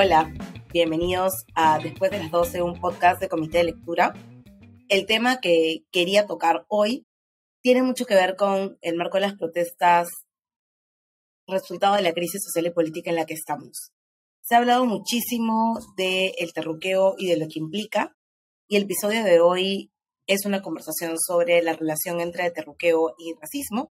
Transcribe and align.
Hola, 0.00 0.32
bienvenidos 0.72 1.44
a 1.56 1.80
Después 1.80 2.12
de 2.12 2.20
las 2.20 2.30
12, 2.30 2.62
un 2.62 2.80
podcast 2.80 3.20
de 3.20 3.28
comité 3.28 3.58
de 3.58 3.64
lectura. 3.64 4.14
El 4.88 5.06
tema 5.06 5.40
que 5.40 5.86
quería 5.90 6.24
tocar 6.24 6.64
hoy 6.68 7.04
tiene 7.62 7.82
mucho 7.82 8.06
que 8.06 8.14
ver 8.14 8.36
con 8.36 8.78
el 8.80 8.94
marco 8.94 9.16
de 9.16 9.22
las 9.22 9.34
protestas, 9.34 10.06
resultado 11.48 11.96
de 11.96 12.02
la 12.02 12.12
crisis 12.12 12.44
social 12.44 12.66
y 12.66 12.70
política 12.70 13.10
en 13.10 13.16
la 13.16 13.26
que 13.26 13.34
estamos. 13.34 13.90
Se 14.40 14.54
ha 14.54 14.58
hablado 14.58 14.84
muchísimo 14.84 15.80
del 15.96 16.32
el 16.38 16.52
terruqueo 16.52 17.16
y 17.18 17.26
de 17.26 17.36
lo 17.36 17.48
que 17.48 17.58
implica, 17.58 18.14
y 18.68 18.76
el 18.76 18.84
episodio 18.84 19.24
de 19.24 19.40
hoy 19.40 19.90
es 20.28 20.46
una 20.46 20.62
conversación 20.62 21.18
sobre 21.18 21.60
la 21.60 21.72
relación 21.72 22.20
entre 22.20 22.48
terruqueo 22.52 23.16
y 23.18 23.34
racismo. 23.40 23.90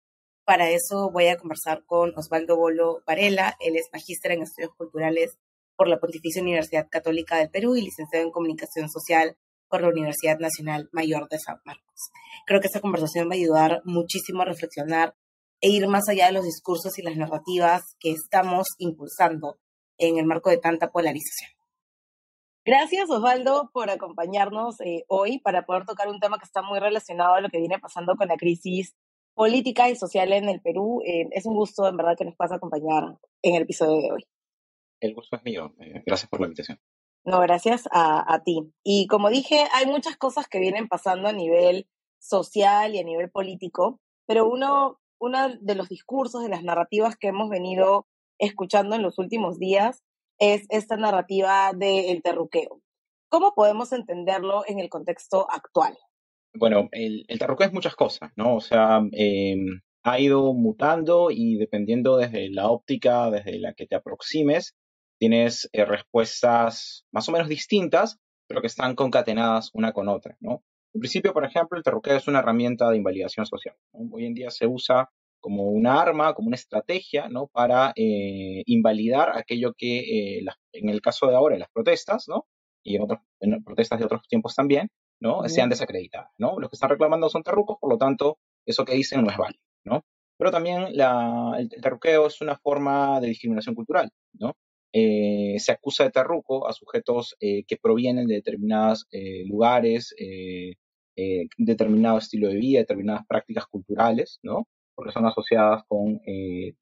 Para 0.44 0.68
eso 0.68 1.12
voy 1.12 1.28
a 1.28 1.36
conversar 1.36 1.84
con 1.86 2.12
Osvaldo 2.18 2.56
Bolo 2.56 3.04
Varela, 3.06 3.54
él 3.60 3.76
es 3.76 3.86
magíster 3.92 4.32
en 4.32 4.42
estudios 4.42 4.74
culturales 4.76 5.38
por 5.82 5.88
la 5.88 5.98
Pontificia 5.98 6.40
Universidad 6.40 6.86
Católica 6.88 7.38
del 7.38 7.50
Perú 7.50 7.74
y 7.74 7.82
licenciado 7.82 8.24
en 8.24 8.30
comunicación 8.30 8.88
social 8.88 9.36
por 9.68 9.82
la 9.82 9.88
Universidad 9.88 10.38
Nacional 10.38 10.88
Mayor 10.92 11.28
de 11.28 11.40
San 11.40 11.56
Marcos. 11.64 12.12
Creo 12.46 12.60
que 12.60 12.68
esta 12.68 12.80
conversación 12.80 13.28
va 13.28 13.32
a 13.32 13.38
ayudar 13.38 13.82
muchísimo 13.84 14.42
a 14.42 14.44
reflexionar 14.44 15.16
e 15.60 15.70
ir 15.70 15.88
más 15.88 16.08
allá 16.08 16.26
de 16.26 16.34
los 16.34 16.44
discursos 16.44 16.96
y 17.00 17.02
las 17.02 17.16
narrativas 17.16 17.96
que 17.98 18.12
estamos 18.12 18.68
impulsando 18.78 19.58
en 19.98 20.18
el 20.18 20.24
marco 20.24 20.50
de 20.50 20.58
tanta 20.58 20.92
polarización. 20.92 21.50
Gracias, 22.64 23.10
Osvaldo, 23.10 23.68
por 23.72 23.90
acompañarnos 23.90 24.80
eh, 24.82 25.02
hoy 25.08 25.40
para 25.40 25.66
poder 25.66 25.84
tocar 25.84 26.08
un 26.08 26.20
tema 26.20 26.38
que 26.38 26.44
está 26.44 26.62
muy 26.62 26.78
relacionado 26.78 27.34
a 27.34 27.40
lo 27.40 27.48
que 27.48 27.58
viene 27.58 27.80
pasando 27.80 28.14
con 28.14 28.28
la 28.28 28.36
crisis 28.36 28.94
política 29.34 29.90
y 29.90 29.96
social 29.96 30.32
en 30.32 30.48
el 30.48 30.60
Perú. 30.60 31.02
Eh, 31.04 31.26
es 31.32 31.44
un 31.44 31.56
gusto, 31.56 31.88
en 31.88 31.96
verdad, 31.96 32.14
que 32.16 32.24
nos 32.24 32.36
puedas 32.36 32.52
acompañar 32.52 33.18
en 33.42 33.56
el 33.56 33.62
episodio 33.62 34.00
de 34.00 34.12
hoy. 34.12 34.24
El 35.02 35.14
gusto 35.14 35.36
es 35.36 35.42
mío. 35.42 35.74
Eh, 35.80 36.02
gracias 36.06 36.30
por 36.30 36.40
la 36.40 36.46
invitación. 36.46 36.78
No, 37.24 37.40
gracias 37.40 37.88
a, 37.90 38.32
a, 38.32 38.42
ti. 38.44 38.72
Y 38.84 39.08
como 39.08 39.30
dije, 39.30 39.64
hay 39.74 39.86
muchas 39.86 40.16
cosas 40.16 40.46
que 40.48 40.60
vienen 40.60 40.88
pasando 40.88 41.28
a 41.28 41.32
nivel 41.32 41.88
social 42.20 42.94
y 42.94 43.00
a 43.00 43.04
nivel 43.04 43.30
político, 43.30 44.00
pero 44.26 44.48
uno, 44.48 45.00
uno 45.20 45.48
de 45.60 45.74
los 45.74 45.88
discursos, 45.88 46.42
de 46.42 46.48
las 46.48 46.62
narrativas 46.62 47.16
que 47.16 47.28
hemos 47.28 47.50
venido 47.50 48.06
escuchando 48.38 48.94
en 48.94 49.02
los 49.02 49.18
últimos 49.18 49.58
días 49.58 50.02
es 50.38 50.66
esta 50.68 50.96
narrativa 50.96 51.72
del 51.74 52.22
terruqueo. 52.22 52.80
¿Cómo 53.28 53.54
podemos 53.54 53.92
entenderlo 53.92 54.62
en 54.66 54.78
el 54.78 54.88
contexto 54.88 55.48
actual? 55.50 55.96
Bueno, 56.54 56.88
el, 56.92 57.24
el 57.26 57.38
terruqueo 57.38 57.66
es 57.66 57.72
muchas 57.72 57.96
cosas, 57.96 58.30
¿no? 58.36 58.54
O 58.56 58.60
sea, 58.60 59.00
eh, 59.12 59.56
ha 60.04 60.20
ido 60.20 60.52
mutando 60.52 61.30
y 61.30 61.56
dependiendo 61.56 62.16
desde 62.16 62.50
la 62.50 62.68
óptica 62.68 63.30
desde 63.30 63.58
la 63.58 63.74
que 63.74 63.86
te 63.86 63.96
aproximes, 63.96 64.76
tienes 65.22 65.70
eh, 65.72 65.84
respuestas 65.84 67.06
más 67.12 67.28
o 67.28 67.32
menos 67.32 67.48
distintas, 67.48 68.18
pero 68.48 68.60
que 68.60 68.66
están 68.66 68.96
concatenadas 68.96 69.70
una 69.72 69.92
con 69.92 70.08
otra, 70.08 70.36
¿no? 70.40 70.64
En 70.92 71.00
principio, 71.00 71.32
por 71.32 71.44
ejemplo, 71.44 71.78
el 71.78 71.84
terruqueo 71.84 72.16
es 72.16 72.26
una 72.26 72.40
herramienta 72.40 72.90
de 72.90 72.96
invalidación 72.96 73.46
social. 73.46 73.76
Hoy 73.92 74.26
en 74.26 74.34
día 74.34 74.50
se 74.50 74.66
usa 74.66 75.10
como 75.38 75.70
una 75.70 76.02
arma, 76.02 76.34
como 76.34 76.48
una 76.48 76.56
estrategia, 76.56 77.28
¿no? 77.28 77.46
Para 77.46 77.92
eh, 77.94 78.64
invalidar 78.66 79.38
aquello 79.38 79.74
que, 79.78 80.38
eh, 80.38 80.44
en 80.72 80.88
el 80.88 81.00
caso 81.00 81.28
de 81.28 81.36
ahora, 81.36 81.56
las 81.56 81.70
protestas, 81.70 82.24
¿no? 82.26 82.48
Y 82.82 82.96
en, 82.96 83.02
otras 83.02 83.20
protestas 83.64 84.00
de 84.00 84.06
otros 84.06 84.26
tiempos 84.26 84.56
también, 84.56 84.88
¿no? 85.20 85.48
Sean 85.48 85.68
desacreditadas, 85.68 86.32
¿no? 86.36 86.58
Los 86.58 86.68
que 86.68 86.74
están 86.74 86.90
reclamando 86.90 87.28
son 87.28 87.44
terrucos, 87.44 87.76
por 87.80 87.92
lo 87.92 87.96
tanto, 87.96 88.38
eso 88.66 88.84
que 88.84 88.94
dicen 88.94 89.22
no 89.22 89.30
es 89.30 89.36
válido, 89.36 89.62
¿no? 89.84 90.02
Pero 90.36 90.50
también 90.50 90.96
la, 90.96 91.54
el, 91.60 91.68
terruqueo 91.68 92.26
es 92.26 92.40
una 92.40 92.58
forma 92.58 93.20
de 93.20 93.28
discriminación 93.28 93.76
cultural, 93.76 94.10
¿no? 94.32 94.56
Eh, 94.94 95.56
se 95.58 95.72
acusa 95.72 96.04
de 96.04 96.10
terruco 96.10 96.68
a 96.68 96.72
sujetos 96.74 97.34
eh, 97.40 97.64
que 97.64 97.78
provienen 97.78 98.26
de 98.26 98.34
determinados 98.34 99.06
eh, 99.10 99.44
lugares, 99.46 100.14
determinado 101.56 102.18
estilo 102.18 102.48
de 102.48 102.56
vida, 102.56 102.80
determinadas 102.80 103.26
prácticas 103.26 103.66
culturales, 103.66 104.38
¿no? 104.42 104.66
Porque 104.94 105.12
son 105.12 105.26
asociadas 105.26 105.82
con 105.86 106.20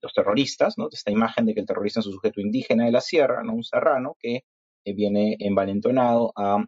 los 0.00 0.12
terroristas, 0.14 0.78
¿no? 0.78 0.88
Esta 0.90 1.10
imagen 1.10 1.46
de 1.46 1.54
que 1.54 1.60
el 1.60 1.66
terrorista 1.66 2.00
es 2.00 2.06
un 2.06 2.14
sujeto 2.14 2.40
indígena 2.40 2.86
de 2.86 2.92
la 2.92 3.00
sierra, 3.00 3.42
¿no? 3.44 3.54
Un 3.54 3.64
serrano 3.64 4.16
que 4.18 4.44
viene 4.84 5.36
envalentonado 5.40 6.32
a 6.36 6.64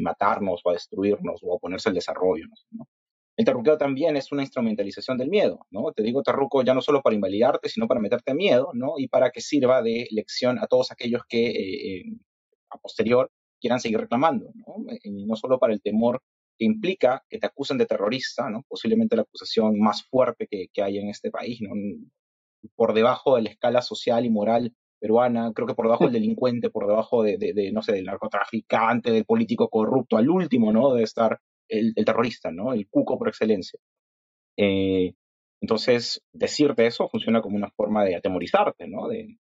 matarnos 0.00 0.60
o 0.64 0.70
a 0.70 0.72
destruirnos 0.74 1.40
o 1.42 1.52
a 1.52 1.56
oponerse 1.56 1.88
al 1.88 1.94
desarrollo, 1.94 2.46
¿no? 2.70 2.88
El 3.36 3.44
terruqueo 3.44 3.76
también 3.76 4.16
es 4.16 4.32
una 4.32 4.42
instrumentalización 4.42 5.18
del 5.18 5.28
miedo, 5.28 5.66
¿no? 5.70 5.92
Te 5.92 6.02
digo 6.02 6.22
terruco 6.22 6.62
ya 6.62 6.72
no 6.72 6.80
solo 6.80 7.02
para 7.02 7.14
invalidarte, 7.14 7.68
sino 7.68 7.86
para 7.86 8.00
meterte 8.00 8.34
miedo, 8.34 8.70
¿no? 8.72 8.94
Y 8.96 9.08
para 9.08 9.30
que 9.30 9.42
sirva 9.42 9.82
de 9.82 10.08
lección 10.10 10.58
a 10.58 10.66
todos 10.66 10.90
aquellos 10.90 11.22
que 11.28 11.50
eh, 11.50 11.98
eh, 11.98 12.04
a 12.70 12.78
posterior 12.78 13.30
quieran 13.60 13.80
seguir 13.80 13.98
reclamando, 14.00 14.50
¿no? 14.54 14.76
Y 15.02 15.26
no 15.26 15.36
solo 15.36 15.58
para 15.58 15.74
el 15.74 15.82
temor 15.82 16.22
que 16.58 16.64
implica 16.64 17.24
que 17.28 17.38
te 17.38 17.46
acusen 17.46 17.76
de 17.76 17.84
terrorista, 17.84 18.48
¿no? 18.48 18.64
Posiblemente 18.66 19.16
la 19.16 19.22
acusación 19.22 19.78
más 19.78 20.04
fuerte 20.04 20.46
que, 20.50 20.68
que 20.72 20.82
hay 20.82 20.98
en 20.98 21.08
este 21.10 21.30
país, 21.30 21.60
¿no? 21.60 21.72
Por 22.74 22.94
debajo 22.94 23.36
de 23.36 23.42
la 23.42 23.50
escala 23.50 23.82
social 23.82 24.24
y 24.24 24.30
moral 24.30 24.74
peruana, 24.98 25.52
creo 25.54 25.66
que 25.66 25.74
por 25.74 25.84
debajo 25.84 26.04
del 26.04 26.12
delincuente, 26.22 26.70
por 26.70 26.86
debajo 26.86 27.22
de, 27.22 27.36
de, 27.36 27.52
de, 27.52 27.70
no 27.70 27.82
sé, 27.82 27.92
del 27.92 28.06
narcotraficante, 28.06 29.10
del 29.12 29.26
político 29.26 29.68
corrupto, 29.68 30.16
al 30.16 30.30
último, 30.30 30.72
¿no? 30.72 30.94
De 30.94 31.02
estar 31.02 31.38
el, 31.68 31.94
terrorista, 32.04 32.50
¿no? 32.50 32.72
El 32.72 32.88
cuco 32.88 33.18
por 33.18 33.28
excelencia. 33.28 33.78
Eh, 34.56 35.14
entonces, 35.60 36.22
decirte 36.32 36.86
eso 36.86 37.08
funciona 37.08 37.42
como 37.42 37.56
una 37.56 37.70
forma 37.70 38.04
de 38.04 38.16
atemorizarte, 38.16 38.86
¿no? 38.88 39.08
De, 39.08 39.38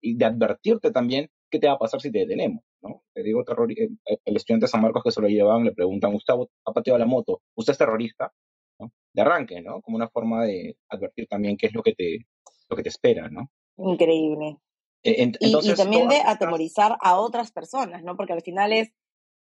y 0.00 0.16
de 0.16 0.24
advertirte 0.24 0.90
también 0.90 1.30
qué 1.50 1.58
te 1.58 1.66
va 1.66 1.74
a 1.74 1.78
pasar 1.78 2.00
si 2.00 2.10
te 2.10 2.20
detenemos, 2.20 2.62
¿no? 2.82 3.02
Te 3.14 3.22
digo, 3.22 3.44
terror, 3.44 3.70
eh, 3.72 3.88
el 4.24 4.36
estudiante 4.36 4.64
de 4.64 4.68
San 4.70 4.82
Marcos 4.82 5.02
que 5.02 5.10
se 5.10 5.20
lo 5.20 5.28
llevaban 5.28 5.64
le 5.64 5.72
preguntan, 5.72 6.12
Gustavo, 6.12 6.50
ha 6.64 6.72
pateado 6.72 6.98
la 6.98 7.06
moto, 7.06 7.40
¿usted 7.54 7.72
es 7.72 7.78
terrorista? 7.78 8.32
¿no? 8.78 8.92
De 9.12 9.22
arranque, 9.22 9.60
¿no? 9.60 9.80
Como 9.82 9.96
una 9.96 10.08
forma 10.08 10.44
de 10.44 10.76
advertir 10.88 11.26
también 11.26 11.56
qué 11.56 11.66
es 11.66 11.74
lo 11.74 11.82
que 11.82 11.94
te, 11.94 12.26
lo 12.68 12.76
que 12.76 12.82
te 12.82 12.88
espera, 12.88 13.28
¿no? 13.28 13.50
Increíble. 13.78 14.58
E, 15.02 15.22
entonces, 15.22 15.74
y, 15.74 15.76
también 15.76 16.08
de 16.08 16.20
atemorizar 16.20 16.96
a 17.00 17.18
otras 17.18 17.52
personas, 17.52 18.02
¿no? 18.02 18.16
Porque 18.16 18.32
al 18.32 18.42
final 18.42 18.72
es 18.72 18.92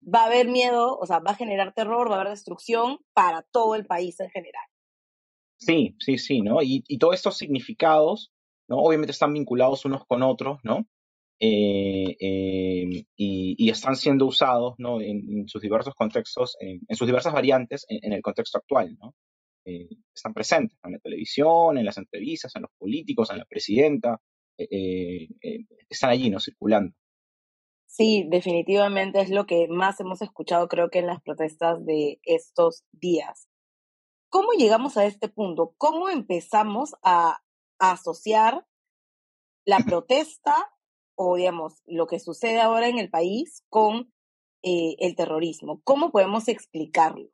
va 0.03 0.23
a 0.23 0.27
haber 0.27 0.49
miedo, 0.49 0.99
o 0.99 1.07
sea, 1.07 1.21
va 1.21 1.33
a 1.33 1.37
generar 1.37 1.73
terror, 1.75 2.11
va 2.11 2.17
a 2.17 2.21
haber 2.21 2.33
destrucción 2.33 2.99
para 3.15 3.43
todo 3.53 3.75
el 3.75 3.87
país 3.87 4.19
en 4.21 4.31
general. 4.31 4.65
Sí, 5.59 5.95
sí, 5.99 6.19
sí, 6.19 6.41
¿no? 6.41 6.63
Y, 6.63 6.85
y 6.89 6.99
todos 6.99 7.15
estos 7.15 7.37
significados, 7.37 8.33
¿no? 8.69 8.79
Obviamente 8.79 9.13
están 9.13 9.33
vinculados 9.33 9.85
unos 9.85 10.05
con 10.07 10.23
otros, 10.23 10.59
¿no? 10.65 10.87
Eh, 11.45 12.17
eh, 12.21 13.05
y, 13.17 13.69
están 13.69 13.97
siendo 13.97 14.27
usados, 14.27 14.75
¿no? 14.79 15.01
En, 15.01 15.49
sus 15.49 15.61
diversos 15.61 15.93
contextos, 15.97 16.57
en, 16.61 16.81
sus 16.95 17.05
diversas 17.05 17.33
variantes 17.33 17.85
en, 17.89 18.13
el 18.13 18.23
contexto 18.23 18.59
actual, 18.59 18.97
¿no? 19.01 19.13
Eh, 19.65 19.89
están 20.15 20.35
presentes 20.35 20.79
en 20.85 20.93
la 20.93 20.99
televisión, 21.01 21.79
en 21.79 21.85
las 21.85 21.99
entrevistas, 21.99 22.55
en 22.55 22.63
los 22.63 22.71
políticos, 22.79 23.31
en 23.33 23.39
la 23.39 23.45
presidenta, 23.45 24.21
están 24.57 26.11
allí, 26.11 26.31
¿no? 26.31 26.39
Circulando. 26.39 26.95
Sí, 27.93 28.25
definitivamente 28.27 29.21
es 29.21 29.29
lo 29.29 29.45
que 29.45 29.69
más 29.69 30.01
hemos 30.01 30.23
escuchado, 30.23 30.67
creo 30.67 30.89
que 30.89 31.01
en 31.01 31.07
las 31.07 31.21
protestas 31.21 31.85
de 31.85 32.21
estos 32.23 32.85
días. 32.91 33.51
¿Cómo 34.31 34.53
llegamos 34.53 34.97
a 34.97 35.05
este 35.05 35.29
punto? 35.29 35.75
¿Cómo 35.77 36.09
empezamos 36.09 36.95
a, 37.03 37.43
asociar 37.79 38.65
la 39.67 39.77
protesta 39.87 40.55
o, 41.17 41.37
digamos, 41.37 41.83
lo 41.85 42.07
que 42.07 42.19
sucede 42.19 42.63
ahora 42.63 42.89
en 42.89 42.97
el 42.99 43.11
país 43.11 43.63
con 43.69 44.11
eh, 44.63 44.97
el 44.99 45.15
terrorismo? 45.15 45.83
¿Cómo 45.85 46.13
podemos 46.13 46.49
explicarlo? 46.49 47.29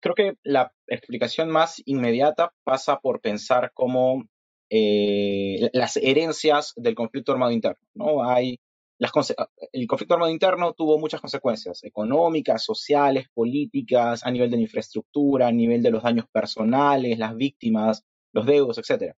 Creo 0.00 0.14
que 0.14 0.34
la 0.44 0.72
explicación 0.86 1.50
más 1.50 1.82
inmediata 1.86 2.54
pasa 2.62 3.00
por 3.00 3.20
pensar 3.20 3.72
cómo 3.74 4.22
eh, 4.70 5.70
las 5.72 5.96
herencias 5.96 6.72
del 6.76 6.94
conflicto 6.94 7.32
armado 7.32 7.50
interno. 7.50 7.84
¿no? 7.94 8.22
Hay 8.24 8.60
el 9.72 9.86
conflicto 9.86 10.14
armado 10.14 10.30
interno 10.30 10.74
tuvo 10.74 10.98
muchas 10.98 11.20
consecuencias 11.20 11.82
económicas, 11.82 12.64
sociales, 12.64 13.26
políticas, 13.34 14.24
a 14.24 14.30
nivel 14.30 14.50
de 14.50 14.56
la 14.56 14.62
infraestructura, 14.62 15.48
a 15.48 15.52
nivel 15.52 15.82
de 15.82 15.90
los 15.90 16.02
daños 16.02 16.26
personales, 16.30 17.18
las 17.18 17.36
víctimas, 17.36 18.04
los 18.32 18.46
deudos, 18.46 18.78
etc. 18.78 19.14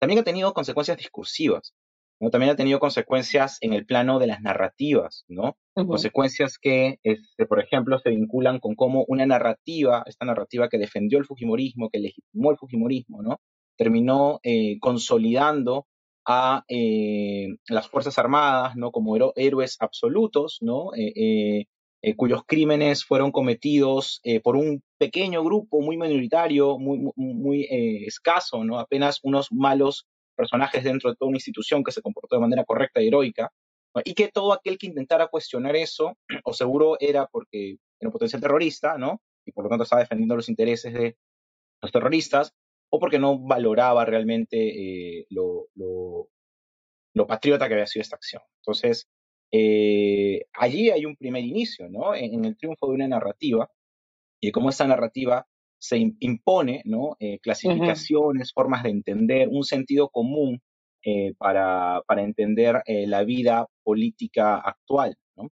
También 0.00 0.20
ha 0.20 0.24
tenido 0.24 0.54
consecuencias 0.54 0.96
discursivas, 0.96 1.74
¿no? 2.20 2.30
También 2.30 2.52
ha 2.52 2.56
tenido 2.56 2.78
consecuencias 2.78 3.58
en 3.60 3.72
el 3.72 3.84
plano 3.84 4.18
de 4.18 4.26
las 4.26 4.40
narrativas, 4.40 5.24
¿no? 5.28 5.56
Consecuencias 5.74 6.58
que, 6.58 6.98
este, 7.02 7.44
por 7.44 7.60
ejemplo, 7.60 7.98
se 7.98 8.10
vinculan 8.10 8.58
con 8.58 8.74
cómo 8.74 9.04
una 9.08 9.26
narrativa, 9.26 10.02
esta 10.06 10.24
narrativa 10.24 10.68
que 10.70 10.78
defendió 10.78 11.18
el 11.18 11.26
Fujimorismo, 11.26 11.90
que 11.90 11.98
legitimó 11.98 12.50
el 12.50 12.56
Fujimorismo, 12.56 13.22
¿no? 13.22 13.40
Terminó 13.76 14.40
eh, 14.42 14.78
consolidando 14.80 15.86
a 16.26 16.64
eh, 16.68 17.56
las 17.68 17.88
Fuerzas 17.88 18.18
Armadas 18.18 18.74
¿no? 18.76 18.90
como 18.90 19.16
héroes 19.36 19.76
absolutos, 19.80 20.58
¿no? 20.60 20.90
Eh, 20.96 21.66
eh, 22.02 22.16
cuyos 22.16 22.42
crímenes 22.46 23.04
fueron 23.04 23.32
cometidos 23.32 24.20
por 24.44 24.54
un 24.54 24.82
pequeño 24.98 25.42
grupo 25.42 25.80
muy 25.80 25.96
minoritario, 25.96 26.78
muy, 26.78 27.66
escaso, 28.06 28.62
¿no? 28.64 28.78
apenas 28.78 29.18
unos 29.22 29.50
malos 29.50 30.06
personajes 30.36 30.84
dentro 30.84 31.10
de 31.10 31.16
toda 31.16 31.30
una 31.30 31.38
institución 31.38 31.82
que 31.82 31.90
se 31.90 32.02
comportó 32.02 32.36
de 32.36 32.42
manera 32.42 32.64
correcta 32.64 33.00
y 33.00 33.08
heroica, 33.08 33.50
Y 34.04 34.14
que 34.14 34.28
todo 34.28 34.52
aquel 34.52 34.78
que 34.78 34.86
intentara 34.86 35.28
cuestionar 35.28 35.74
eso, 35.74 36.16
o 36.44 36.52
seguro 36.52 36.96
era 37.00 37.26
porque 37.26 37.78
era 37.98 38.08
un 38.08 38.12
potencial 38.12 38.42
terrorista, 38.42 38.98
¿no? 38.98 39.20
Y 39.44 39.52
por 39.52 39.64
lo 39.64 39.70
tanto 39.70 39.84
estaba 39.84 40.02
defendiendo 40.02 40.36
los 40.36 40.48
intereses 40.48 40.92
de 40.92 41.16
los 41.82 41.90
terroristas, 41.90 42.52
o 42.96 42.98
porque 42.98 43.18
no 43.18 43.38
valoraba 43.38 44.06
realmente 44.06 44.56
eh, 44.56 45.26
lo, 45.28 45.68
lo, 45.74 46.28
lo, 47.14 47.26
patriota 47.26 47.68
que 47.68 47.74
había 47.74 47.86
sido 47.86 48.00
esta 48.00 48.16
acción. 48.16 48.42
Entonces, 48.62 49.06
eh, 49.52 50.46
allí 50.54 50.90
hay 50.90 51.04
un 51.04 51.14
primer 51.14 51.44
inicio, 51.44 51.88
¿no? 51.90 52.14
En, 52.14 52.44
el 52.44 52.56
triunfo 52.56 52.88
de 52.88 52.94
una 52.94 53.08
narrativa 53.08 53.70
y 54.40 54.48
de 54.48 54.52
cómo 54.52 54.70
esa 54.70 54.86
narrativa 54.86 55.46
se 55.78 55.98
impone, 56.20 56.82
¿no? 56.86 57.16
Eh, 57.20 57.38
clasificaciones, 57.40 58.52
formas 58.54 58.82
de 58.82 58.90
entender, 58.90 59.48
un 59.50 59.64
sentido 59.64 60.08
común 60.08 60.60
para, 61.38 62.02
para, 62.08 62.24
entender 62.24 62.82
la 62.84 63.22
vida 63.22 63.68
política 63.84 64.56
actual, 64.56 65.16
¿no? 65.36 65.50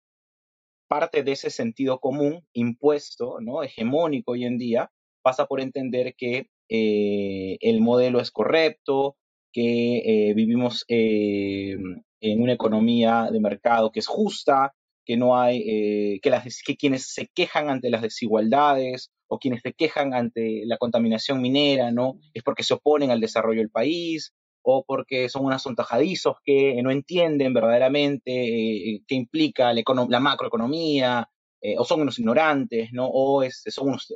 Parte 0.89 1.23
de 1.23 1.31
ese 1.31 1.49
sentido 1.51 2.01
común 2.01 2.45
impuesto, 2.55 3.39
¿no? 3.41 3.63
Hegemónico 3.63 4.33
hoy 4.33 4.47
en 4.47 4.59
día, 4.59 4.91
pasa 5.23 5.47
por 5.47 5.61
entender 5.61 6.17
que 6.17 6.49
eh, 6.69 7.59
el 7.61 7.81
modelo 7.81 8.21
es 8.21 8.31
correcto, 8.31 9.17
que 9.53 9.99
eh, 10.31 10.35
vivimos 10.35 10.85
eh, 10.89 11.77
en 12.21 12.43
una 12.43 12.53
economía 12.53 13.29
de 13.31 13.41
mercado 13.41 13.93
que 13.93 14.01
es 14.01 14.07
justa, 14.07 14.75
que 15.07 15.17
no 15.17 15.39
hay, 15.39 16.19
que, 16.23 16.31
las, 16.31 16.63
que 16.67 16.77
quienes 16.77 17.13
se 17.13 17.29
quejan 17.35 17.69
ante 17.69 17.91
las 17.91 18.01
desigualdades 18.01 19.11
o 19.29 19.39
quienes 19.39 19.61
se 19.61 19.75
quejan 19.75 20.15
ante 20.15 20.63
la 20.65 20.79
contaminación 20.79 21.43
minera, 21.43 21.93
¿no? 21.93 22.19
Es 22.33 22.43
porque 22.43 22.63
se 22.63 22.73
oponen 22.73 23.11
al 23.11 23.21
desarrollo 23.21 23.61
del 23.61 23.71
país 23.71 24.33
o 24.63 24.83
porque 24.87 25.29
son 25.29 25.45
unos 25.45 25.61
sontajadizos 25.61 26.37
que 26.43 26.83
no 26.83 26.91
entienden 26.91 27.53
verdaderamente 27.53 29.03
qué 29.07 29.15
implica 29.15 29.75
la, 29.75 29.83
la 30.09 30.21
macroeconomía, 30.21 31.29
o 31.77 31.85
son 31.85 32.01
unos 32.01 32.19
ignorantes, 32.19 32.91
¿no? 32.93 33.07
O 33.07 33.43
es, 33.43 33.63
son 33.67 33.89
unos 33.89 34.11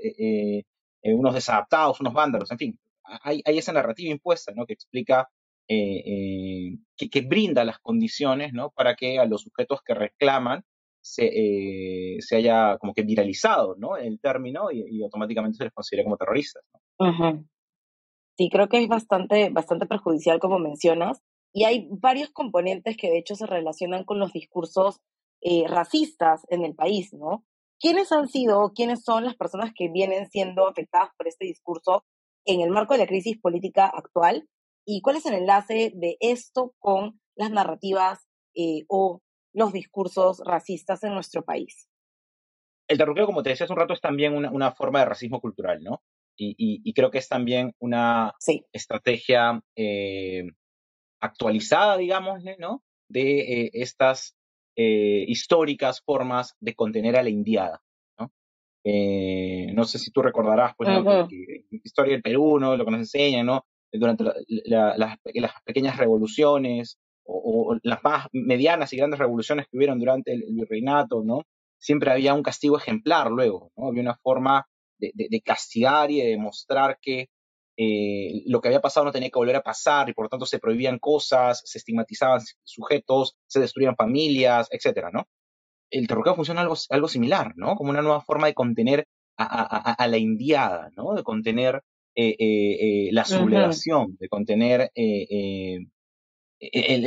eh, 1.09 1.15
unos 1.15 1.35
desadaptados, 1.35 2.01
unos 2.01 2.13
vándalos, 2.13 2.51
en 2.51 2.59
fin, 2.59 2.79
hay, 3.23 3.43
esa 3.47 3.73
narrativa 3.73 4.11
impuesta, 4.11 4.53
¿no? 4.55 4.67
Que 4.67 4.75
explica, 4.75 5.31
eh, 5.67 6.03
eh, 6.05 7.09
que, 7.11 7.21
brinda 7.23 7.65
las 7.65 7.79
condiciones, 7.79 8.53
¿no? 8.53 8.71
Para 8.71 8.95
que 8.95 9.19
a 9.19 9.25
los 9.25 9.43
sujetos 9.43 9.81
que 9.83 9.95
reclaman 9.95 10.65
se, 11.01 12.19
se 12.21 12.37
haya 12.37 12.77
como 12.79 12.93
que 12.93 13.03
viralizado, 13.03 13.77
¿no? 13.79 13.97
El 13.97 14.21
término 14.21 14.71
y, 14.71 15.03
automáticamente 15.03 15.57
se 15.57 15.65
les 15.65 15.73
considera 15.73 16.05
como 16.05 16.19
terroristas. 16.19 16.63
Sí, 18.37 18.51
creo 18.51 18.69
que 18.69 18.83
es 18.83 18.89
bastante, 18.89 19.49
bastante 19.49 19.87
perjudicial, 19.87 20.39
como 20.39 20.59
mencionas, 20.59 21.23
y 21.53 21.65
hay 21.65 21.89
varios 21.91 22.31
componentes 22.31 22.97
que 22.99 23.09
de 23.09 23.19
hecho 23.19 23.35
se 23.35 23.47
relacionan 23.47 24.05
con 24.05 24.19
los 24.19 24.33
discursos 24.33 25.01
racistas 25.69 26.45
en 26.51 26.65
el 26.65 26.75
país, 26.75 27.15
¿no? 27.15 27.45
¿Quiénes 27.81 28.11
han 28.11 28.27
sido, 28.27 28.73
quiénes 28.75 29.05
son 29.05 29.25
las 29.25 29.37
personas 29.37 29.73
que 29.75 29.89
vienen 29.89 30.29
siendo 30.29 30.67
afectadas 30.67 31.11
por 31.17 31.29
este 31.29 31.45
discurso 31.45 32.05
en 32.45 32.61
el 32.61 32.71
marco 32.71 32.95
de 32.95 33.01
la 33.01 33.07
crisis 33.07 33.39
política 33.41 33.87
actual? 33.87 34.49
¿Y 34.85 35.01
cuál 35.01 35.17
es 35.17 35.27
el 35.27 35.35
enlace 35.35 35.93
de 35.95 36.17
esto 36.21 36.75
con 36.79 37.21
las 37.37 37.51
narrativas 37.51 38.27
eh, 38.55 38.85
o 38.89 39.21
los 39.53 39.73
discursos 39.73 40.41
racistas 40.45 41.05
en 41.05 41.15
nuestro 41.15 41.45
país? 41.45 41.89
El 42.89 42.99
terruqueo, 42.99 43.27
como 43.27 43.43
te 43.43 43.51
decía 43.51 43.65
hace 43.65 43.73
un 43.73 43.79
rato, 43.79 43.93
es 43.93 44.01
también 44.01 44.35
una, 44.35 44.73
forma 44.73 45.01
de 45.01 45.05
racismo 45.05 45.41
cultural, 45.41 45.83
¿no? 45.83 46.03
Y, 46.41 46.93
creo 46.95 47.11
que 47.11 47.19
es 47.19 47.29
también 47.29 47.75
una 47.81 48.33
estrategia 48.73 49.61
eh, 49.77 50.45
actualizada, 51.21 51.97
digámosle, 51.97 52.57
¿no? 52.59 52.83
De 53.09 53.41
eh, 53.41 53.71
estas 53.75 54.38
eh, 54.81 55.25
históricas 55.27 56.01
formas 56.03 56.55
de 56.61 56.73
contener 56.77 57.17
a 57.17 57.23
la 57.25 57.31
indiada. 57.31 57.83
¿no? 58.17 58.31
Eh, 58.85 59.73
no 59.75 59.83
sé 59.85 59.99
si 59.99 60.13
tú 60.13 60.23
recordarás, 60.23 60.75
pues, 60.77 60.89
la 60.89 61.27
historia 61.83 62.13
del 62.13 62.23
Perú, 62.23 62.61
¿no? 62.61 62.77
lo 62.77 62.85
que 62.85 62.91
nos 62.93 63.01
enseñan, 63.01 63.47
¿no? 63.47 63.65
durante 63.91 64.23
las, 64.47 65.19
pequeñas 65.65 65.97
revoluciones 65.97 67.01
o, 67.25 67.77
las 67.83 68.05
más 68.05 68.29
medianas 68.31 68.93
y 68.93 68.99
grandes 68.99 69.19
revoluciones 69.19 69.67
que 69.67 69.77
hubieron 69.77 69.99
durante 69.99 70.33
el, 70.33 70.45
virreinato, 70.49 71.25
¿no? 71.25 71.43
siempre 71.81 72.13
había 72.13 72.35
un 72.35 72.45
castigo 72.45 72.79
ejemplar 72.79 73.33
luego, 73.33 73.73
¿no? 73.77 73.89
había 73.89 74.03
una 74.03 74.17
forma 74.23 74.69
de, 75.01 75.11
de 75.13 75.41
castigar 75.41 76.13
y 76.13 76.21
de 76.21 76.29
demostrar 76.29 76.99
que 77.03 77.31
eh, 77.81 78.43
lo 78.47 78.61
que 78.61 78.67
había 78.67 78.81
pasado 78.81 79.07
no 79.07 79.13
tenía 79.13 79.31
que 79.31 79.39
volver 79.39 79.55
a 79.55 79.63
pasar 79.63 80.09
y 80.09 80.13
por 80.13 80.25
lo 80.25 80.29
tanto 80.29 80.47
se 80.47 80.59
prohibían 80.59 80.99
cosas, 80.99 81.63
se 81.65 81.79
estigmatizaban 81.79 82.41
sujetos, 82.65 83.37
se 83.47 83.61
destruían 83.61 83.95
familias, 83.95 84.67
etcétera, 84.73 85.11
¿no? 85.13 85.29
El 85.89 86.09
terror 86.09 86.35
funciona 86.35 86.63
algo, 86.63 86.75
algo 86.91 87.07
similar, 87.07 87.53
¿no? 87.55 87.77
Como 87.77 87.91
una 87.91 88.03
nueva 88.03 88.21
forma 88.21 88.49
de 88.49 88.55
contener 88.55 89.07
a, 89.37 90.09
la 90.09 90.19
indiada, 90.19 90.91
¿no? 90.97 91.15
De 91.15 91.23
contener 91.23 91.85
eh, 92.17 92.35
eh, 92.41 93.11
la 93.13 93.25
sublevación, 93.25 94.17
de 94.19 94.29
contener 94.29 94.91
el, 94.97 95.87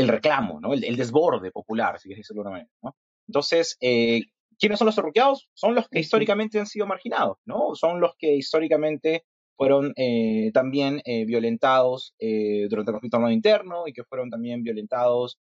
reclamo, 0.07 0.61
¿no? 0.61 0.73
El, 0.73 0.95
desborde 0.95 1.51
popular, 1.51 1.99
si 1.99 2.07
quieres 2.07 2.23
decirlo 2.23 2.43
de 2.43 2.47
una 2.47 2.51
manera, 2.51 2.71
¿no? 2.81 2.95
Entonces, 3.27 3.77
¿quiénes 3.77 4.79
son 4.79 4.85
los 4.85 4.95
terruqueados? 4.95 5.49
Son 5.53 5.75
los 5.75 5.89
que 5.89 5.99
históricamente 5.99 6.59
han 6.59 6.65
sido 6.65 6.87
marginados, 6.87 7.39
¿no? 7.43 7.75
Son 7.75 7.99
los 7.99 8.15
que 8.17 8.35
históricamente 8.35 9.25
fueron 9.57 9.93
eh, 9.95 10.51
también 10.53 11.01
eh, 11.05 11.25
violentados 11.25 12.13
eh, 12.19 12.67
durante 12.69 12.91
el 12.91 12.93
conflicto 12.93 13.17
armado 13.17 13.33
interno 13.33 13.87
y 13.87 13.93
que 13.93 14.03
fueron 14.03 14.29
también 14.29 14.63
violentados 14.63 15.37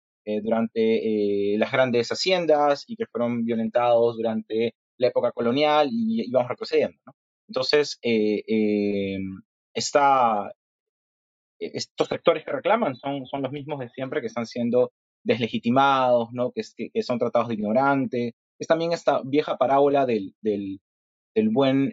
durante 0.43 1.55
las 1.57 1.71
grandes 1.71 2.09
haciendas 2.09 2.83
y 2.89 2.97
que 2.97 3.07
fueron 3.07 3.45
violentados 3.45 4.17
durante 4.17 4.75
la 4.99 5.07
época 5.07 5.31
colonial 5.31 5.89
y, 5.93 6.29
vamos 6.33 6.49
retrocediendo. 6.49 6.99
Entonces, 7.47 8.01
estos 11.61 12.09
sectores 12.09 12.45
que 12.45 12.51
reclaman 12.51 12.97
son, 12.97 13.25
son 13.27 13.41
los 13.41 13.53
mismos 13.53 13.79
de 13.79 13.89
siempre 13.91 14.21
que 14.21 14.27
están 14.27 14.47
siendo 14.47 14.91
deslegitimados, 15.23 16.31
¿no? 16.33 16.51
que, 16.51 16.63
que, 16.93 17.03
son 17.05 17.21
tratados 17.21 17.47
de 17.47 17.55
ignorante. 17.55 18.35
Es 18.59 18.67
también 18.67 18.93
esta 18.93 19.23
vieja 19.25 19.57
parábola 19.57 20.07
del, 20.07 20.35
del, 20.41 20.81
del 21.37 21.51
buen 21.51 21.93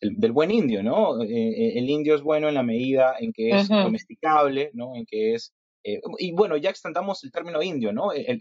del 0.00 0.32
buen 0.32 0.50
indio, 0.50 0.82
¿no? 0.82 1.22
Eh, 1.22 1.28
eh, 1.28 1.78
el 1.78 1.88
indio 1.88 2.14
es 2.14 2.22
bueno 2.22 2.48
en 2.48 2.54
la 2.54 2.62
medida 2.62 3.14
en 3.18 3.32
que 3.32 3.50
es 3.50 3.68
domesticable, 3.68 4.70
¿no? 4.74 4.94
En 4.94 5.06
que 5.06 5.34
es... 5.34 5.52
Eh, 5.82 6.00
y 6.18 6.32
bueno, 6.32 6.56
ya 6.56 6.70
extendamos 6.70 7.22
el 7.24 7.30
término 7.30 7.62
indio, 7.62 7.92
¿no? 7.92 8.12
El, 8.12 8.38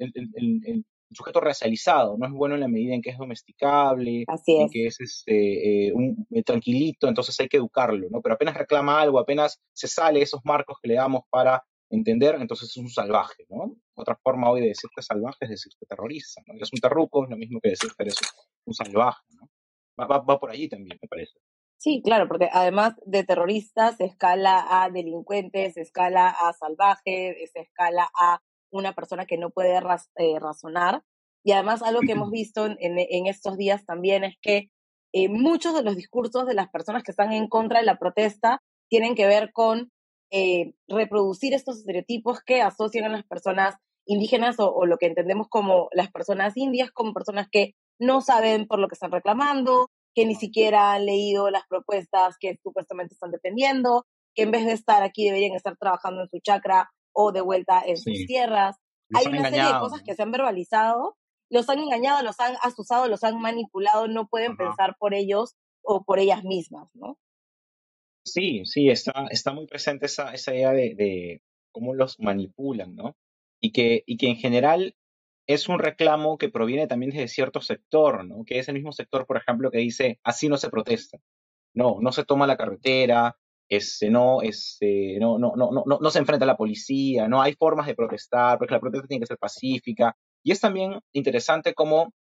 sujeto 1.15 1.39
racializado, 1.39 2.17
¿no? 2.17 2.25
Es 2.25 2.31
bueno 2.31 2.55
en 2.55 2.61
la 2.61 2.67
medida 2.67 2.95
en 2.95 3.01
que 3.03 3.11
es 3.11 3.17
domesticable, 3.19 4.25
en 4.47 4.69
que 4.69 4.87
es 4.87 4.99
este, 4.99 5.91
un, 5.93 6.25
tranquilito, 6.43 7.07
entonces 7.07 7.39
hay 7.39 7.47
que 7.47 7.57
educarlo, 7.57 8.07
¿no? 8.09 8.19
Pero 8.19 8.33
apenas 8.33 8.57
reclama 8.57 8.99
algo, 8.99 9.19
apenas 9.19 9.61
se 9.73 9.87
sale 9.87 10.23
esos 10.23 10.41
marcos 10.43 10.77
que 10.81 10.87
le 10.87 10.95
damos 10.95 11.21
para 11.29 11.63
entender, 11.91 12.35
entonces 12.39 12.69
es 12.69 12.77
un 12.77 12.89
salvaje, 12.89 13.45
¿no? 13.49 13.75
Otra 13.93 14.15
forma 14.23 14.49
hoy 14.49 14.61
de 14.61 14.69
decirte 14.69 15.03
salvaje 15.03 15.37
es 15.41 15.49
decirte 15.49 15.85
terrorista, 15.85 16.41
¿no? 16.47 16.55
Es 16.59 16.73
un 16.73 16.79
terruco, 16.79 17.25
es 17.25 17.29
lo 17.29 17.37
mismo 17.37 17.59
que 17.61 17.69
decir 17.69 17.91
que 17.95 18.03
eres 18.03 18.15
un 18.65 18.73
salvaje, 18.73 19.21
¿no? 19.39 19.49
Va, 19.97 20.39
por 20.39 20.49
allí 20.49 20.69
también, 20.69 20.97
me 21.01 21.07
parece. 21.07 21.33
Sí, 21.77 22.01
claro, 22.03 22.27
porque 22.27 22.49
además 22.51 22.95
de 23.05 23.23
terroristas 23.23 23.97
se 23.97 24.05
escala 24.05 24.65
a 24.69 24.89
delincuentes, 24.89 25.73
se 25.73 25.81
escala 25.81 26.29
a 26.29 26.53
salvajes, 26.53 27.51
se 27.51 27.59
escala 27.59 28.09
a 28.19 28.39
una 28.71 28.93
persona 28.93 29.25
que 29.25 29.37
no 29.37 29.49
puede 29.49 29.75
eh, 29.75 30.39
razonar. 30.39 31.03
Y 31.43 31.51
además 31.51 31.81
algo 31.81 31.99
que 32.01 32.13
hemos 32.13 32.31
visto 32.31 32.65
en, 32.65 32.77
en 32.79 33.27
estos 33.27 33.57
días 33.57 33.85
también 33.85 34.23
es 34.23 34.35
que 34.41 34.69
eh, 35.13 35.29
muchos 35.29 35.75
de 35.75 35.83
los 35.83 35.95
discursos 35.95 36.47
de 36.47 36.55
las 36.55 36.69
personas 36.69 37.03
que 37.03 37.11
están 37.11 37.31
en 37.33 37.47
contra 37.47 37.79
de 37.79 37.85
la 37.85 37.99
protesta 37.99 38.63
tienen 38.89 39.13
que 39.13 39.27
ver 39.27 39.51
con 39.53 39.91
eh, 40.31 40.73
reproducir 40.87 41.53
estos 41.53 41.77
estereotipos 41.77 42.41
que 42.41 42.63
asocian 42.63 43.05
a 43.05 43.09
las 43.09 43.23
personas 43.23 43.75
indígenas 44.05 44.59
o, 44.59 44.73
o, 44.73 44.87
lo 44.87 44.97
que 44.97 45.05
entendemos 45.05 45.47
como 45.49 45.87
las 45.93 46.11
personas 46.11 46.57
indias 46.57 46.91
como 46.91 47.13
personas 47.13 47.47
que 47.49 47.75
no 47.99 48.21
saben 48.21 48.67
por 48.67 48.79
lo 48.79 48.87
que 48.87 48.95
están 48.95 49.11
reclamando, 49.11 49.89
que 50.15 50.25
ni 50.25 50.35
siquiera 50.35 50.93
han 50.93 51.05
leído 51.05 51.49
las 51.49 51.63
propuestas 51.67 52.35
que 52.39 52.57
supuestamente 52.61 53.13
están 53.13 53.31
defendiendo, 53.31 54.05
que 54.35 54.43
en 54.43 54.51
vez 54.51 54.65
de 54.65 54.73
estar 54.73 55.03
aquí 55.03 55.25
deberían 55.25 55.55
estar 55.55 55.77
trabajando 55.77 56.21
en 56.21 56.29
su 56.29 56.39
chakra 56.39 56.91
o 57.13 57.31
de 57.31 57.41
vuelta 57.41 57.81
en 57.85 57.97
sus 57.97 58.25
tierras. 58.25 58.77
Hay 59.13 59.27
una 59.27 59.49
serie 59.49 59.65
de 59.65 59.79
cosas 59.79 60.01
que 60.01 60.15
se 60.15 60.23
han 60.23 60.31
verbalizado, 60.31 61.15
los 61.49 61.69
han 61.69 61.79
engañado, 61.79 62.23
los 62.23 62.39
han 62.39 62.55
asusado, 62.63 63.07
los 63.07 63.23
han 63.23 63.39
manipulado, 63.39 64.07
no 64.07 64.27
pueden 64.27 64.57
pensar 64.57 64.95
por 64.97 65.13
ellos 65.13 65.55
o 65.83 66.03
por 66.03 66.19
ellas 66.19 66.43
mismas, 66.43 66.89
¿no? 66.93 67.17
Sí, 68.25 68.65
sí, 68.65 68.89
está, 68.89 69.27
está 69.29 69.53
muy 69.53 69.67
presente 69.67 70.05
esa, 70.05 70.33
esa 70.33 70.55
idea 70.55 70.71
de, 70.71 70.95
de 70.95 71.41
cómo 71.71 71.93
los 71.93 72.19
manipulan, 72.19 72.95
¿no? 72.95 73.15
Y 73.61 73.71
que, 73.71 74.03
y 74.07 74.17
que 74.17 74.29
en 74.29 74.37
general 74.37 74.95
es 75.47 75.67
un 75.69 75.79
reclamo 75.79 76.37
que 76.37 76.49
proviene 76.49 76.87
también 76.87 77.11
de 77.11 77.27
cierto 77.27 77.61
sector, 77.61 78.25
¿no? 78.25 78.43
Que 78.45 78.59
es 78.59 78.67
el 78.67 78.75
mismo 78.75 78.91
sector, 78.91 79.25
por 79.25 79.37
ejemplo, 79.37 79.71
que 79.71 79.79
dice, 79.79 80.19
así 80.23 80.49
no 80.49 80.57
se 80.57 80.69
protesta. 80.69 81.19
No, 81.73 81.97
no 82.01 82.11
se 82.11 82.23
toma 82.23 82.47
la 82.47 82.57
carretera, 82.57 83.35
este, 83.67 84.09
no, 84.09 84.41
este, 84.41 85.17
no, 85.19 85.39
no, 85.39 85.53
no, 85.55 85.71
no, 85.71 85.83
no 85.85 86.09
se 86.11 86.19
enfrenta 86.19 86.45
a 86.45 86.47
la 86.47 86.57
policía, 86.57 87.27
no 87.27 87.41
hay 87.41 87.53
formas 87.53 87.87
de 87.87 87.95
protestar, 87.95 88.57
porque 88.57 88.73
la 88.73 88.79
protesta 88.79 89.07
tiene 89.07 89.21
que 89.21 89.27
ser 89.27 89.37
pacífica. 89.37 90.15
Y 90.43 90.51
es 90.51 90.59
también 90.59 90.99
interesante 91.13 91.73
cómo, 91.73 92.13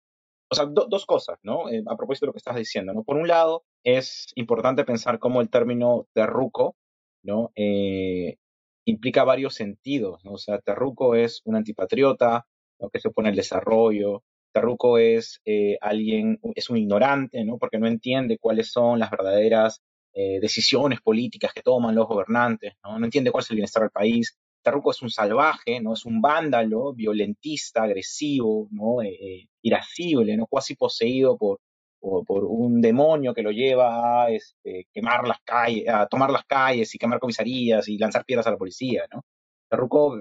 o 0.50 0.54
sea, 0.54 0.66
dos 0.66 1.06
cosas, 1.06 1.38
¿no? 1.42 1.68
Eh, 1.70 1.82
a 1.86 1.96
propósito 1.96 2.26
de 2.26 2.28
lo 2.28 2.32
que 2.34 2.38
estás 2.38 2.56
diciendo, 2.56 2.92
¿no? 2.92 3.02
Por 3.04 3.16
un 3.16 3.28
lado, 3.28 3.64
es 3.84 4.28
importante 4.36 4.84
pensar 4.84 5.18
cómo 5.18 5.40
el 5.40 5.50
término 5.50 6.06
terruco, 6.14 6.76
¿no? 7.22 7.50
Eh, 7.56 8.36
implica 8.84 9.24
varios 9.24 9.54
sentidos, 9.54 10.24
¿no? 10.24 10.32
O 10.32 10.38
sea, 10.38 10.58
terruco 10.60 11.14
es 11.14 11.42
un 11.44 11.56
antipatriota, 11.56 12.46
lo 12.80 12.90
que 12.90 13.00
se 13.00 13.08
opone 13.08 13.28
al 13.28 13.36
desarrollo, 13.36 14.22
terruco 14.52 14.98
es 14.98 15.40
eh, 15.44 15.78
alguien, 15.80 16.40
es 16.54 16.70
un 16.70 16.76
ignorante, 16.76 17.44
¿no? 17.44 17.58
Porque 17.58 17.78
no 17.78 17.86
entiende 17.86 18.38
cuáles 18.38 18.70
son 18.70 18.98
las 18.98 19.10
verdaderas 19.10 19.82
eh, 20.12 20.40
decisiones 20.40 21.00
políticas 21.00 21.52
que 21.52 21.62
toman 21.62 21.94
los 21.94 22.08
gobernantes, 22.08 22.74
¿no? 22.84 22.98
No 22.98 23.04
entiende 23.04 23.30
cuál 23.30 23.42
es 23.44 23.50
el 23.50 23.56
bienestar 23.56 23.82
del 23.82 23.90
país. 23.90 24.36
Terruco 24.62 24.90
es 24.90 25.02
un 25.02 25.10
salvaje, 25.10 25.80
¿no? 25.80 25.94
Es 25.94 26.04
un 26.04 26.20
vándalo, 26.20 26.92
violentista, 26.94 27.84
agresivo, 27.84 28.68
¿no? 28.70 29.02
Eh, 29.02 29.48
irascible, 29.62 30.36
¿no? 30.36 30.46
Casi 30.46 30.74
poseído 30.74 31.36
por, 31.38 31.60
por, 32.00 32.44
un 32.44 32.80
demonio 32.80 33.32
que 33.34 33.42
lo 33.42 33.52
lleva 33.52 34.24
a 34.24 34.30
este, 34.30 34.86
quemar 34.92 35.26
las 35.28 35.38
calles, 35.44 35.88
a 35.88 36.06
tomar 36.06 36.30
las 36.30 36.44
calles 36.44 36.94
y 36.94 36.98
quemar 36.98 37.20
comisarías 37.20 37.88
y 37.88 37.98
lanzar 37.98 38.24
piedras 38.24 38.46
a 38.46 38.50
la 38.50 38.58
policía, 38.58 39.04
¿no? 39.12 39.22
Terruco 39.68 40.18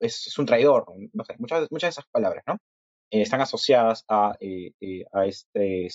es, 0.00 0.38
un 0.38 0.46
traidor, 0.46 0.86
no 1.12 1.24
sé, 1.24 1.34
muchas, 1.38 1.70
muchas 1.70 1.88
de 1.88 2.00
esas 2.00 2.06
palabras, 2.10 2.44
¿no? 2.46 2.58
Eh, 3.10 3.22
están 3.22 3.40
asociadas 3.40 4.04
a, 4.08 4.36
eh, 4.40 4.72
eh, 4.80 5.04
a, 5.12 5.26
este, 5.26 5.88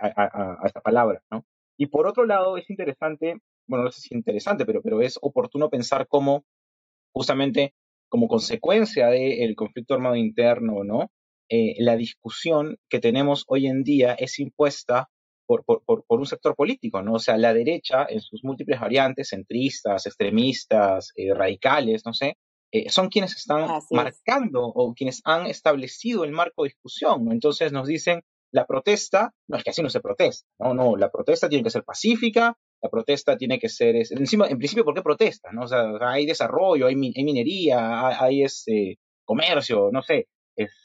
a, 0.00 0.58
esta 0.64 0.80
palabra, 0.80 1.22
¿no? 1.30 1.44
Y 1.76 1.86
por 1.86 2.06
otro 2.06 2.26
lado, 2.26 2.56
es 2.56 2.68
interesante, 2.70 3.38
bueno, 3.68 3.84
no 3.84 3.92
sé 3.92 4.00
si 4.00 4.08
es 4.08 4.12
interesante, 4.12 4.66
pero, 4.66 4.82
pero 4.82 5.00
es 5.00 5.18
oportuno 5.22 5.70
pensar 5.70 6.08
cómo, 6.08 6.44
justamente, 7.12 7.74
como 8.08 8.28
consecuencia 8.28 9.08
del 9.08 9.54
conflicto 9.56 9.94
armado 9.94 10.16
interno, 10.16 10.84
¿no? 10.84 11.10
la 11.78 11.94
discusión 11.94 12.78
que 12.88 12.98
tenemos 12.98 13.44
hoy 13.46 13.68
en 13.68 13.84
día 13.84 14.14
es 14.14 14.40
impuesta 14.40 15.08
por, 15.46 15.64
por, 15.64 15.84
por, 15.84 16.04
un 16.08 16.26
sector 16.26 16.56
político, 16.56 17.00
¿no? 17.02 17.12
O 17.14 17.18
sea, 17.20 17.36
la 17.36 17.54
derecha, 17.54 18.06
en 18.08 18.20
sus 18.20 18.42
múltiples 18.42 18.80
variantes, 18.80 19.28
centristas, 19.28 20.06
extremistas, 20.06 21.12
radicales, 21.36 22.04
no 22.04 22.12
sé, 22.12 22.38
eh, 22.74 22.90
son 22.90 23.08
quienes 23.08 23.36
están 23.36 23.68
marcando 23.92 24.64
o 24.66 24.94
quienes 24.94 25.22
han 25.24 25.46
establecido 25.46 26.24
el 26.24 26.32
marco 26.32 26.64
de 26.64 26.70
discusión. 26.70 27.24
¿no? 27.24 27.30
Entonces 27.30 27.70
nos 27.70 27.86
dicen, 27.86 28.24
la 28.50 28.66
protesta, 28.66 29.32
no 29.46 29.56
es 29.56 29.62
que 29.62 29.70
así 29.70 29.80
no 29.80 29.90
se 29.90 30.00
protesta, 30.00 30.48
no, 30.58 30.74
no, 30.74 30.96
la 30.96 31.08
protesta 31.08 31.48
tiene 31.48 31.62
que 31.62 31.70
ser 31.70 31.84
pacífica, 31.84 32.58
la 32.82 32.90
protesta 32.90 33.36
tiene 33.36 33.60
que 33.60 33.68
ser, 33.68 33.94
encima, 33.94 34.48
en 34.48 34.58
principio, 34.58 34.84
¿por 34.84 34.92
qué 34.92 35.02
protesta? 35.02 35.52
¿no? 35.52 35.62
O 35.62 35.68
sea, 35.68 35.84
hay 36.00 36.26
desarrollo, 36.26 36.88
hay, 36.88 36.96
minería, 36.96 38.08
hay, 38.20 38.42
este, 38.42 38.98
comercio, 39.24 39.90
no 39.92 40.02
sé. 40.02 40.26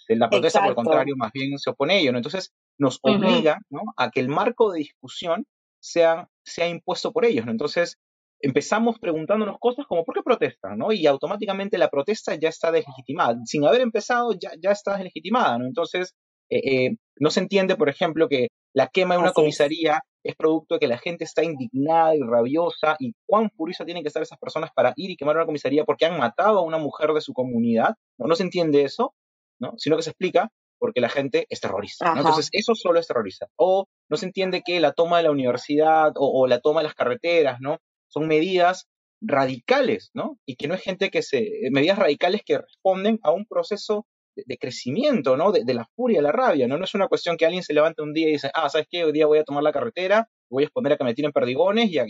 la 0.10 0.30
protesta, 0.30 0.60
por 0.60 0.70
el 0.70 0.76
contrario, 0.76 1.16
más 1.18 1.32
bien 1.34 1.58
se 1.58 1.72
opone 1.72 1.96
a 1.96 1.98
ello. 1.98 2.12
¿no? 2.12 2.20
Entonces 2.20 2.54
nos 2.78 3.00
obliga 3.02 3.62
¿no? 3.72 3.82
a 3.98 4.12
que 4.12 4.20
el 4.20 4.30
marco 4.30 4.72
de 4.72 4.80
discusión 4.80 5.48
sea, 5.80 6.30
sea 6.44 6.68
impuesto 6.70 7.12
por 7.12 7.26
ellos. 7.26 7.48
¿no? 7.48 7.52
Entonces, 7.52 7.98
empezamos 8.42 9.00
preguntándonos 9.00 9.58
cosas 9.60 9.86
como 9.88 10.06
¿por 10.06 10.16
qué 10.16 10.22
protestan? 10.24 10.78
¿no? 10.78 10.92
Y 10.92 11.06
automáticamente 11.08 11.78
la 11.78 11.90
protesta 11.90 12.36
ya 12.36 12.50
está 12.50 12.72
deslegitimada. 12.72 13.38
Sin 13.46 13.66
haber 13.66 13.82
empezado, 13.82 14.34
ya, 14.34 14.52
ya 14.62 14.72
está 14.72 14.94
deslegitimada. 14.94 15.58
¿no? 15.58 15.66
Entonces, 15.66 16.16
eh, 16.50 16.86
eh, 16.86 16.96
no 17.18 17.30
se 17.30 17.42
entiende, 17.42 17.76
por 17.76 17.90
ejemplo, 17.90 18.28
que 18.28 18.50
la 18.74 18.88
quema 18.88 19.16
de 19.16 19.22
una 19.22 19.34
comisaría 19.34 20.02
es. 20.24 20.36
producto 20.36 20.76
de 20.76 20.80
que 20.80 20.88
la 20.88 20.98
gente 20.98 21.24
está 21.24 21.44
indignada 21.44 22.16
y 22.16 22.20
rabiosa 22.22 22.96
y 23.00 23.14
cuán 23.26 23.50
furiosa 23.52 23.86
tienen 23.86 24.04
que 24.04 24.08
estar 24.08 24.22
esas 24.22 24.38
personas 24.38 24.72
para 24.74 24.94
ir 24.96 25.10
y 25.10 25.16
quemar 25.16 25.36
una 25.36 25.46
comisaría 25.46 25.86
porque 25.86 26.06
han 26.06 26.18
matado 26.18 26.60
a 26.60 26.64
una 26.64 26.78
mujer 26.78 27.14
de 27.14 27.22
su 27.22 27.34
comunidad. 27.34 27.96
No, 28.18 28.28
no 28.28 28.36
se 28.36 28.44
entiende 28.44 28.84
eso, 28.84 29.14
¿no? 29.60 29.74
sino 29.78 29.96
que 29.96 30.04
se 30.04 30.12
explica 30.12 30.50
porque 30.78 31.02
la 31.02 31.10
gente 31.10 31.46
es 31.50 31.60
terrorista. 31.60 32.14
Entonces, 32.16 32.48
eso 32.54 32.74
solo 32.74 33.00
es 33.00 33.08
terrorista. 33.08 33.48
O 33.58 33.88
no 34.10 34.18
se 34.18 34.26
entiende 34.26 34.62
que 34.66 34.80
la 34.80 34.94
toma 34.94 35.18
de 35.18 35.24
la 35.24 35.32
universidad 35.32 36.14
o, 36.16 36.42
o 36.42 36.48
la 36.48 36.62
toma 36.62 36.80
de 36.80 36.86
las 36.86 36.96
carreteras, 36.96 37.60
¿no? 37.60 37.80
Son 38.10 38.28
medidas 38.28 38.88
radicales, 39.22 40.12
¿no? 40.14 40.38
Y 40.46 40.56
que 40.56 40.68
no 40.68 40.76
es 40.76 40.82
gente 40.82 41.10
que 41.10 41.22
se, 41.22 41.50
medidas 41.72 41.98
radicales 41.98 42.42
que 42.46 42.58
responden 42.58 43.20
a 43.24 43.32
un 43.32 43.46
proceso 43.46 44.06
de, 44.36 44.58
crecimiento, 44.58 45.36
¿no? 45.36 45.52
De, 45.52 45.74
la 45.74 45.86
furia, 45.96 46.22
la 46.22 46.32
rabia, 46.32 46.68
¿no? 46.68 46.78
No 46.78 46.86
es 46.86 46.96
una 46.96 47.08
cuestión 47.08 47.38
que 47.38 47.46
alguien 47.46 47.64
se 47.64 47.74
levante 47.74 48.02
un 48.02 48.14
día 48.14 48.30
y 48.30 48.34
dice, 48.34 48.52
ah, 48.54 48.70
¿sabes 48.70 48.88
qué? 48.90 49.04
Hoy 49.04 49.12
día 49.12 49.26
voy 49.26 49.40
a 49.40 49.44
tomar 49.44 49.64
la 49.64 49.74
carretera, 49.74 50.30
voy 50.50 50.64
a 50.64 50.66
exponer 50.68 50.94
a 50.94 50.98
que 50.98 51.04
me 51.04 51.14
tiren 51.14 51.32
perdigones 51.32 51.90
y 51.92 52.00
a, 52.00 52.06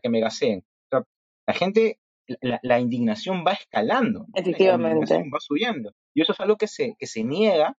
que 0.00 0.08
me 0.08 0.20
gaseen. 0.20 0.64
la 0.90 1.54
gente, 1.54 1.98
la, 2.40 2.80
indignación 2.80 3.44
va 3.46 3.52
escalando. 3.52 4.26
Efectivamente. 4.34 5.14
va 5.14 5.40
subiendo. 5.40 5.92
Y 6.14 6.22
eso 6.22 6.32
es 6.32 6.40
algo 6.40 6.56
que 6.56 6.66
se, 6.66 6.94
que 6.98 7.06
se 7.06 7.22
niega, 7.22 7.76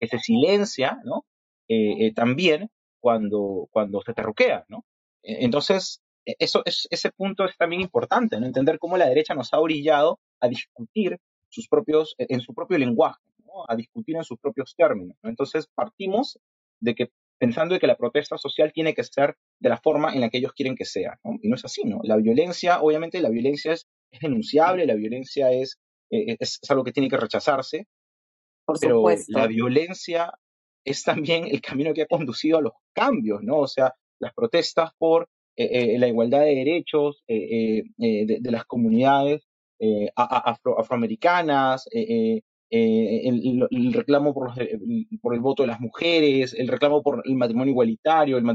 que 0.00 0.06
se 0.06 0.18
silencia, 0.18 0.98
¿no? 1.04 1.24
Eh, 1.68 2.06
eh, 2.06 2.14
también 2.14 2.70
cuando, 3.00 3.68
cuando 3.70 4.00
se 4.00 4.14
terruquea, 4.14 4.64
¿no? 4.68 4.84
E, 5.22 5.44
entonces, 5.44 6.00
eso, 6.38 6.62
es, 6.64 6.86
ese 6.90 7.10
punto 7.10 7.44
es 7.44 7.56
también 7.56 7.80
importante, 7.80 8.38
¿no? 8.38 8.46
entender 8.46 8.78
cómo 8.78 8.96
la 8.96 9.08
derecha 9.08 9.34
nos 9.34 9.52
ha 9.52 9.60
orillado 9.60 10.18
a 10.40 10.48
discutir 10.48 11.18
sus 11.48 11.68
propios, 11.68 12.14
e, 12.18 12.26
en 12.28 12.40
su 12.40 12.54
propio 12.54 12.78
lenguaje, 12.78 13.22
a 13.66 13.74
discutir 13.76 14.16
en 14.16 14.24
sus 14.24 14.38
propios 14.38 14.74
términos. 14.76 15.16
Entonces 15.22 15.66
partimos 15.74 16.38
de 16.80 16.94
que 16.94 17.10
pensando 17.38 17.74
de 17.74 17.80
que 17.80 17.86
la 17.86 17.96
protesta 17.96 18.36
social 18.36 18.72
tiene 18.72 18.94
que 18.94 19.04
ser 19.04 19.36
de 19.60 19.68
la 19.68 19.78
forma 19.78 20.12
en 20.12 20.20
la 20.20 20.28
que 20.28 20.38
ellos 20.38 20.52
quieren 20.52 20.74
que 20.74 20.84
sea, 20.84 21.18
y 21.40 21.48
no 21.48 21.54
es 21.54 21.64
así, 21.64 21.82
¿no? 21.84 22.00
La 22.02 22.16
violencia, 22.16 22.80
obviamente 22.80 23.20
la 23.20 23.30
violencia 23.30 23.72
es, 23.72 23.86
denunciable, 24.20 24.86
la 24.86 24.94
violencia 24.94 25.52
es, 25.52 25.78
e, 26.10 26.36
es, 26.38 26.58
algo 26.68 26.84
que 26.84 26.92
tiene 26.92 27.08
que 27.08 27.16
rechazarse, 27.16 27.86
Por 28.64 28.78
pero 28.80 29.04
la 29.28 29.46
violencia 29.46 30.32
es 30.84 31.02
también 31.04 31.46
el 31.46 31.60
camino 31.60 31.94
que 31.94 32.02
ha 32.02 32.06
conducido 32.06 32.58
a 32.58 32.62
los 32.62 32.72
cambios, 32.92 33.42
¿no? 33.42 33.58
O 33.58 33.68
sea, 33.68 33.94
las 34.18 34.34
protestas 34.34 34.90
por 34.98 35.22
eh, 35.22 35.24
eh, 35.24 35.28
la 35.58 36.08
igualdad 36.08 36.40
de 36.40 36.54
derechos 36.54 37.22
eh, 37.26 37.82
de, 37.96 38.50
las 38.50 38.64
comunidades 38.64 39.46
afroamericanas, 40.16 41.88
el, 42.70 43.92
reclamo 43.92 44.34
por, 44.34 44.52
por, 45.20 45.34
el 45.34 45.40
voto 45.40 45.62
de 45.62 45.68
las 45.68 45.80
mujeres, 45.80 46.54
el 46.54 46.68
reclamo 46.68 47.02
por 47.02 47.22
el 47.24 47.34
matrimonio 47.34 47.72
igualitario, 47.72 48.38
el 48.38 48.46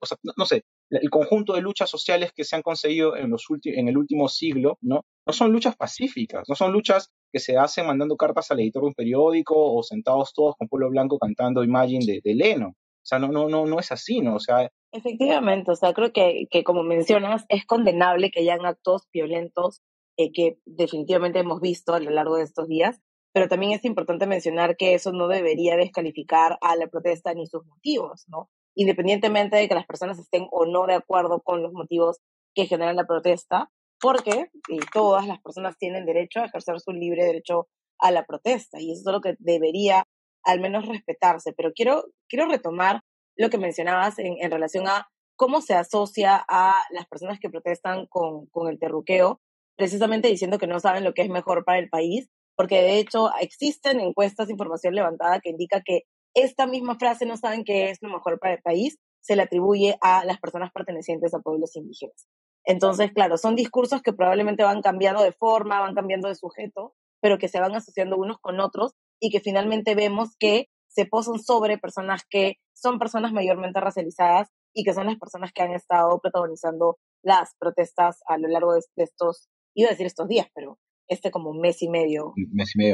o 0.00 0.06
sea, 0.06 0.18
no, 0.36 0.46
sé, 0.46 0.64
el 0.90 1.10
conjunto 1.10 1.54
de 1.54 1.60
luchas 1.60 1.90
sociales 1.90 2.32
que 2.34 2.44
se 2.44 2.56
han 2.56 2.62
conseguido 2.62 3.16
en, 3.16 3.30
los 3.30 3.46
en 3.64 3.88
el 3.88 3.96
último 3.96 4.28
siglo, 4.28 4.78
¿no? 4.80 5.04
No 5.26 5.32
son 5.32 5.52
luchas 5.52 5.76
pacíficas, 5.76 6.48
no 6.48 6.54
son 6.54 6.72
luchas 6.72 7.10
que 7.30 7.38
se 7.38 7.56
hacen 7.56 7.86
mandando 7.86 8.16
cartas 8.16 8.50
al 8.50 8.60
editor 8.60 8.82
de 8.82 8.88
un 8.88 8.94
periódico 8.94 9.54
o 9.56 9.82
sentados 9.82 10.32
todos 10.32 10.54
con 10.56 10.68
pueblo 10.68 10.88
blanco 10.90 11.18
cantando 11.18 11.62
Imagine 11.62 12.04
de, 12.06 12.20
de 12.24 12.34
Leno. 12.34 12.68
O 12.68 13.06
sea, 13.08 13.18
no, 13.18 13.28
no, 13.28 13.48
no, 13.48 13.66
no 13.66 13.78
es 13.78 13.92
así, 13.92 14.20
¿no? 14.20 14.36
O 14.36 14.40
sea, 14.40 14.70
Efectivamente, 14.92 15.70
o 15.70 15.76
sea, 15.76 15.92
creo 15.92 16.12
que, 16.12 16.46
que 16.50 16.64
como 16.64 16.82
mencionas, 16.82 17.44
es 17.48 17.66
condenable 17.66 18.30
que 18.30 18.40
hayan 18.40 18.64
actos 18.64 19.06
violentos 19.12 19.82
eh, 20.16 20.32
que 20.32 20.58
definitivamente 20.64 21.38
hemos 21.38 21.60
visto 21.60 21.94
a 21.94 22.00
lo 22.00 22.10
largo 22.10 22.36
de 22.36 22.44
estos 22.44 22.66
días, 22.68 23.00
pero 23.32 23.48
también 23.48 23.72
es 23.72 23.84
importante 23.84 24.26
mencionar 24.26 24.76
que 24.76 24.94
eso 24.94 25.12
no 25.12 25.28
debería 25.28 25.76
descalificar 25.76 26.58
a 26.60 26.74
la 26.74 26.88
protesta 26.88 27.34
ni 27.34 27.46
sus 27.46 27.64
motivos, 27.66 28.24
¿no? 28.26 28.50
Independientemente 28.74 29.56
de 29.56 29.68
que 29.68 29.74
las 29.74 29.86
personas 29.86 30.18
estén 30.18 30.48
o 30.50 30.66
no 30.66 30.86
de 30.86 30.94
acuerdo 30.94 31.40
con 31.42 31.62
los 31.62 31.72
motivos 31.72 32.18
que 32.54 32.66
generan 32.66 32.96
la 32.96 33.06
protesta, 33.06 33.70
porque 34.00 34.50
todas 34.92 35.26
las 35.26 35.40
personas 35.40 35.76
tienen 35.78 36.06
derecho 36.06 36.40
a 36.40 36.46
ejercer 36.46 36.80
su 36.80 36.92
libre 36.92 37.24
derecho 37.24 37.68
a 38.00 38.10
la 38.10 38.24
protesta 38.24 38.80
y 38.80 38.92
eso 38.92 39.02
es 39.10 39.12
lo 39.12 39.20
que 39.20 39.36
debería 39.38 40.06
al 40.44 40.60
menos 40.60 40.86
respetarse. 40.86 41.52
Pero 41.52 41.72
quiero, 41.74 42.06
quiero 42.28 42.48
retomar 42.48 43.02
lo 43.38 43.48
que 43.48 43.58
mencionabas 43.58 44.18
en, 44.18 44.34
en 44.40 44.50
relación 44.50 44.86
a 44.88 45.08
cómo 45.36 45.60
se 45.60 45.74
asocia 45.74 46.44
a 46.48 46.74
las 46.90 47.06
personas 47.06 47.38
que 47.40 47.48
protestan 47.48 48.06
con, 48.06 48.46
con 48.46 48.68
el 48.68 48.78
terruqueo, 48.78 49.40
precisamente 49.76 50.28
diciendo 50.28 50.58
que 50.58 50.66
no 50.66 50.80
saben 50.80 51.04
lo 51.04 51.14
que 51.14 51.22
es 51.22 51.30
mejor 51.30 51.64
para 51.64 51.78
el 51.78 51.88
país, 51.88 52.28
porque 52.56 52.82
de 52.82 52.98
hecho 52.98 53.30
existen 53.40 54.00
encuestas, 54.00 54.50
información 54.50 54.94
levantada 54.94 55.40
que 55.40 55.50
indica 55.50 55.80
que 55.80 56.02
esta 56.34 56.66
misma 56.66 56.98
frase 56.98 57.24
no 57.24 57.36
saben 57.36 57.64
qué 57.64 57.90
es 57.90 57.98
lo 58.02 58.10
mejor 58.10 58.40
para 58.40 58.54
el 58.54 58.62
país, 58.62 58.98
se 59.20 59.36
le 59.36 59.42
atribuye 59.42 59.96
a 60.00 60.24
las 60.24 60.38
personas 60.40 60.72
pertenecientes 60.72 61.32
a 61.34 61.38
pueblos 61.38 61.76
indígenas. 61.76 62.26
Entonces, 62.64 63.12
claro, 63.12 63.38
son 63.38 63.54
discursos 63.54 64.02
que 64.02 64.12
probablemente 64.12 64.64
van 64.64 64.82
cambiando 64.82 65.22
de 65.22 65.32
forma, 65.32 65.80
van 65.80 65.94
cambiando 65.94 66.28
de 66.28 66.34
sujeto, 66.34 66.94
pero 67.20 67.38
que 67.38 67.48
se 67.48 67.60
van 67.60 67.74
asociando 67.74 68.16
unos 68.16 68.38
con 68.40 68.60
otros 68.60 68.94
y 69.20 69.30
que 69.30 69.40
finalmente 69.40 69.94
vemos 69.94 70.36
que 70.38 70.68
se 70.98 71.06
posan 71.06 71.38
sobre 71.38 71.78
personas 71.78 72.24
que 72.28 72.56
son 72.74 72.98
personas 72.98 73.32
mayormente 73.32 73.78
racializadas 73.78 74.48
y 74.74 74.82
que 74.82 74.92
son 74.92 75.06
las 75.06 75.16
personas 75.16 75.52
que 75.52 75.62
han 75.62 75.70
estado 75.70 76.18
protagonizando 76.20 76.98
las 77.22 77.54
protestas 77.56 78.18
a 78.26 78.36
lo 78.36 78.48
largo 78.48 78.74
de, 78.74 78.80
estos, 78.96 79.48
iba 79.76 79.90
a 79.90 79.92
decir 79.92 80.06
estos 80.06 80.26
días, 80.26 80.48
pero 80.56 80.80
este 81.06 81.30
como 81.30 81.54
mes 81.54 81.82
y 81.82 81.88
medio, 81.88 82.34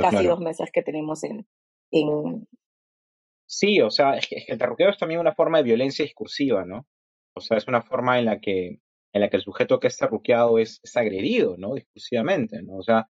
casi 0.02 0.26
dos 0.26 0.38
meses 0.38 0.68
que 0.70 0.82
tenemos 0.82 1.24
en, 1.24 1.46
en... 1.92 2.46
Sí, 3.48 3.80
o 3.80 3.88
sea, 3.88 4.18
es 4.18 4.28
que, 4.28 4.44
el 4.48 4.58
terruqueo 4.58 4.90
es 4.90 4.98
también 4.98 5.20
una 5.20 5.34
forma 5.34 5.56
de 5.58 5.64
violencia 5.64 6.04
discursiva, 6.04 6.66
¿no? 6.66 6.86
O 7.34 7.40
sea, 7.40 7.56
es 7.56 7.66
una 7.68 7.80
forma 7.80 8.18
en 8.18 8.26
la 8.26 8.38
que 8.38 8.80
en 9.14 9.20
la 9.22 9.30
que 9.30 9.36
el 9.36 9.42
sujeto 9.42 9.80
que 9.80 9.86
está 9.86 10.08
ruqueado 10.08 10.58
es, 10.58 10.80
es 10.82 10.94
agredido, 10.96 11.56
¿no? 11.56 11.74
Discursivamente, 11.74 12.60
¿no? 12.62 12.76
O 12.76 12.82
sea, 12.82 13.08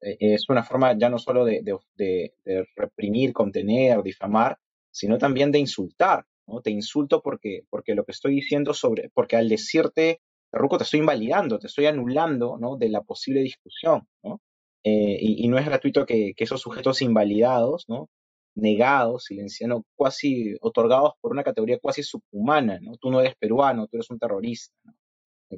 es 0.00 0.48
una 0.48 0.62
forma 0.62 0.96
ya 0.98 1.08
no 1.08 1.18
solo 1.18 1.44
de, 1.44 1.62
de, 1.96 2.66
reprimir, 2.76 3.32
contener, 3.32 4.02
difamar, 4.02 4.58
sino 4.90 5.18
también 5.18 5.52
de 5.52 5.58
insultar, 5.58 6.24
¿no? 6.46 6.60
Te 6.60 6.70
insulto 6.70 7.22
porque, 7.22 7.64
porque 7.70 7.94
lo 7.94 8.04
que 8.04 8.12
estoy 8.12 8.34
diciendo 8.34 8.74
sobre, 8.74 9.10
porque 9.10 9.36
al 9.36 9.48
decirte, 9.48 10.20
Ruco, 10.52 10.78
te 10.78 10.84
estoy 10.84 11.00
invalidando, 11.00 11.58
te 11.58 11.66
estoy 11.66 11.86
anulando, 11.86 12.56
¿no? 12.58 12.76
De 12.76 12.88
la 12.88 13.02
posible 13.02 13.40
discusión, 13.40 14.06
¿no? 14.22 14.40
Eh, 14.84 15.18
y, 15.20 15.48
no 15.48 15.58
es 15.58 15.66
gratuito 15.66 16.06
que, 16.06 16.32
esos 16.36 16.60
sujetos 16.60 17.02
invalidados, 17.02 17.86
¿no? 17.88 18.08
Negados, 18.54 19.24
silenciados, 19.24 19.82
casi 19.98 20.54
otorgados 20.60 21.14
por 21.20 21.32
una 21.32 21.42
categoría 21.42 21.78
cuasi 21.80 22.02
subhumana, 22.04 22.78
¿no? 22.80 22.96
Tú 22.96 23.10
no 23.10 23.20
eres 23.20 23.34
peruano, 23.36 23.88
tú 23.88 23.96
eres 23.96 24.10
un 24.10 24.18
terrorista, 24.18 24.74
¿no? 24.84 24.94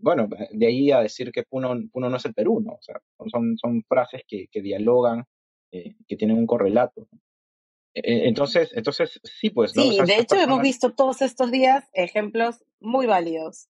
Bueno, 0.03 0.29
de 0.51 0.67
ahí 0.67 0.91
a 0.91 1.01
decir 1.01 1.33
que 1.33 1.45
Puno, 1.45 1.75
no 1.75 2.17
es 2.17 2.25
el 2.25 2.35
Perú, 2.35 2.61
¿no? 2.61 2.73
O 2.73 2.83
sea, 2.83 3.01
son, 3.31 3.57
son 3.57 3.83
frases 3.85 4.23
que, 4.27 4.47
que 4.51 4.61
dialogan, 4.61 5.25
eh, 5.73 5.95
que 6.07 6.17
tienen 6.17 6.37
un 6.37 6.47
correlato. 6.47 7.09
E, 7.95 8.01
e, 8.01 8.29
entonces, 8.29 8.71
entonces, 8.75 9.21
sí, 9.25 9.51
pues. 9.51 9.75
¿no? 9.77 9.83
Sí, 9.83 9.99
de 10.05 10.19
hecho 10.19 10.37
hemos 10.37 10.61
visto 10.61 10.95
todos 10.95 11.23
estos 11.23 11.51
días 11.51 11.89
ejemplos 11.93 12.65
muy 12.81 13.07
válidos. 13.07 13.69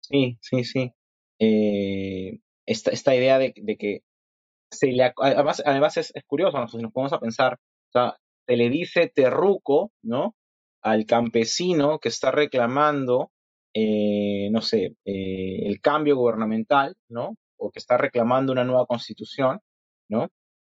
Sí, 0.00 0.38
sí, 0.40 0.64
sí. 0.64 0.92
Eh, 1.38 2.40
esta, 2.66 2.90
esta 2.90 3.14
idea 3.14 3.38
de, 3.38 3.52
de, 3.56 3.76
que 3.76 4.02
se 4.70 4.88
le, 4.88 5.12
además, 5.16 5.62
además 5.64 5.96
es, 5.96 6.12
es 6.14 6.24
curioso, 6.24 6.58
¿no? 6.58 6.68
si 6.68 6.78
nos 6.78 6.92
ponemos 6.92 7.12
a 7.12 7.20
pensar, 7.20 7.54
o 7.54 7.92
sea, 7.92 8.16
se 8.46 8.56
le 8.56 8.70
dice 8.70 9.10
terruco, 9.14 9.92
¿no? 10.02 10.34
Al 10.82 11.06
campesino 11.06 11.98
que 11.98 12.08
está 12.08 12.30
reclamando 12.30 13.31
eh, 13.74 14.48
no 14.50 14.60
sé, 14.60 14.96
eh, 15.04 15.66
el 15.66 15.80
cambio 15.80 16.16
gubernamental, 16.16 16.96
¿no? 17.08 17.36
O 17.56 17.70
que 17.70 17.78
está 17.78 17.96
reclamando 17.96 18.52
una 18.52 18.64
nueva 18.64 18.86
constitución, 18.86 19.60
¿no? 20.08 20.24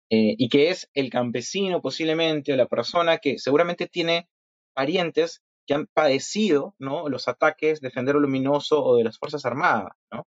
Eh, 0.10 0.36
y 0.38 0.50
que 0.50 0.70
es 0.70 0.90
el 0.94 1.10
campesino 1.10 1.82
posiblemente 1.82 2.54
o 2.54 2.58
la 2.58 2.68
persona 2.68 3.18
que 3.20 3.40
seguramente 3.40 3.88
tiene 3.88 4.28
parientes 4.74 5.42
que 5.66 5.74
han 5.74 5.88
padecido, 5.88 6.76
¿no? 6.80 7.10
Los 7.10 7.28
ataques 7.28 7.82
de 7.82 7.92
Sendero 7.92 8.20
Luminoso 8.20 8.84
o 8.84 8.98
de 8.98 9.06
las 9.06 9.18
Fuerzas 9.18 9.46
Armadas, 9.46 9.94
¿no? 10.12 10.26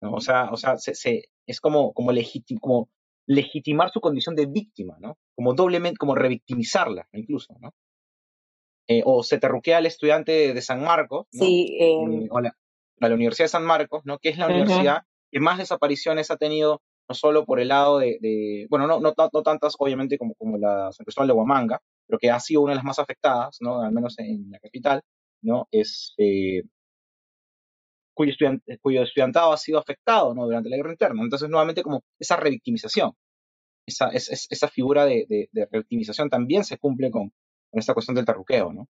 O 0.00 0.20
sea, 0.20 0.50
o 0.50 0.56
sea 0.56 0.76
se, 0.78 1.24
es 1.46 1.60
como, 1.60 1.92
como, 1.92 2.12
como 2.60 2.88
legitimar 3.26 3.90
su 3.90 4.00
condición 4.00 4.34
de 4.36 4.46
víctima, 4.46 4.96
¿no? 5.00 5.18
Como 5.34 5.54
doblemente, 5.54 5.98
como 5.98 6.14
revictimizarla 6.14 7.08
incluso, 7.12 7.54
¿no? 7.60 7.72
Eh, 8.88 9.02
o 9.04 9.24
se 9.24 9.38
terruquea 9.38 9.78
al 9.78 9.86
estudiante 9.86 10.54
de 10.54 10.62
San 10.62 10.82
Marcos, 10.84 11.26
sí, 11.32 11.76
em, 11.80 12.22
eh, 12.22 12.28
o 12.30 12.40
la, 12.40 12.56
a 13.00 13.08
la 13.08 13.14
Universidad 13.14 13.46
de 13.46 13.50
San 13.50 13.64
Marcos, 13.64 14.02
¿no? 14.04 14.18
que 14.18 14.28
es 14.28 14.38
la 14.38 14.46
universidad 14.46 15.02
que 15.32 15.40
más 15.40 15.58
desapariciones 15.58 16.30
ha 16.30 16.36
tenido, 16.36 16.82
no 17.08 17.14
solo 17.16 17.44
por 17.44 17.58
el 17.58 17.68
lado 17.68 17.98
de, 17.98 18.66
bueno, 18.70 18.86
no, 18.86 19.00
no, 19.00 19.12
no, 19.16 19.42
tantas 19.42 19.74
obviamente 19.78 20.18
como, 20.18 20.34
como 20.34 20.56
la 20.56 20.92
San 20.92 21.04
Cristóbal 21.04 21.26
de 21.26 21.34
Huamanga, 21.34 21.80
pero 22.06 22.20
que 22.20 22.30
ha 22.30 22.38
sido 22.38 22.60
una 22.60 22.72
de 22.72 22.76
las 22.76 22.84
más 22.84 23.00
afectadas, 23.00 23.56
¿no? 23.60 23.82
al 23.82 23.90
menos 23.90 24.16
en 24.20 24.52
la 24.52 24.60
capital, 24.60 25.02
¿no? 25.42 25.66
es, 25.72 26.14
eh, 26.18 26.62
cuyo, 28.14 28.34
cuyo 28.80 29.02
estudiantado 29.02 29.52
ha 29.52 29.56
sido 29.56 29.80
afectado 29.80 30.32
¿no? 30.32 30.44
durante 30.44 30.70
la 30.70 30.76
guerra 30.76 30.92
interna. 30.92 31.22
Entonces, 31.22 31.48
nuevamente, 31.48 31.82
como 31.82 32.04
esa 32.20 32.36
revictimización, 32.36 33.14
esa, 33.84 34.10
esa 34.10 34.68
figura 34.68 35.04
de, 35.06 35.26
de, 35.28 35.48
de 35.50 35.66
revictimización 35.66 36.30
también 36.30 36.64
se 36.64 36.78
cumple 36.78 37.10
con, 37.10 37.32
esta 37.78 37.94
cuestión 37.94 38.14
del 38.14 38.24
terruqueo, 38.24 38.72
¿no? 38.72 38.88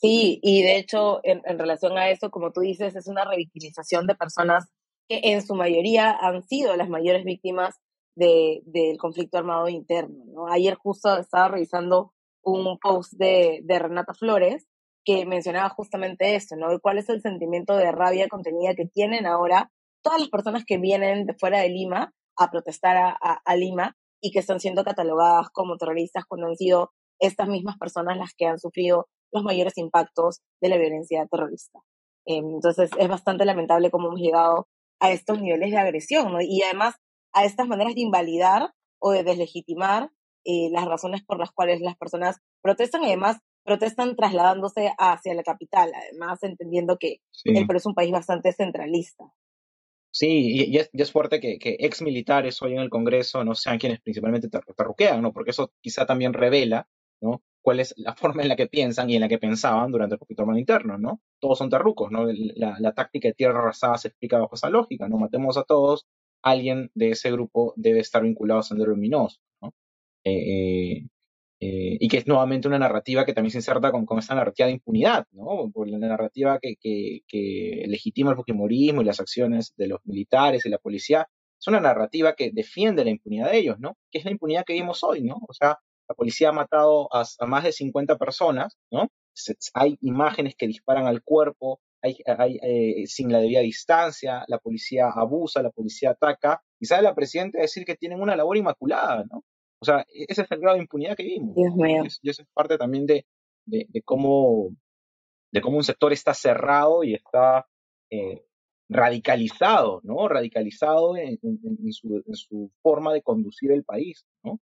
Sí, 0.00 0.40
y 0.42 0.62
de 0.62 0.76
hecho, 0.76 1.20
en, 1.22 1.58
relación 1.58 1.96
a 1.96 2.10
eso, 2.10 2.30
como 2.30 2.52
tú 2.52 2.60
dices, 2.60 2.94
es 2.96 3.06
una 3.06 3.24
revictimización 3.24 4.06
de 4.06 4.14
personas 4.14 4.68
que 5.08 5.20
en 5.22 5.44
su 5.44 5.54
mayoría 5.54 6.10
han 6.10 6.42
sido 6.42 6.76
las 6.76 6.90
mayores 6.90 7.24
víctimas 7.24 7.80
de, 8.14 8.62
del 8.66 8.98
conflicto 8.98 9.38
armado 9.38 9.68
interno. 9.68 10.24
¿no? 10.26 10.48
Ayer 10.48 10.74
justo 10.74 11.16
estaba 11.16 11.48
revisando 11.48 12.12
un 12.42 12.78
post 12.78 13.14
de, 13.14 13.60
de 13.64 13.78
Renata 13.78 14.12
Flores 14.12 14.66
que 15.04 15.24
mencionaba 15.24 15.70
justamente 15.70 16.34
esto, 16.34 16.56
¿no? 16.56 16.78
¿Cuál 16.80 16.98
es 16.98 17.08
el 17.08 17.22
sentimiento 17.22 17.76
de 17.76 17.90
rabia 17.92 18.28
contenida 18.28 18.74
que 18.74 18.86
tienen 18.86 19.24
ahora 19.24 19.70
todas 20.02 20.20
las 20.20 20.28
personas 20.28 20.64
que 20.66 20.78
vienen 20.78 21.26
de 21.26 21.34
fuera 21.34 21.60
de 21.60 21.68
Lima 21.70 22.12
a 22.36 22.50
protestar 22.50 22.96
a, 22.96 23.16
a 23.44 23.56
Lima 23.56 23.96
y 24.20 24.30
que 24.30 24.40
están 24.40 24.60
siendo 24.60 24.84
catalogadas 24.84 25.48
como 25.50 25.76
terroristas 25.76 26.24
cuando 26.26 26.48
han 26.48 26.56
sido 26.56 26.92
estas 27.18 27.48
mismas 27.48 27.78
personas 27.78 28.16
las 28.16 28.34
que 28.34 28.46
han 28.46 28.58
sufrido 28.58 29.08
los 29.32 29.42
mayores 29.42 29.76
impactos 29.78 30.40
de 30.60 30.68
la 30.68 30.76
violencia 30.76 31.26
terrorista. 31.30 31.80
Em, 32.24 32.44
entonces 32.54 32.90
es 32.98 33.08
bastante 33.08 33.44
lamentable 33.44 33.90
cómo 33.90 34.08
hemos 34.08 34.20
llegado 34.20 34.68
a 35.00 35.12
estos 35.12 35.40
niveles 35.40 35.70
de 35.70 35.78
agresión 35.78 36.32
¿no? 36.32 36.40
y 36.40 36.62
además 36.62 36.96
a 37.32 37.44
estas 37.44 37.68
maneras 37.68 37.94
de 37.94 38.00
invalidar 38.00 38.72
o 38.98 39.12
de 39.12 39.22
deslegitimar 39.22 40.10
eh, 40.44 40.70
las 40.70 40.86
razones 40.86 41.22
por 41.24 41.38
las 41.38 41.50
cuales 41.52 41.80
las 41.80 41.96
personas 41.96 42.38
protestan 42.62 43.02
y 43.02 43.06
además 43.06 43.38
protestan 43.64 44.16
trasladándose 44.16 44.92
hacia 44.96 45.34
la 45.34 45.42
capital, 45.42 45.92
además 45.94 46.42
entendiendo 46.42 46.96
que 46.98 47.18
el 47.44 47.66
Perú 47.66 47.78
es 47.78 47.86
un 47.86 47.94
país 47.94 48.12
bastante 48.12 48.52
centralista. 48.52 49.24
Sí, 50.12 50.70
y, 50.70 50.78
es, 50.78 51.12
fuerte 51.12 51.40
que, 51.40 51.58
que, 51.58 51.76
ex 51.80 52.00
militares 52.00 52.62
hoy 52.62 52.72
en 52.72 52.78
el 52.78 52.88
Congreso 52.88 53.44
no 53.44 53.54
sean 53.54 53.78
quienes 53.78 54.00
principalmente 54.00 54.48
terruquean, 54.48 55.20
¿no? 55.20 55.32
Porque 55.32 55.50
eso 55.50 55.72
quizá 55.82 56.06
también 56.06 56.32
revela 56.32 56.88
cuál 57.66 57.80
es 57.80 57.94
la 57.96 58.14
forma 58.16 58.42
en 58.42 58.48
la 58.48 58.54
que 58.54 58.68
piensan 58.68 59.10
y 59.10 59.16
en 59.16 59.22
la 59.22 59.28
que 59.28 59.38
pensaban 59.38 59.90
durante 59.90 60.14
el 60.14 60.20
conflicto 60.20 60.42
armado 60.42 60.60
interno, 60.60 60.98
¿no? 60.98 61.20
Todos 61.40 61.58
son 61.58 61.68
terrucos, 61.68 62.12
¿no? 62.12 62.26
La, 62.54 62.92
táctica 62.92 63.26
de 63.26 63.34
tierra 63.34 63.58
arrasada 63.58 63.98
se 63.98 64.08
explica 64.08 64.38
bajo 64.38 64.54
esa 64.54 64.70
lógica, 64.70 65.08
¿no? 65.08 65.18
Matemos 65.18 65.56
a 65.58 65.64
todos, 65.64 66.06
alguien 66.42 66.92
de 66.94 67.10
ese 67.10 67.32
grupo 67.32 67.74
debe 67.76 67.98
estar 67.98 68.22
vinculado 68.22 68.60
a 68.60 68.62
Sendero 68.62 68.92
Luminoso, 68.92 69.40
¿no? 69.60 69.74
Eh, 70.24 70.98
eh, 70.98 71.06
eh, 71.60 71.96
y 71.98 72.08
que 72.08 72.18
es 72.18 72.26
nuevamente 72.28 72.68
una 72.68 72.78
narrativa 72.78 73.24
que 73.24 73.32
también 73.32 73.50
se 73.50 73.58
inserta 73.58 73.90
con, 73.90 74.06
con 74.06 74.18
esa 74.20 74.34
narrativa 74.36 74.66
de 74.66 74.74
impunidad, 74.74 75.26
¿no? 75.32 75.68
Por 75.72 75.88
la 75.88 75.98
narrativa 75.98 76.60
que 76.60 77.22
legitima 77.88 78.30
el 78.30 78.36
fujimorismo 78.36 79.02
y 79.02 79.06
las 79.06 79.18
acciones 79.18 79.74
de 79.76 79.88
los 79.88 80.00
militares 80.04 80.64
y 80.66 80.68
la 80.68 80.78
policía. 80.78 81.26
Es 81.58 81.66
una 81.66 81.80
narrativa 81.80 82.34
que 82.34 82.50
defiende 82.52 83.04
la 83.04 83.10
impunidad 83.10 83.50
de 83.50 83.58
ellos, 83.58 83.80
¿no? 83.80 83.96
Que 84.10 84.18
es 84.18 84.24
la 84.24 84.30
impunidad 84.30 84.64
que 84.64 84.74
vimos 84.74 85.02
hoy, 85.02 85.22
¿no? 85.22 85.38
O 85.48 85.52
sea, 85.54 85.78
la 86.08 86.14
policía 86.14 86.50
ha 86.50 86.52
matado 86.52 87.08
a, 87.12 87.24
más 87.46 87.64
de 87.64 87.72
50 87.72 88.16
personas, 88.16 88.76
¿no? 88.90 89.08
hay 89.74 89.98
imágenes 90.00 90.54
que 90.56 90.66
disparan 90.66 91.06
al 91.06 91.22
cuerpo, 91.22 91.80
hay, 92.02 92.16
eh, 92.62 93.06
sin 93.06 93.30
la 93.32 93.38
debida 93.38 93.60
distancia, 93.60 94.44
la 94.48 94.58
policía 94.58 95.08
abusa, 95.14 95.62
la 95.62 95.70
policía 95.70 96.10
ataca, 96.10 96.62
y 96.80 96.86
sale 96.86 97.02
la 97.02 97.14
presidenta 97.14 97.58
a 97.58 97.62
decir 97.62 97.84
que 97.84 97.96
tienen 97.96 98.20
una 98.20 98.36
labor 98.36 98.56
inmaculada, 98.56 99.24
¿no? 99.30 99.44
O 99.80 99.84
sea, 99.84 100.00
e-, 100.12 100.26
ese 100.28 100.42
es 100.42 100.50
el 100.50 100.60
grado 100.60 100.76
de 100.76 100.82
impunidad 100.82 101.16
que 101.16 101.24
vimos. 101.24 101.54
Dios 101.54 101.74
mío. 101.74 102.04
Y 102.22 102.30
eso 102.30 102.42
es 102.42 102.48
parte 102.54 102.78
también 102.78 103.06
de, 103.06 103.26
de, 103.66 104.02
cómo, 104.04 104.70
de 105.52 105.60
cómo 105.60 105.78
un 105.78 105.84
sector 105.84 106.12
está 106.12 106.32
cerrado 106.34 107.04
y 107.04 107.14
está 107.14 107.66
eh, 108.10 108.44
radicalizado, 108.88 110.00
¿no? 110.04 110.28
Radicalizado 110.28 111.16
en, 111.16 111.38
su, 111.92 112.22
en, 112.26 112.34
su, 112.34 112.70
forma 112.82 113.12
de 113.12 113.22
conducir 113.22 113.72
el 113.72 113.84
país, 113.84 114.24
¿no? 114.44 114.60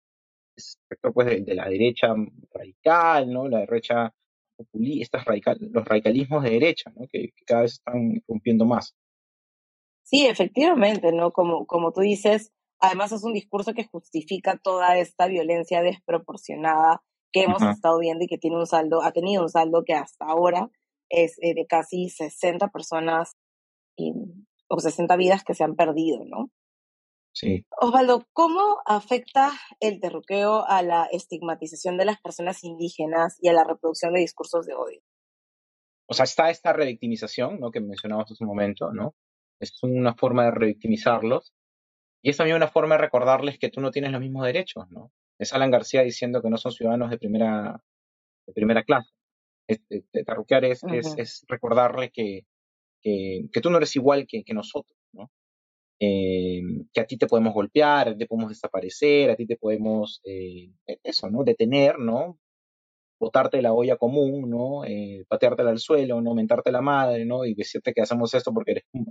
Sector 0.56 1.12
pues 1.12 1.44
de, 1.44 1.54
la 1.54 1.68
derecha 1.68 2.14
radical, 2.52 3.32
¿no? 3.32 3.48
La 3.48 3.60
derecha 3.60 4.12
populista, 4.56 5.22
radical, 5.24 5.58
los 5.60 5.84
radicalismos 5.84 6.42
de 6.42 6.50
derecha, 6.50 6.92
¿no? 6.96 7.06
Que, 7.08 7.30
cada 7.46 7.62
vez 7.62 7.72
están 7.74 8.22
rompiendo 8.26 8.64
más. 8.64 8.94
Sí, 10.04 10.26
efectivamente, 10.26 11.12
¿no? 11.12 11.32
Como, 11.32 11.66
como 11.66 11.92
tú 11.92 12.00
dices, 12.00 12.52
además 12.78 13.12
es 13.12 13.24
un 13.24 13.32
discurso 13.32 13.74
que 13.74 13.84
justifica 13.84 14.56
toda 14.56 14.98
esta 14.98 15.26
violencia 15.26 15.82
desproporcionada 15.82 17.02
que 17.32 17.42
hemos 17.42 17.62
estado 17.62 17.98
viendo 17.98 18.24
y 18.24 18.28
que 18.28 18.38
tiene 18.38 18.56
un 18.56 18.66
saldo, 18.66 19.02
ha 19.02 19.12
tenido 19.12 19.42
un 19.42 19.50
saldo 19.50 19.82
que 19.84 19.94
hasta 19.94 20.24
ahora 20.24 20.70
es 21.08 21.36
eh, 21.42 21.54
de 21.54 21.66
casi 21.66 22.08
60 22.08 22.68
personas 22.68 23.36
o 24.68 24.80
60 24.80 25.16
vidas 25.16 25.44
que 25.44 25.54
se 25.54 25.64
han 25.64 25.76
perdido, 25.76 26.24
¿no? 26.24 26.50
Osvaldo, 27.80 28.26
¿cómo 28.32 28.78
afecta 28.86 29.52
el 29.80 30.00
terruqueo 30.00 30.64
a 30.66 30.82
la 30.82 31.06
estigmatización 31.12 31.98
de 31.98 32.06
las 32.06 32.20
personas 32.20 32.64
indígenas 32.64 33.36
y 33.40 33.48
a 33.48 33.52
la 33.52 33.64
reproducción 33.64 34.14
de 34.14 34.20
discursos 34.20 34.66
de 34.66 34.74
odio? 34.74 35.00
O 36.08 36.14
sea, 36.14 36.24
está 36.24 36.50
esta 36.50 36.72
revictimización, 36.72 37.60
¿no? 37.60 37.70
Que 37.70 37.80
mencionabas 37.80 38.30
hace 38.30 38.44
un 38.44 38.48
momento, 38.48 38.92
¿no? 38.92 39.14
Es 39.60 39.82
una 39.82 40.14
forma 40.14 40.44
de 40.44 40.52
revictimizarlos. 40.52 41.52
Y 42.22 42.30
es 42.30 42.36
también 42.36 42.56
una 42.56 42.68
forma 42.68 42.94
de 42.94 43.02
recordarles 43.02 43.58
que 43.58 43.70
tú 43.70 43.80
no 43.80 43.90
tienes 43.90 44.12
los 44.12 44.20
mismos 44.20 44.46
derechos, 44.46 44.86
¿no? 44.90 45.12
Es 45.38 45.52
Alan 45.52 45.70
García 45.70 46.02
diciendo 46.02 46.42
que 46.42 46.50
no 46.50 46.56
son 46.56 46.72
ciudadanos 46.72 47.10
de 47.10 47.18
primera, 47.18 47.82
de 48.46 48.52
primera 48.52 48.84
clase. 48.84 49.10
Es, 49.68 49.80
terruquear 50.12 50.64
es, 50.64 50.82
es, 51.16 51.44
recordarle 51.48 52.10
que, 52.10 52.46
que, 53.02 53.48
que, 53.52 53.60
tú 53.60 53.68
no 53.68 53.78
eres 53.78 53.94
igual 53.96 54.26
que, 54.26 54.44
que 54.44 54.54
nosotros, 54.54 54.96
¿no? 55.05 55.05
Eh, 56.00 56.60
que 56.92 57.00
a 57.00 57.06
ti 57.06 57.16
te 57.16 57.26
podemos 57.26 57.54
golpear, 57.54 58.08
a 58.08 58.12
ti 58.12 58.18
te 58.18 58.26
podemos 58.26 58.50
desaparecer, 58.50 59.30
a 59.30 59.36
ti 59.36 59.46
te 59.46 59.56
podemos, 59.56 60.20
eh, 60.24 60.70
e-, 60.86 61.00
eso, 61.02 61.30
¿no? 61.30 61.44
Detener, 61.44 61.98
¿no? 61.98 62.38
botarte 63.18 63.62
la 63.62 63.72
olla 63.72 63.96
común, 63.96 64.50
¿no? 64.50 64.84
Eh, 64.84 65.24
pateártela 65.28 65.70
al 65.70 65.78
suelo, 65.78 66.20
¿no? 66.20 66.34
Mentarte 66.34 66.70
la 66.72 66.82
madre, 66.82 67.24
¿no? 67.24 67.44
Y 67.44 67.54
decirte 67.54 67.92
que 67.94 68.02
hacemos 68.02 68.34
esto 68.34 68.52
porque 68.52 68.72
eres 68.72 68.84
un, 68.92 69.06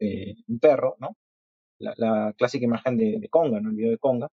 eh, 0.00 0.36
perro, 0.60 0.96
¿no? 1.00 1.16
La, 1.78 2.32
clásica 2.38 2.64
imagen 2.64 2.96
de, 2.96 3.28
Conga, 3.30 3.60
¿no? 3.60 3.70
El 3.70 3.76
video 3.76 3.90
de 3.90 3.98
Conga. 3.98 4.28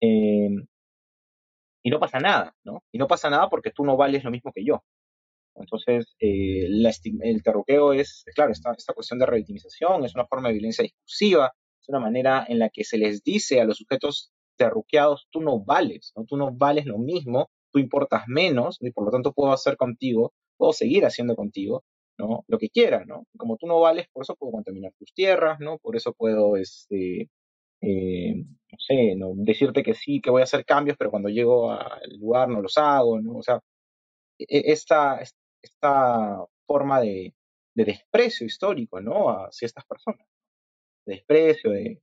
Y 0.00 1.90
no 1.90 1.98
pasa 2.00 2.18
nada, 2.20 2.54
¿no? 2.64 2.82
Y 2.92 2.98
no 2.98 3.06
pasa 3.08 3.30
nada 3.30 3.48
porque 3.48 3.70
tú 3.70 3.84
no 3.84 3.96
vales 3.96 4.24
lo 4.24 4.30
mismo 4.30 4.52
que 4.52 4.64
yo. 4.64 4.82
Entonces, 5.60 6.14
eh, 6.20 6.66
el 6.66 7.42
terroqueo 7.42 7.92
es, 7.92 8.24
claro, 8.34 8.52
esta, 8.52 8.72
esta 8.76 8.94
cuestión 8.94 9.18
de 9.18 9.26
revictimización, 9.26 10.04
es 10.04 10.14
una 10.14 10.26
forma 10.26 10.48
de 10.48 10.54
violencia 10.54 10.82
discursiva, 10.82 11.52
es 11.80 11.88
una 11.88 12.00
manera 12.00 12.44
en 12.48 12.58
la 12.58 12.70
que 12.70 12.84
se 12.84 12.98
les 12.98 13.22
dice 13.22 13.60
a 13.60 13.64
los 13.64 13.78
sujetos 13.78 14.30
terruqueados, 14.56 15.28
tú 15.30 15.40
no 15.40 15.60
vales, 15.64 16.12
¿no? 16.16 16.24
Tú 16.24 16.36
no 16.36 16.52
vales 16.52 16.86
lo 16.86 16.98
mismo, 16.98 17.48
tú 17.72 17.78
importas 17.78 18.24
menos, 18.26 18.78
y 18.80 18.90
por 18.90 19.04
lo 19.04 19.10
tanto 19.10 19.32
puedo 19.32 19.52
hacer 19.52 19.76
contigo, 19.76 20.32
puedo 20.56 20.72
seguir 20.72 21.06
haciendo 21.06 21.36
contigo, 21.36 21.84
¿no? 22.18 22.44
Lo 22.48 22.58
que 22.58 22.68
quiera, 22.68 23.04
¿no? 23.04 23.24
Como 23.36 23.56
tú 23.56 23.66
no 23.66 23.80
vales, 23.80 24.06
por 24.12 24.22
eso 24.24 24.34
puedo 24.36 24.52
contaminar 24.52 24.92
tus 24.98 25.12
tierras, 25.14 25.60
¿no? 25.60 25.78
Por 25.78 25.96
eso 25.96 26.12
puedo, 26.12 26.56
este, 26.56 27.30
eh, 27.80 28.34
no 28.34 28.78
sé, 28.78 29.14
decirte 29.36 29.82
que 29.82 29.94
sí, 29.94 30.20
que 30.20 30.30
voy 30.30 30.40
a 30.40 30.44
hacer 30.44 30.64
cambios, 30.64 30.96
pero 30.98 31.10
cuando 31.10 31.28
llego 31.28 31.70
al 31.70 32.18
lugar 32.18 32.48
no 32.48 32.60
los 32.60 32.76
hago, 32.76 33.20
¿no? 33.20 33.38
O 33.38 33.42
sea, 33.42 33.60
e, 34.38 34.44
e, 34.48 34.72
esta, 34.72 35.20
esta 35.62 36.44
forma 36.66 37.00
de, 37.00 37.34
desprecio 37.74 38.44
histórico, 38.46 39.00
¿no? 39.00 39.28
Hacia 39.28 39.66
estas 39.66 39.84
personas. 39.86 40.26
De 41.06 41.14
desprecio, 41.14 41.70
de, 41.70 42.02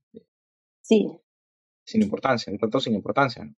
sí. 0.82 1.20
sin 1.86 2.02
importancia, 2.02 2.50
en 2.50 2.58
tanto 2.58 2.80
sin 2.80 2.94
importancia, 2.94 3.44
¿no? 3.44 3.54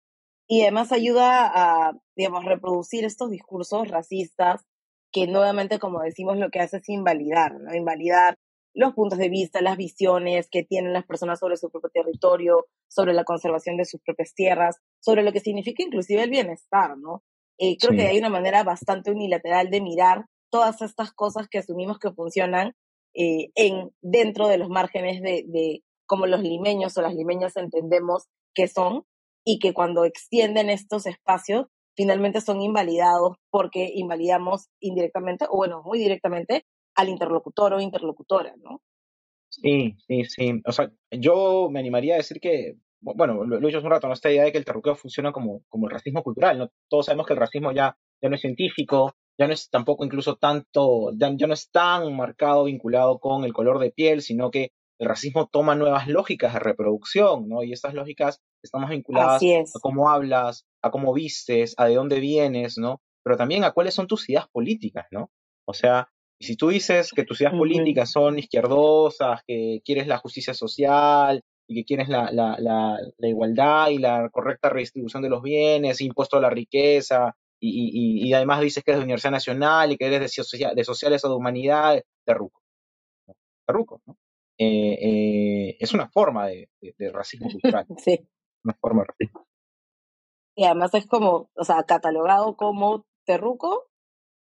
Y 0.48 0.62
además 0.62 0.92
ayuda 0.92 1.50
a, 1.52 1.92
digamos, 2.14 2.44
reproducir 2.44 3.04
estos 3.04 3.30
discursos 3.30 3.88
racistas 3.88 4.64
que 5.12 5.26
nuevamente, 5.26 5.78
como 5.78 6.00
decimos, 6.00 6.36
lo 6.36 6.50
que 6.50 6.60
hace 6.60 6.78
es 6.78 6.88
invalidar, 6.88 7.60
¿no? 7.60 7.74
Invalidar 7.74 8.36
los 8.74 8.92
puntos 8.94 9.18
de 9.18 9.28
vista, 9.28 9.62
las 9.62 9.76
visiones 9.76 10.48
que 10.50 10.62
tienen 10.62 10.92
las 10.92 11.06
personas 11.06 11.40
sobre 11.40 11.56
su 11.56 11.70
propio 11.70 11.90
territorio, 11.92 12.66
sobre 12.88 13.14
la 13.14 13.24
conservación 13.24 13.76
de 13.76 13.86
sus 13.86 14.00
propias 14.02 14.34
tierras, 14.34 14.76
sobre 15.00 15.22
lo 15.22 15.32
que 15.32 15.40
significa 15.40 15.82
inclusive 15.82 16.22
el 16.22 16.30
bienestar, 16.30 16.96
¿no? 16.98 17.24
Eh, 17.58 17.76
creo 17.78 17.96
que 17.96 18.06
hay 18.06 18.18
una 18.18 18.28
manera 18.28 18.62
bastante 18.64 19.10
unilateral 19.10 19.70
de 19.70 19.80
mirar 19.80 20.26
todas 20.50 20.82
estas 20.82 21.12
cosas 21.12 21.48
que 21.48 21.58
asumimos 21.58 21.98
que 21.98 22.12
funcionan 22.12 22.74
eh, 23.14 23.50
en, 23.54 23.90
dentro 24.02 24.48
de 24.48 24.58
los 24.58 24.68
márgenes 24.68 25.22
de, 25.22 25.44
de 25.46 25.82
cómo 26.06 26.26
los 26.26 26.42
limeños 26.42 26.96
o 26.96 27.02
las 27.02 27.14
limeñas 27.14 27.56
entendemos 27.56 28.26
que 28.54 28.68
son 28.68 29.04
y 29.44 29.58
que 29.58 29.72
cuando 29.72 30.04
extienden 30.04 30.70
estos 30.70 31.06
espacios 31.06 31.66
finalmente 31.96 32.40
son 32.40 32.60
invalidados 32.60 33.36
porque 33.50 33.90
invalidamos 33.94 34.68
indirectamente 34.80 35.46
o 35.48 35.56
bueno, 35.56 35.82
muy 35.82 35.98
directamente 35.98 36.66
al 36.94 37.08
interlocutor 37.08 37.72
o 37.72 37.80
interlocutora, 37.80 38.54
¿no? 38.58 38.80
Sí, 39.48 39.96
sí, 40.06 40.24
sí. 40.24 40.60
O 40.66 40.72
sea, 40.72 40.90
yo 41.10 41.68
me 41.70 41.78
animaría 41.80 42.14
a 42.14 42.18
decir 42.18 42.40
que 42.40 42.76
bueno, 43.00 43.44
lo, 43.44 43.56
he 43.56 43.60
dicho 43.60 43.78
hace 43.78 43.86
un 43.86 43.92
rato, 43.92 44.06
¿no? 44.06 44.14
esta 44.14 44.30
idea 44.30 44.44
de 44.44 44.52
que 44.52 44.58
el 44.58 44.64
terruqueo 44.64 44.94
funciona 44.94 45.32
como, 45.32 45.62
como 45.68 45.86
el 45.86 45.92
racismo 45.92 46.22
cultural, 46.22 46.58
¿no? 46.58 46.70
Todos 46.88 47.06
sabemos 47.06 47.26
que 47.26 47.34
el 47.34 47.38
racismo 47.38 47.72
ya, 47.72 47.96
ya 48.22 48.28
no 48.28 48.34
es 48.34 48.40
científico, 48.40 49.14
ya 49.38 49.46
no 49.46 49.52
es 49.52 49.68
tampoco 49.70 50.04
incluso 50.04 50.36
tanto, 50.36 51.10
ya, 51.16 51.30
no 51.46 51.54
es 51.54 51.70
tan 51.70 52.14
marcado, 52.16 52.64
vinculado 52.64 53.18
con 53.18 53.44
el 53.44 53.52
color 53.52 53.78
de 53.78 53.90
piel, 53.90 54.22
sino 54.22 54.50
que 54.50 54.70
el 54.98 55.08
racismo 55.08 55.46
toma 55.46 55.74
nuevas 55.74 56.08
lógicas 56.08 56.54
de 56.54 56.60
reproducción, 56.60 57.48
¿no? 57.48 57.62
Y 57.62 57.72
estas 57.72 57.92
lógicas 57.92 58.40
están 58.62 58.80
más 58.80 58.90
vinculadas 58.90 59.42
a 59.42 59.78
cómo 59.80 60.08
hablas, 60.08 60.64
a 60.82 60.90
cómo 60.90 61.12
vistes, 61.12 61.74
a 61.76 61.86
de 61.86 61.96
dónde 61.96 62.18
vienes, 62.18 62.78
¿no? 62.78 63.02
Pero 63.22 63.36
también 63.36 63.64
a 63.64 63.72
cuáles 63.72 63.94
son 63.94 64.06
tus 64.06 64.28
ideas 64.30 64.48
políticas, 64.48 65.06
¿no? 65.10 65.30
O 65.66 65.74
sea, 65.74 66.08
si 66.40 66.56
tú 66.56 66.68
dices 66.68 67.12
que 67.14 67.24
tus 67.24 67.40
ideas 67.40 67.54
políticas 67.54 68.10
son 68.10 68.38
izquierdosas, 68.38 69.42
que 69.46 69.80
quieres 69.84 70.06
la 70.06 70.18
justicia 70.18 70.54
social, 70.54 71.42
y 71.66 71.74
que 71.74 71.84
quieres 71.84 72.08
la, 72.08 72.30
la, 72.32 72.56
la, 72.58 72.98
la, 73.18 73.28
igualdad 73.28 73.88
y 73.88 73.98
la 73.98 74.28
correcta 74.30 74.68
redistribución 74.68 75.22
de 75.22 75.30
los 75.30 75.42
bienes, 75.42 76.00
impuesto 76.00 76.36
a 76.36 76.40
la 76.40 76.50
riqueza, 76.50 77.36
y, 77.58 77.70
y, 77.70 78.28
y, 78.28 78.32
además 78.34 78.60
dices 78.60 78.84
que 78.84 78.90
eres 78.90 79.00
de 79.00 79.04
Universidad 79.04 79.32
Nacional 79.32 79.90
y 79.90 79.96
que 79.96 80.06
eres 80.06 80.20
de, 80.20 80.70
de 80.74 80.84
sociales 80.84 81.24
o 81.24 81.28
de 81.28 81.34
humanidades, 81.34 82.04
terruco. 82.24 82.60
Terruco, 83.66 84.02
¿no? 84.06 84.16
Eh, 84.58 84.98
eh, 85.00 85.76
es 85.80 85.92
una 85.92 86.08
forma 86.08 86.46
de, 86.46 86.68
de, 86.80 87.12
racismo 87.12 87.50
cultural. 87.50 87.86
sí. 87.98 88.26
Una 88.64 88.74
forma 88.74 89.02
de 89.02 89.08
racismo. 89.08 89.46
Y 90.54 90.64
además 90.64 90.94
es 90.94 91.06
como, 91.06 91.50
o 91.54 91.64
sea, 91.64 91.82
catalogado 91.84 92.56
como 92.56 93.06
terruco 93.24 93.90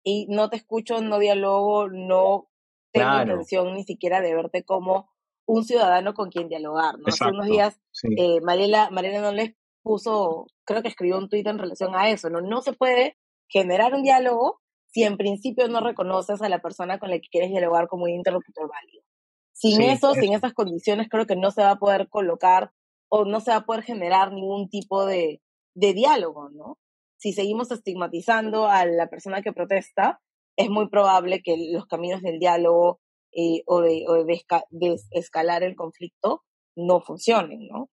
y 0.04 0.26
no 0.28 0.50
te 0.50 0.56
escucho, 0.56 1.00
no 1.00 1.18
dialogo, 1.18 1.88
no 1.88 2.48
tengo 2.92 3.22
intención 3.22 3.74
ni 3.74 3.82
siquiera 3.82 4.20
de 4.20 4.34
verte 4.34 4.62
como 4.62 5.10
un 5.46 5.64
ciudadano 5.64 6.14
con 6.14 6.30
quien 6.30 6.48
dialogar, 6.48 6.98
¿no? 6.98 7.04
Hace 7.06 7.24
unos 7.24 7.46
días 7.46 7.80
eh, 8.16 8.40
Mariela, 8.40 8.90
Mariela 8.90 9.20
no 9.20 9.32
les 9.32 9.54
puso, 9.82 10.46
creo 10.64 10.82
que 10.82 10.88
escribió 10.88 11.18
un 11.18 11.28
tuit 11.28 11.46
en 11.46 11.58
relación 11.58 11.94
a 11.94 12.10
eso, 12.10 12.30
¿no? 12.30 12.40
No 12.40 12.62
se 12.62 12.72
puede 12.72 13.16
generar 13.48 13.94
un 13.94 14.02
diálogo 14.02 14.60
si 14.86 15.02
en 15.02 15.16
principio 15.16 15.68
no 15.68 15.80
reconoces 15.80 16.40
a 16.40 16.48
la 16.48 16.60
persona 16.60 16.98
con 16.98 17.10
la 17.10 17.18
que 17.18 17.28
quieres 17.30 17.50
dialogar 17.50 17.88
como 17.88 18.04
un 18.04 18.10
interlocutor 18.10 18.68
válido. 18.68 19.04
Sin 19.52 19.82
eso, 19.82 20.14
sin 20.14 20.34
esas 20.34 20.52
condiciones, 20.52 21.08
creo 21.08 21.26
que 21.26 21.36
no 21.36 21.50
se 21.50 21.62
va 21.62 21.72
a 21.72 21.78
poder 21.78 22.08
colocar 22.08 22.72
o 23.08 23.24
no 23.24 23.40
se 23.40 23.50
va 23.50 23.58
a 23.58 23.64
poder 23.64 23.82
generar 23.84 24.32
ningún 24.32 24.68
tipo 24.68 25.04
de, 25.06 25.40
de 25.74 25.92
diálogo, 25.92 26.48
¿no? 26.50 26.78
Si 27.16 27.32
seguimos 27.32 27.70
estigmatizando 27.70 28.66
a 28.66 28.84
la 28.86 29.08
persona 29.08 29.42
que 29.42 29.52
protesta, 29.52 30.20
es 30.56 30.70
muy 30.70 30.88
probable 30.88 31.42
que 31.42 31.56
los 31.72 31.86
caminos 31.86 32.22
del 32.22 32.38
diálogo 32.38 33.00
eh, 33.34 33.62
o 33.66 33.80
de, 33.80 34.04
o 34.06 34.24
de, 34.24 34.96
escalar 35.10 35.62
el 35.62 35.76
conflicto 35.76 36.44
no 36.76 37.00
funcionen, 37.00 37.66
¿no? 37.68 37.90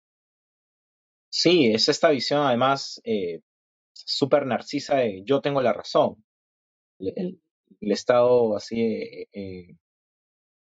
Sí, 1.29 1.73
es 1.73 1.89
esta 1.89 2.11
visión 2.11 2.43
además 2.47 3.01
eh, 3.05 3.41
súper 3.93 4.47
narcisa 4.47 4.97
de 4.97 5.23
yo 5.25 5.41
tengo 5.41 5.61
la 5.61 5.73
razón. 5.73 6.25
El, 6.99 7.41
Estado 7.81 8.57
así 8.57 9.27
eh, 9.33 9.77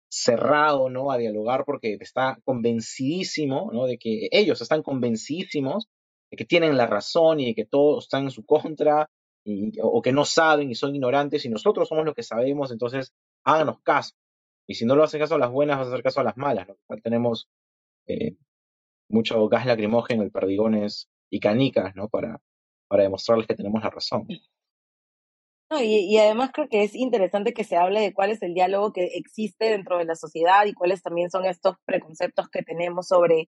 cerrado, 0.09 0.89
¿no? 0.89 1.11
A 1.11 1.17
dialogar 1.17 1.63
porque 1.65 1.97
está 1.99 2.37
convencidísimo, 2.43 3.71
¿no? 3.71 3.85
De 3.85 3.97
que 3.97 4.27
ellos 4.31 4.61
están 4.61 4.83
convencidísimos 4.83 5.87
de 6.29 6.37
que 6.37 6.45
tienen 6.45 6.77
la 6.77 6.87
razón 6.87 7.39
y 7.39 7.47
de 7.47 7.55
que 7.55 7.65
todos 7.65 8.05
están 8.05 8.25
en 8.25 8.31
su 8.31 8.45
contra 8.45 9.09
y, 9.45 9.71
o 9.81 10.01
que 10.01 10.11
no 10.11 10.25
saben 10.25 10.69
y 10.69 10.75
son 10.75 10.93
ignorantes 10.93 11.45
y 11.45 11.49
nosotros 11.49 11.87
somos 11.87 12.05
los 12.05 12.15
que 12.15 12.23
sabemos, 12.23 12.71
entonces 12.71 13.13
háganos 13.43 13.79
caso. 13.81 14.13
Y 14.67 14.75
si 14.75 14.85
no 14.85 14.95
lo 14.95 15.03
haces 15.03 15.19
caso 15.19 15.35
a 15.35 15.39
las 15.39 15.51
buenas, 15.51 15.77
vas 15.77 15.87
a 15.87 15.91
hacer 15.91 16.03
caso 16.03 16.19
a 16.19 16.25
las 16.25 16.37
malas. 16.37 16.67
Tenemos 17.01 17.49
eh, 18.05 18.35
mucho 19.09 19.47
gas 19.47 19.65
lacrimógeno, 19.65 20.29
perdigones 20.29 21.09
y 21.29 21.39
canicas, 21.39 21.95
¿no? 21.95 22.09
Para, 22.09 22.41
para 22.87 23.03
demostrarles 23.03 23.47
que 23.47 23.55
tenemos 23.55 23.81
la 23.81 23.89
razón. 23.89 24.27
No, 25.69 25.81
y, 25.81 25.95
y, 25.95 26.17
además 26.17 26.51
creo 26.53 26.69
que 26.69 26.83
es 26.83 26.95
interesante 26.95 27.53
que 27.53 27.65
se 27.65 27.75
hable 27.75 27.99
de 27.99 28.13
cuál 28.13 28.31
es 28.31 28.41
el 28.41 28.53
diálogo 28.53 28.93
que 28.93 29.05
existe 29.15 29.65
dentro 29.69 29.97
de 29.97 30.05
la 30.05 30.15
sociedad 30.15 30.65
y 30.65 30.73
cuáles 30.73 31.01
también 31.01 31.29
son 31.29 31.45
estos 31.45 31.75
preconceptos 31.85 32.47
que 32.49 32.63
tenemos 32.63 33.07
sobre, 33.07 33.49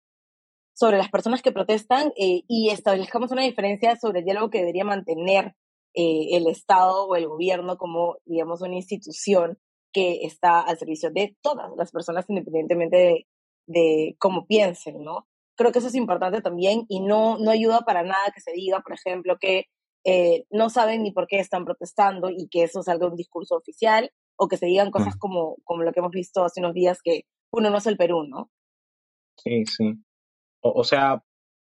sobre 0.73 0.97
las 0.97 1.09
personas 1.09 1.43
que 1.43 1.51
protestan 1.51 2.11
eh, 2.17 2.41
y 2.47 2.69
establezcamos 2.69 3.31
una 3.31 3.43
diferencia 3.43 3.95
sobre 3.97 4.19
el 4.19 4.25
diálogo 4.25 4.49
que 4.49 4.59
debería 4.59 4.83
mantener 4.83 5.55
eh, 5.93 6.35
el 6.35 6.47
Estado 6.47 7.05
o 7.05 7.15
el 7.15 7.27
gobierno 7.27 7.77
como, 7.77 8.17
digamos, 8.25 8.61
una 8.61 8.75
institución 8.75 9.59
que 9.97 10.19
está 10.27 10.59
al 10.59 10.77
servicio 10.77 11.09
de 11.09 11.35
todas 11.41 11.71
las 11.75 11.91
personas 11.91 12.29
independientemente 12.29 13.25
de, 13.65 14.15
cómo 14.19 14.45
piensen, 14.45 15.01
¿no? 15.03 15.27
Creo 15.55 15.71
que 15.71 15.79
eso 15.79 15.87
es 15.87 15.95
importante 15.95 16.39
también 16.39 16.85
y 16.87 16.99
no, 16.99 17.39
no 17.39 17.49
ayuda 17.49 17.81
para 17.81 18.03
nada 18.03 18.31
que 18.31 18.39
se 18.39 18.51
diga, 18.51 18.81
por 18.81 18.93
ejemplo, 18.93 19.37
que 19.41 19.65
eh, 20.05 20.45
no 20.51 20.69
saben 20.69 21.01
ni 21.01 21.11
por 21.11 21.25
qué 21.25 21.39
están 21.39 21.65
protestando 21.65 22.29
y 22.29 22.47
que 22.47 22.61
eso 22.61 22.83
salga 22.83 23.07
un 23.07 23.15
discurso 23.15 23.55
oficial 23.55 24.11
o 24.37 24.47
que 24.47 24.57
se 24.57 24.67
digan 24.67 24.91
cosas 24.91 25.17
como, 25.17 25.55
como 25.63 25.81
lo 25.81 25.91
que 25.91 25.99
hemos 25.99 26.11
visto 26.11 26.43
hace 26.43 26.59
unos 26.59 26.75
días 26.75 26.99
que 27.03 27.23
uno 27.51 27.71
no 27.71 27.79
es 27.79 27.87
el 27.87 27.97
Perú, 27.97 28.23
¿no? 28.23 28.51
Sí, 29.37 29.65
sí. 29.65 29.95
O, 30.61 30.83
sea, 30.83 31.23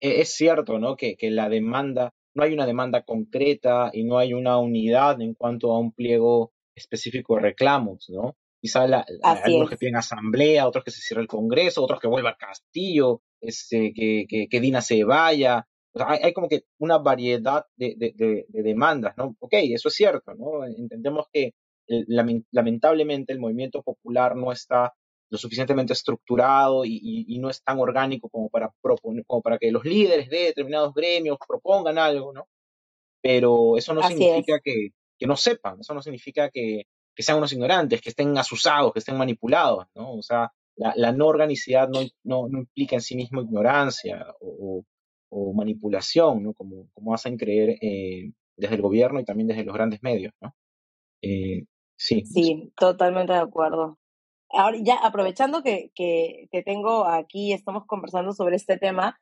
e, 0.02 0.22
es 0.22 0.34
cierto, 0.34 0.80
¿no? 0.80 0.96
Que, 0.96 1.16
que 1.16 1.30
la 1.30 1.48
demanda, 1.48 2.10
no 2.34 2.44
hay 2.44 2.56
una 2.56 2.66
demanda 2.66 3.04
concreta 3.04 3.92
y 3.94 4.04
no 4.04 4.18
hay 4.18 4.34
una 4.34 4.58
unidad 4.58 5.22
en 5.22 5.36
cuanto 5.36 5.72
a 5.72 5.80
un 5.80 5.92
pliego 5.92 6.55
específico 6.76 7.36
de 7.36 7.42
reclamos, 7.42 8.10
¿no? 8.10 8.36
Quizá 8.62 8.88
la, 8.88 9.06
algunos 9.22 9.70
que 9.70 9.78
piden 9.78 9.96
asamblea, 9.96 10.68
otros 10.68 10.84
que 10.84 10.92
se 10.92 11.02
cierre 11.02 11.22
el 11.22 11.28
Congreso, 11.28 11.84
otros 11.84 12.00
que 12.00 12.08
vuelva 12.08 12.30
al 12.30 12.38
Castillo, 12.38 13.22
este, 13.40 13.94
que, 13.94 14.26
que, 14.28 14.48
que 14.50 14.60
Dina 14.60 14.82
se 14.82 15.04
vaya. 15.04 15.68
O 15.94 16.00
sea, 16.00 16.10
hay, 16.10 16.20
hay, 16.24 16.34
como 16.34 16.50
que 16.50 16.64
una 16.80 16.98
variedad 16.98 17.66
de, 17.76 17.96
de, 17.96 18.46
de, 18.48 18.64
demandas, 18.64 19.16
¿no? 19.18 19.36
Ok, 19.40 19.54
eso 19.54 19.90
es 19.90 19.94
cierto, 19.94 20.34
¿no? 20.34 20.66
Entendemos 20.66 21.28
que 21.32 21.54
lamentablemente 21.88 23.34
el 23.34 23.40
movimiento 23.40 23.84
popular 23.84 24.36
no 24.36 24.52
está 24.52 24.94
lo 25.30 25.38
suficientemente 25.38 25.94
estructurado 25.94 26.86
y, 26.86 26.96
y, 26.96 27.36
y, 27.36 27.40
no 27.40 27.50
es 27.50 27.64
tan 27.64 27.80
orgánico 27.80 28.30
como 28.30 28.50
para, 28.50 28.72
proponer, 28.82 29.26
como 29.28 29.42
para 29.42 29.58
que 29.60 29.72
los 29.72 29.86
líderes 29.86 30.30
de 30.30 30.46
determinados 30.46 30.94
gremios 30.94 31.38
propongan 31.48 31.98
algo, 31.98 32.34
¿no? 32.34 32.48
pero 33.26 33.76
eso 33.76 33.96
no 33.96 34.08
significa 34.08 34.60
que, 34.64 34.90
que, 35.18 35.28
no 35.28 35.36
sepan, 35.36 35.80
eso 35.80 35.94
no 35.94 36.02
significa 36.02 36.50
que, 36.50 36.88
que, 37.16 37.24
sean 37.24 37.38
unos 37.38 37.54
ignorantes, 37.54 38.02
que 38.02 38.10
estén 38.10 38.38
asusados, 38.38 38.94
que 38.94 39.00
estén 39.00 39.18
manipulados, 39.18 39.88
¿no? 39.96 40.14
O 40.14 40.22
sea, 40.22 40.52
la, 40.76 40.94
la 40.96 41.12
no 41.12 41.28
organicidad 41.28 41.88
no, 41.90 42.02
no, 42.24 42.48
no, 42.50 42.60
implica 42.60 42.96
en 42.96 43.02
sí 43.02 43.16
mismo 43.16 43.42
ignorancia 43.42 44.26
o, 44.42 44.84
o, 45.30 45.54
manipulación, 45.54 46.44
¿no? 46.44 46.54
Como, 46.54 46.90
como 46.94 47.14
hacen 47.14 47.38
creer 47.38 47.78
eh, 47.82 48.32
desde 48.58 48.76
el 48.76 48.82
gobierno 48.82 49.20
y 49.20 49.26
también 49.26 49.48
desde 49.48 49.64
los 49.64 49.76
grandes 49.76 50.02
medios, 50.04 50.34
¿no? 50.42 50.54
Eh, 51.22 51.66
sí. 51.98 52.26
Sí, 52.26 52.72
totalmente 52.78 53.34
de 53.34 53.40
acuerdo. 53.40 53.98
Ahora, 54.50 54.78
ya 54.82 54.96
aprovechando 54.96 55.64
que, 55.64 55.92
que, 55.96 56.48
que 56.52 56.64
tengo 56.64 57.06
aquí, 57.08 57.52
estamos 57.54 57.86
conversando 57.86 58.32
sobre 58.32 58.56
este 58.56 58.78
tema, 58.78 59.20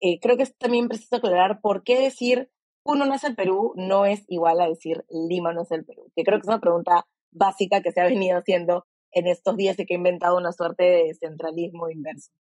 eh, 0.00 0.18
creo 0.20 0.36
que 0.36 0.42
es 0.44 0.56
también 0.56 0.88
preciso 0.88 1.16
aclarar 1.16 1.60
por 1.60 1.82
qué 1.82 1.98
decir 2.00 2.50
uno 2.84 3.06
no 3.06 3.14
es 3.14 3.24
el 3.24 3.34
Perú 3.34 3.72
no 3.76 4.06
es 4.06 4.24
igual 4.28 4.60
a 4.60 4.68
decir 4.68 5.04
Lima 5.10 5.52
no 5.52 5.62
es 5.62 5.70
el 5.70 5.84
Perú. 5.84 6.10
Que 6.14 6.22
creo 6.22 6.38
que 6.38 6.42
es 6.42 6.48
una 6.48 6.60
pregunta 6.60 7.06
básica 7.30 7.82
que 7.82 7.92
se 7.92 8.00
ha 8.00 8.04
venido 8.04 8.38
haciendo 8.38 8.86
en 9.12 9.26
estos 9.26 9.56
días 9.56 9.78
y 9.78 9.86
que 9.86 9.94
ha 9.94 9.96
inventado 9.96 10.36
una 10.36 10.52
suerte 10.52 10.84
de 10.84 11.14
centralismo 11.14 11.88
inverso. 11.88 12.32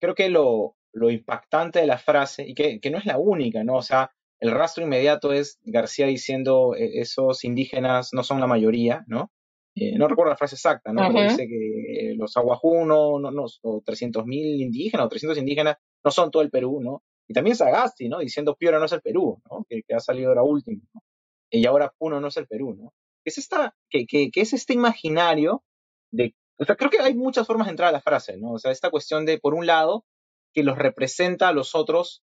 Creo 0.00 0.14
que 0.14 0.28
lo, 0.28 0.76
lo 0.92 1.10
impactante 1.10 1.80
de 1.80 1.86
la 1.86 1.98
frase, 1.98 2.46
y 2.46 2.54
que, 2.54 2.80
que 2.80 2.90
no 2.90 2.98
es 2.98 3.06
la 3.06 3.18
única, 3.18 3.64
¿no? 3.64 3.76
O 3.76 3.82
sea, 3.82 4.12
el 4.38 4.50
rastro 4.50 4.84
inmediato 4.84 5.32
es 5.32 5.58
García 5.64 6.06
diciendo 6.06 6.74
e, 6.76 7.00
esos 7.00 7.44
indígenas 7.44 8.10
no 8.12 8.22
son 8.22 8.40
la 8.40 8.46
mayoría, 8.46 9.04
¿no? 9.06 9.30
Eh, 9.74 9.96
no 9.96 10.08
recuerdo 10.08 10.30
la 10.30 10.36
frase 10.36 10.56
exacta, 10.56 10.92
¿no? 10.92 11.08
Pero 11.12 11.30
dice 11.30 11.46
que 11.46 12.14
los 12.16 12.36
aguajunos, 12.36 13.20
no, 13.20 13.30
no, 13.30 13.44
o 13.62 13.82
300.000 13.82 14.60
indígenas, 14.60 15.06
o 15.06 15.08
300 15.08 15.38
indígenas, 15.38 15.76
no 16.04 16.10
son 16.10 16.30
todo 16.30 16.42
el 16.42 16.50
Perú, 16.50 16.80
¿no? 16.82 17.02
Y 17.30 17.32
también 17.32 17.54
Sagasti, 17.54 18.08
¿no? 18.08 18.18
Diciendo 18.18 18.56
Piura 18.56 18.80
no 18.80 18.86
es 18.86 18.92
el 18.92 19.02
Perú, 19.02 19.40
¿no? 19.48 19.64
Que, 19.68 19.84
ha 19.94 20.00
salido 20.00 20.30
ahora 20.30 20.42
último, 20.42 20.82
¿no? 20.92 21.00
Y 21.48 21.64
ahora 21.64 21.94
Puno 21.96 22.20
no 22.20 22.26
es 22.26 22.36
el 22.36 22.48
Perú, 22.48 22.74
¿no? 22.74 22.92
Es, 23.24 23.38
esta, 23.38 23.72
que, 23.88 24.04
es 24.34 24.52
este 24.52 24.72
imaginario 24.72 25.62
de... 26.10 26.34
O 26.58 26.64
sea, 26.64 26.74
creo 26.74 26.90
que 26.90 26.98
hay 26.98 27.14
muchas 27.14 27.46
formas 27.46 27.68
de 27.68 27.70
entrar 27.70 27.90
a 27.90 27.92
la 27.92 28.00
frase, 28.00 28.36
¿no? 28.36 28.54
O 28.54 28.58
sea, 28.58 28.72
esta 28.72 28.90
cuestión 28.90 29.26
de, 29.26 29.38
por 29.38 29.54
un 29.54 29.64
lado, 29.64 30.04
que 30.52 30.64
los 30.64 30.76
representa 30.76 31.46
a 31.46 31.52
los 31.52 31.76
otros, 31.76 32.24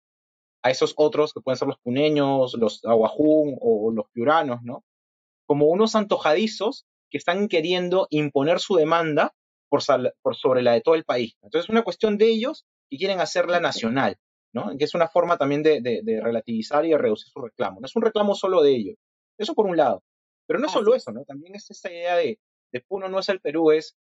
a 0.62 0.70
esos 0.70 0.94
otros 0.96 1.34
que 1.34 1.42
pueden 1.42 1.58
ser 1.58 1.68
los 1.68 1.78
puneños, 1.80 2.54
los 2.54 2.82
aguajún 2.86 3.58
o 3.60 3.92
los 3.92 4.06
piuranos, 4.10 4.62
¿no? 4.62 4.86
Como 5.44 5.66
unos 5.66 5.96
antojadizos 5.96 6.86
que 7.10 7.18
están 7.18 7.48
queriendo 7.48 8.06
imponer 8.08 8.58
su 8.58 8.76
demanda 8.76 9.34
por, 9.68 9.82
por 10.22 10.34
sobre 10.34 10.62
la 10.62 10.72
de 10.72 10.80
todo 10.80 10.94
el 10.94 11.04
país. 11.04 11.36
Entonces 11.42 11.66
es 11.66 11.70
una 11.70 11.84
cuestión 11.84 12.16
de 12.16 12.30
ellos 12.30 12.64
y 12.88 12.96
quieren 12.96 13.20
hacerla 13.20 13.60
nacional, 13.60 14.16
¿no? 14.54 14.76
Que 14.78 14.84
es 14.84 14.94
una 14.94 15.08
forma 15.08 15.36
también 15.36 15.62
de, 15.62 15.80
de, 15.82 16.20
relativizar 16.22 16.84
y 16.86 16.90
de 16.90 16.98
reducir 16.98 17.30
su 17.30 17.40
reclamo. 17.40 17.80
No 17.80 17.86
es 17.86 17.96
un 17.96 18.02
reclamo 18.02 18.34
solo 18.34 18.62
de 18.62 18.70
ellos. 18.70 18.96
Eso 19.36 19.54
por 19.54 19.66
un 19.66 19.76
lado. 19.76 20.02
Pero 20.46 20.60
no 20.60 20.66
es 20.66 20.72
solo 20.72 20.94
eso, 20.94 21.10
¿no? 21.10 21.24
También 21.24 21.54
es 21.54 21.70
esta 21.70 21.90
idea 21.90 22.16
de, 22.16 22.38
de 22.72 22.80
Puno 22.80 23.08
no 23.08 23.18
es 23.18 23.28
el 23.28 23.40
Perú, 23.40 23.72
es 23.72 23.96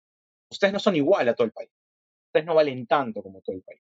ustedes 0.49 0.73
no 0.73 0.79
son 0.79 0.95
igual 0.95 1.29
a 1.29 1.35
todo 1.35 1.45
el 1.45 1.51
país. 1.51 1.69
Ustedes 2.29 2.45
no 2.45 2.55
valen 2.55 2.87
tanto 2.87 3.21
como 3.21 3.41
todo 3.41 3.55
el 3.55 3.61
país. 3.61 3.81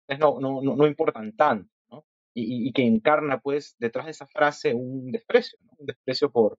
Ustedes 0.00 0.20
no, 0.20 0.40
no, 0.40 0.62
no, 0.62 0.86
importan 0.86 1.36
tanto, 1.36 1.70
¿no? 1.90 2.06
Y, 2.34 2.68
y, 2.68 2.72
que 2.72 2.82
encarna, 2.82 3.40
pues, 3.40 3.76
detrás 3.78 4.06
de 4.06 4.12
esa 4.12 4.26
frase 4.26 4.72
un 4.72 5.10
desprecio, 5.10 5.58
¿no? 5.62 5.72
Un 5.78 5.86
desprecio 5.86 6.30
por, 6.30 6.58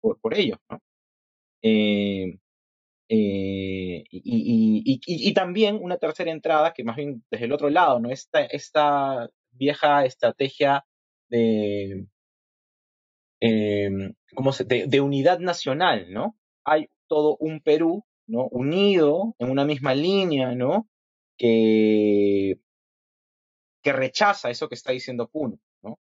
por, 0.00 0.20
por 0.20 0.34
ellos, 0.34 0.58
¿no? 0.68 0.80
Eh, 1.62 2.38
eh, 3.12 4.04
y, 4.08 5.34
también 5.34 5.80
una 5.82 5.96
tercera 5.96 6.30
entrada, 6.30 6.72
que 6.72 6.84
más 6.84 6.94
bien 6.94 7.24
desde 7.28 7.46
el 7.46 7.52
otro 7.52 7.68
lado, 7.68 7.98
¿no? 7.98 8.08
Esta, 8.08 8.42
esta 8.44 9.28
vieja 9.50 10.04
estrategia 10.04 10.84
de, 11.28 12.06
em, 13.40 14.14
se, 14.52 14.64
de, 14.64 15.00
unidad 15.00 15.40
nacional, 15.40 16.06
¿no? 16.12 16.36
Hay 16.64 16.88
todo 17.08 17.36
un 17.40 17.60
Perú, 17.60 18.04
¿no? 18.28 18.46
Unido 18.52 19.34
en 19.40 19.50
una 19.50 19.64
misma 19.64 19.92
línea, 19.92 20.54
¿no? 20.54 20.88
Que, 21.36 22.60
que 23.82 23.92
rechaza 23.92 24.50
eso 24.50 24.68
que 24.68 24.76
está 24.76 24.92
diciendo 24.92 25.28
Puno, 25.28 25.58
¿no? 25.82 25.98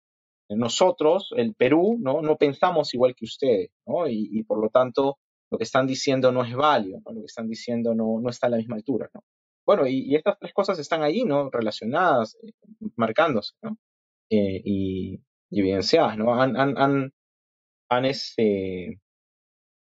Nosotros, 0.50 1.34
el 1.36 1.56
Perú, 1.56 1.98
¿no? 2.00 2.22
No 2.22 2.38
pensamos 2.38 2.94
igual 2.94 3.16
que 3.16 3.26
ustedes, 3.26 3.72
¿no? 3.88 4.08
y 4.08 4.44
por 4.44 4.62
lo 4.62 4.70
tanto, 4.70 5.18
lo 5.52 5.58
que 5.58 5.64
están 5.64 5.88
diciendo 5.88 6.32
no 6.32 6.44
es 6.44 6.56
válido, 6.56 7.02
lo 7.06 7.22
que 7.22 7.26
están 7.26 7.48
diciendo 7.48 7.96
no, 7.96 8.20
no 8.22 8.30
está 8.30 8.48
a 8.48 8.52
la 8.52 8.58
misma 8.58 8.76
altura. 8.76 9.10
¿no? 9.14 9.24
Bueno, 9.66 9.86
y, 9.88 10.16
estas 10.16 10.40
tres 10.40 10.52
cosas 10.54 10.80
están 10.80 11.04
ahí, 11.04 11.24
¿no? 11.26 11.50
Relacionadas, 11.52 12.36
eh, 12.42 12.52
marcándose, 12.96 13.54
¿no? 13.62 13.78
Eh, 14.32 14.62
y, 14.64 15.20
evidenciadas, 15.52 16.18
¿no? 16.18 16.34
Han, 16.42 16.58
han, 16.58 16.78
han, 16.78 17.14
han, 17.90 18.06
este, 18.06 19.00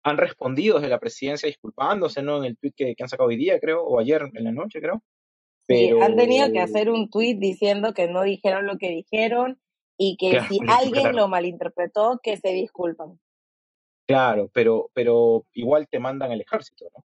han 0.04 0.18
respondido 0.18 0.76
desde 0.76 0.90
la 0.90 1.00
presidencia 1.00 1.48
disculpándose, 1.48 2.22
¿no? 2.22 2.38
En 2.38 2.46
el 2.46 2.58
tweet 2.58 2.74
que, 2.76 2.96
han 2.98 3.10
sacado 3.10 3.30
hoy 3.30 3.38
día, 3.38 3.60
creo, 3.60 3.84
o 3.84 4.00
ayer 4.00 4.22
en 4.34 4.44
la 4.44 4.52
noche, 4.52 4.80
creo. 4.80 5.04
Pero... 5.66 5.98
Sí, 5.98 6.02
han 6.02 6.16
tenido 6.16 6.52
que 6.52 6.60
hacer 6.60 6.90
un 6.90 7.10
tweet 7.10 7.36
diciendo 7.36 7.94
que 7.94 8.08
no 8.08 8.24
dijeron 8.24 8.66
lo 8.66 8.78
que 8.78 8.90
dijeron 8.90 9.60
y 9.98 10.18
que 10.18 10.40
si 10.50 10.60
alguien 10.68 11.14
lo 11.14 11.28
malinterpretó, 11.28 12.20
que 12.24 12.38
se 12.38 12.54
disculpan. 12.54 13.20
Claro, 14.08 14.50
pero, 14.54 14.90
pero 14.94 15.46
igual 15.54 15.88
te 15.88 16.00
mandan 16.00 16.32
el 16.32 16.42
ejército, 16.42 16.86
¿no? 16.96 17.04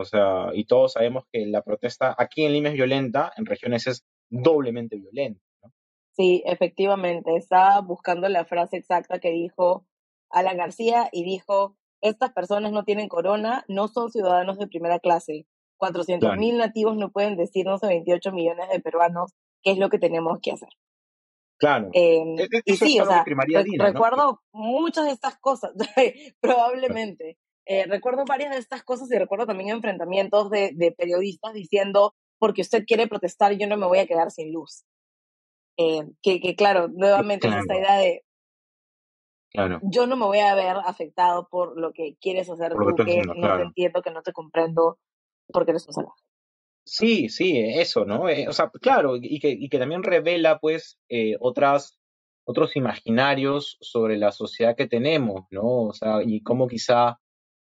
O 0.00 0.04
sea, 0.04 0.50
y 0.54 0.64
todos 0.64 0.92
sabemos 0.92 1.24
que 1.32 1.44
la 1.46 1.62
protesta 1.62 2.14
aquí 2.16 2.44
en 2.44 2.52
Lima 2.52 2.68
es 2.68 2.74
violenta, 2.76 3.32
en 3.36 3.46
regiones 3.46 3.88
es 3.88 4.06
doblemente 4.30 4.96
violenta. 4.96 5.42
¿no? 5.62 5.72
Sí, 6.12 6.42
efectivamente. 6.46 7.34
Estaba 7.34 7.80
buscando 7.80 8.28
la 8.28 8.44
frase 8.44 8.76
exacta 8.76 9.18
que 9.18 9.32
dijo 9.32 9.86
Alan 10.30 10.56
García 10.56 11.08
y 11.10 11.24
dijo, 11.24 11.76
estas 12.00 12.32
personas 12.32 12.70
no 12.70 12.84
tienen 12.84 13.08
corona, 13.08 13.64
no 13.66 13.88
son 13.88 14.10
ciudadanos 14.10 14.56
de 14.58 14.68
primera 14.68 15.00
clase. 15.00 15.46
400 15.78 16.36
mil 16.36 16.58
nativos 16.58 16.96
no 16.96 17.10
pueden 17.10 17.36
decirnos 17.36 17.82
a 17.82 17.88
28 17.88 18.30
millones 18.30 18.68
de 18.68 18.80
peruanos 18.80 19.32
qué 19.62 19.72
es 19.72 19.78
lo 19.78 19.88
que 19.90 19.98
tenemos 19.98 20.38
que 20.40 20.52
hacer. 20.52 20.70
Claro. 21.58 21.90
Em, 21.92 22.38
e, 22.38 22.44
e, 22.44 22.62
y 22.64 22.76
sí, 22.76 23.00
o 23.00 23.06
sea, 23.06 23.24
recuerdo 23.24 24.40
muchas 24.52 25.06
de 25.06 25.12
estas 25.12 25.38
cosas, 25.38 25.72
probablemente. 26.40 27.36
Eh, 27.66 27.84
recuerdo 27.86 28.24
varias 28.24 28.52
de 28.52 28.58
estas 28.58 28.82
cosas 28.82 29.10
y 29.10 29.18
recuerdo 29.18 29.46
también 29.46 29.70
enfrentamientos 29.70 30.50
de, 30.50 30.72
de, 30.74 30.92
periodistas 30.92 31.52
diciendo, 31.52 32.14
porque 32.38 32.62
usted 32.62 32.84
quiere 32.86 33.08
protestar, 33.08 33.52
yo 33.52 33.66
no 33.66 33.76
me 33.76 33.86
voy 33.86 33.98
a 33.98 34.06
quedar 34.06 34.30
sin 34.30 34.52
luz. 34.52 34.84
Eh, 35.76 36.08
que, 36.22 36.40
que, 36.40 36.56
claro, 36.56 36.88
nuevamente 36.88 37.46
es 37.46 37.54
esta 37.54 37.76
idea 37.76 37.98
de, 37.98 38.24
claro. 39.52 39.80
yo 39.82 40.06
no 40.06 40.16
me 40.16 40.24
voy 40.24 40.38
a 40.38 40.54
ver 40.54 40.76
afectado 40.84 41.48
por 41.50 41.78
lo 41.78 41.92
que 41.92 42.16
quieres 42.20 42.48
hacer 42.48 42.72
tú, 42.72 43.04
que 43.04 43.22
no 43.22 43.56
te 43.56 43.62
entiendo, 43.62 44.02
que 44.02 44.10
no 44.10 44.22
te 44.22 44.32
comprendo, 44.32 44.98
porque 45.52 45.72
eres 45.72 45.86
un 45.86 45.94
salvaje. 45.94 46.22
Sí, 46.90 47.28
sí, 47.28 47.58
eso, 47.58 48.06
¿no? 48.06 48.28
Eh, 48.30 48.48
o 48.48 48.52
sea, 48.52 48.70
claro, 48.80 49.16
y 49.20 49.38
que, 49.40 49.50
y 49.50 49.68
que 49.68 49.78
también 49.78 50.02
revela, 50.02 50.58
pues, 50.58 50.98
eh, 51.10 51.36
otras, 51.38 51.98
otros 52.44 52.76
imaginarios 52.76 53.76
sobre 53.80 54.16
la 54.16 54.32
sociedad 54.32 54.74
que 54.74 54.86
tenemos, 54.86 55.44
¿no? 55.50 55.88
O 55.88 55.92
sea, 55.92 56.22
y 56.24 56.40
cómo 56.42 56.66
quizá 56.66 57.18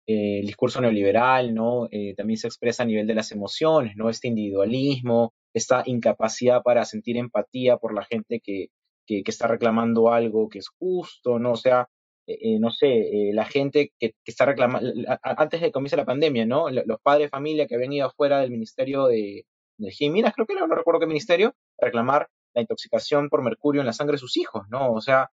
eh, 0.06 0.40
el 0.40 0.46
discurso 0.46 0.80
neoliberal, 0.82 1.54
¿no? 1.54 1.88
también 2.16 2.36
se 2.36 2.48
expresa 2.48 2.82
a 2.82 2.86
nivel 2.86 3.06
de 3.06 3.14
las 3.14 3.32
emociones, 3.32 3.96
¿no? 3.96 4.10
Este 4.10 4.28
individualismo, 4.28 5.32
esta 5.54 5.82
incapacidad 5.86 6.62
para 6.62 6.84
sentir 6.84 7.16
empatía 7.16 7.78
por 7.78 7.94
la 7.94 8.04
gente 8.04 8.40
que, 8.40 8.68
que, 9.06 9.22
que 9.22 9.30
está 9.30 9.46
reclamando 9.48 10.12
algo 10.12 10.48
que 10.50 10.58
es 10.58 10.68
justo, 10.68 11.38
¿no? 11.38 11.52
O 11.52 11.56
sea, 11.56 11.88
eh, 12.26 12.38
eh, 12.40 12.58
no 12.58 12.70
sé, 12.70 12.88
eh, 12.88 13.32
la 13.34 13.44
gente 13.44 13.92
que, 13.98 14.14
está 14.24 14.46
reclamando, 14.46 14.90
antes 15.22 15.60
de 15.60 15.66
que 15.66 15.72
comience 15.72 15.96
la 15.96 16.06
pandemia, 16.06 16.46
¿no? 16.46 16.70
Los 16.70 17.00
padres 17.02 17.26
de 17.26 17.30
familia 17.30 17.66
que 17.66 17.74
habían 17.74 17.92
ido 17.92 18.06
afuera 18.06 18.40
del 18.40 18.50
Ministerio 18.50 19.06
de 19.06 19.46
Energía 19.78 20.06
y 20.08 20.10
Minas, 20.10 20.34
creo 20.34 20.46
que 20.46 20.54
era, 20.54 20.66
no 20.66 20.74
recuerdo 20.74 21.00
qué 21.00 21.06
ministerio, 21.06 21.54
reclamar 21.78 22.30
la 22.54 22.62
intoxicación 22.62 23.28
por 23.28 23.42
mercurio 23.42 23.82
en 23.82 23.86
la 23.86 23.92
sangre 23.92 24.14
de 24.14 24.18
sus 24.18 24.36
hijos, 24.38 24.62
¿no? 24.70 24.92
O 24.92 25.00
sea, 25.02 25.30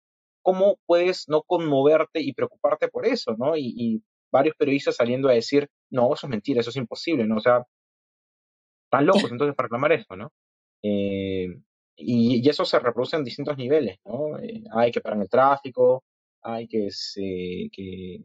¿cómo 0.43 0.77
puedes 0.85 1.27
no 1.27 1.41
conmoverte 1.41 2.21
y 2.21 2.33
preocuparte 2.33 2.87
por 2.87 3.05
eso, 3.07 3.35
¿no? 3.37 3.57
Y, 3.57 4.03
varios 4.31 4.55
periodistas 4.57 4.97
saliendo 4.97 5.29
a 5.29 5.33
decir, 5.33 5.69
no, 5.89 6.13
eso 6.13 6.27
es 6.27 6.29
mentira, 6.29 6.59
eso 6.59 6.69
es 6.69 6.75
imposible, 6.75 7.25
¿no? 7.25 7.37
O 7.37 7.39
sea, 7.39 7.63
están 8.83 9.05
locos 9.05 9.31
entonces 9.31 9.55
para 9.55 9.67
reclamar 9.67 9.93
eso, 9.93 10.15
¿no? 10.17 10.31
y, 10.81 11.53
y, 11.95 12.49
eso 12.49 12.65
se 12.65 12.79
reproduce 12.79 13.15
en 13.15 13.23
distintos 13.23 13.57
niveles, 13.57 13.97
¿no? 14.03 14.37
hay 14.73 14.91
que 14.91 14.99
parar 14.99 15.21
el 15.21 15.29
tráfico, 15.29 16.03
hay 16.45 16.67
que, 16.67 16.91
se, 16.91 17.69
que, 17.71 18.21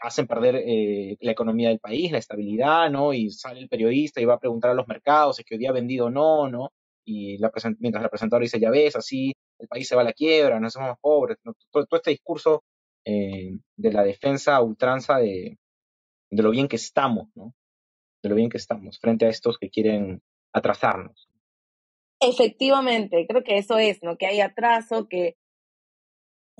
hacen 0.00 0.26
perder 0.26 0.56
eh, 0.56 1.16
la 1.20 1.32
economía 1.32 1.68
del 1.68 1.78
país, 1.78 2.10
la 2.10 2.18
estabilidad, 2.18 2.90
¿no? 2.90 3.12
Y 3.12 3.30
sale 3.30 3.60
el 3.60 3.68
periodista 3.68 4.20
y 4.20 4.24
va 4.24 4.34
a 4.34 4.40
preguntar 4.40 4.70
a 4.70 4.74
los 4.74 4.88
mercados 4.88 5.36
si 5.36 5.44
que 5.44 5.54
hoy 5.54 5.58
día 5.58 5.70
ha 5.70 5.74
vendido 5.74 6.06
o 6.06 6.10
no, 6.10 6.48
¿no? 6.48 6.72
Y 7.04 7.38
mientras 7.78 8.02
la 8.02 8.08
presentadora 8.08 8.44
dice, 8.44 8.58
ya 8.58 8.70
ves, 8.70 8.96
así 8.96 9.34
el 9.58 9.68
país 9.68 9.86
se 9.86 9.94
va 9.94 10.02
a 10.02 10.04
la 10.04 10.12
quiebra, 10.12 10.58
no 10.58 10.70
somos 10.70 10.96
pobres, 11.00 11.36
todo, 11.70 11.86
este 11.92 12.10
discurso 12.10 12.64
eh, 13.04 13.58
de 13.76 13.92
la 13.92 14.02
defensa 14.02 14.60
ultranza 14.62 15.18
de, 15.18 15.58
de 16.30 16.42
lo 16.42 16.50
bien 16.50 16.68
que 16.68 16.76
estamos, 16.76 17.28
¿no? 17.34 17.54
De 18.22 18.30
lo 18.30 18.34
bien 18.34 18.48
que 18.48 18.56
estamos 18.56 18.98
frente 18.98 19.26
a 19.26 19.28
estos 19.28 19.58
que 19.58 19.68
quieren 19.68 20.22
atrasarnos. 20.52 21.28
Efectivamente, 22.20 23.26
creo 23.28 23.42
que 23.42 23.58
eso 23.58 23.78
es, 23.78 24.02
¿no? 24.02 24.16
Que 24.16 24.26
hay 24.26 24.40
atraso, 24.40 25.08
que 25.08 25.36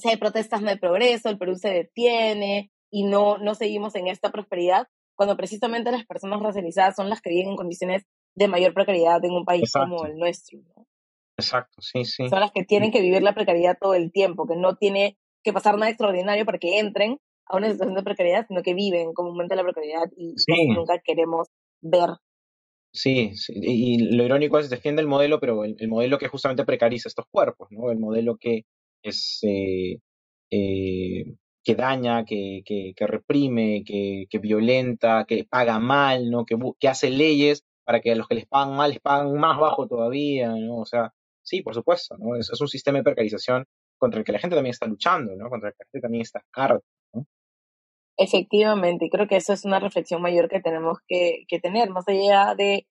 si 0.03 0.09
hay 0.11 0.17
protestas 0.17 0.61
no 0.61 0.69
hay 0.69 0.79
progreso, 0.79 1.29
el 1.29 1.39
Perú 1.39 1.55
se 1.57 1.71
detiene 1.71 2.71
y 2.91 3.05
no, 3.05 3.39
no 3.39 3.55
seguimos 3.55 3.95
en 3.95 4.09
esta 4.09 4.31
prosperidad, 4.31 4.89
cuando 5.15 5.37
precisamente 5.37 5.93
las 5.93 6.05
personas 6.05 6.43
racializadas 6.43 6.97
son 6.97 7.09
las 7.09 7.21
que 7.21 7.31
viven 7.31 7.51
en 7.51 7.57
condiciones 7.57 8.03
de 8.35 8.49
mayor 8.49 8.75
precariedad 8.75 9.25
en 9.25 9.33
un 9.33 9.45
país 9.45 9.71
como 9.73 10.05
el 10.05 10.17
nuestro. 10.17 10.59
Exacto, 11.37 11.81
sí, 11.81 12.05
sí. 12.05 12.29
Son 12.29 12.41
las 12.41 12.53
que 12.53 12.65
tienen 12.65 12.91
que 12.91 13.01
vivir 13.01 13.23
la 13.23 13.35
precariedad 13.35 13.79
todo 13.81 13.95
el 13.95 14.11
tiempo, 14.13 14.47
que 14.47 14.57
no 14.57 14.77
tiene 14.77 15.17
que 15.43 15.53
pasar 15.53 15.75
nada 15.77 15.91
extraordinario 15.91 16.45
para 16.45 16.59
que 16.59 16.79
entren 16.79 17.19
a 17.47 17.57
una 17.57 17.71
situación 17.71 17.95
de 17.95 18.03
precariedad, 18.03 18.47
sino 18.47 18.63
que 18.63 18.75
viven 18.75 19.13
comúnmente 19.13 19.57
la 19.57 19.63
precariedad 19.63 20.11
y 20.17 20.35
nunca 20.75 20.99
queremos 21.05 21.49
ver. 21.81 22.11
Sí, 22.93 23.33
y 23.49 24.15
lo 24.15 24.25
irónico 24.25 24.59
es 24.59 24.69
defiende 24.69 25.01
el 25.01 25.09
modelo, 25.09 25.41
pero 25.41 25.65
el, 25.65 25.89
modelo 25.89 26.19
que 26.19 26.29
justamente 26.29 26.65
precariza 26.65 27.09
estos 27.09 27.25
cuerpos, 27.31 27.69
¿no? 27.71 27.91
El 27.91 27.99
modelo 27.99 28.37
que 28.37 28.65
es 29.03 29.41
eh, 29.43 29.99
eh, 30.51 31.25
que 31.65 31.75
daña, 31.75 32.25
que, 32.25 32.63
que, 32.65 33.07
reprime, 33.07 33.85
que, 33.85 34.27
que, 34.29 34.39
violenta, 34.39 35.25
que 35.27 35.45
paga 35.45 35.79
mal, 35.79 36.31
¿no? 36.31 36.45
Que, 36.45 36.57
que 36.79 36.89
hace 36.89 37.11
leyes 37.11 37.65
para 37.85 38.01
que 38.01 38.13
a 38.13 38.17
los 38.17 38.29
que 38.29 38.35
les 38.37 38.47
pagan 38.47 38.77
mal 38.77 38.91
les 38.91 39.01
pagan 39.01 39.33
más 39.35 39.59
bajo 39.59 39.87
todavía, 39.87 40.49
¿no? 40.49 40.79
O 40.79 40.87
sea, 40.87 41.13
sí, 41.43 41.63
por 41.63 41.75
supuesto, 41.75 42.17
¿no? 42.19 42.37
Es, 42.37 42.51
es 42.51 42.61
un 42.61 42.69
sistema 42.69 42.99
de 42.99 43.05
precarización 43.05 43.67
contra 43.99 44.19
el 44.19 44.25
que 44.25 44.33
la 44.33 44.39
gente 44.39 44.57
también 44.57 44.73
está 44.73 44.87
luchando, 44.87 45.35
¿no? 45.37 45.49
Contra 45.49 45.69
el 45.71 45.75
que 45.75 45.85
la 45.85 45.89
gente 45.93 46.03
también 46.03 46.23
está 46.23 46.45
harta. 46.53 46.85
Efectivamente, 48.19 49.09
creo 49.11 49.27
que 49.27 49.37
eso 49.37 49.53
es 49.53 49.65
una 49.65 49.81
reflexión 49.81 50.21
mayor 50.21 50.49
que 50.49 50.61
tenemos 50.61 50.99
que, 51.09 51.45
que 51.49 51.59
tener, 51.61 51.91
más 51.91 52.07
allá 52.09 52.55
de, 52.57 52.87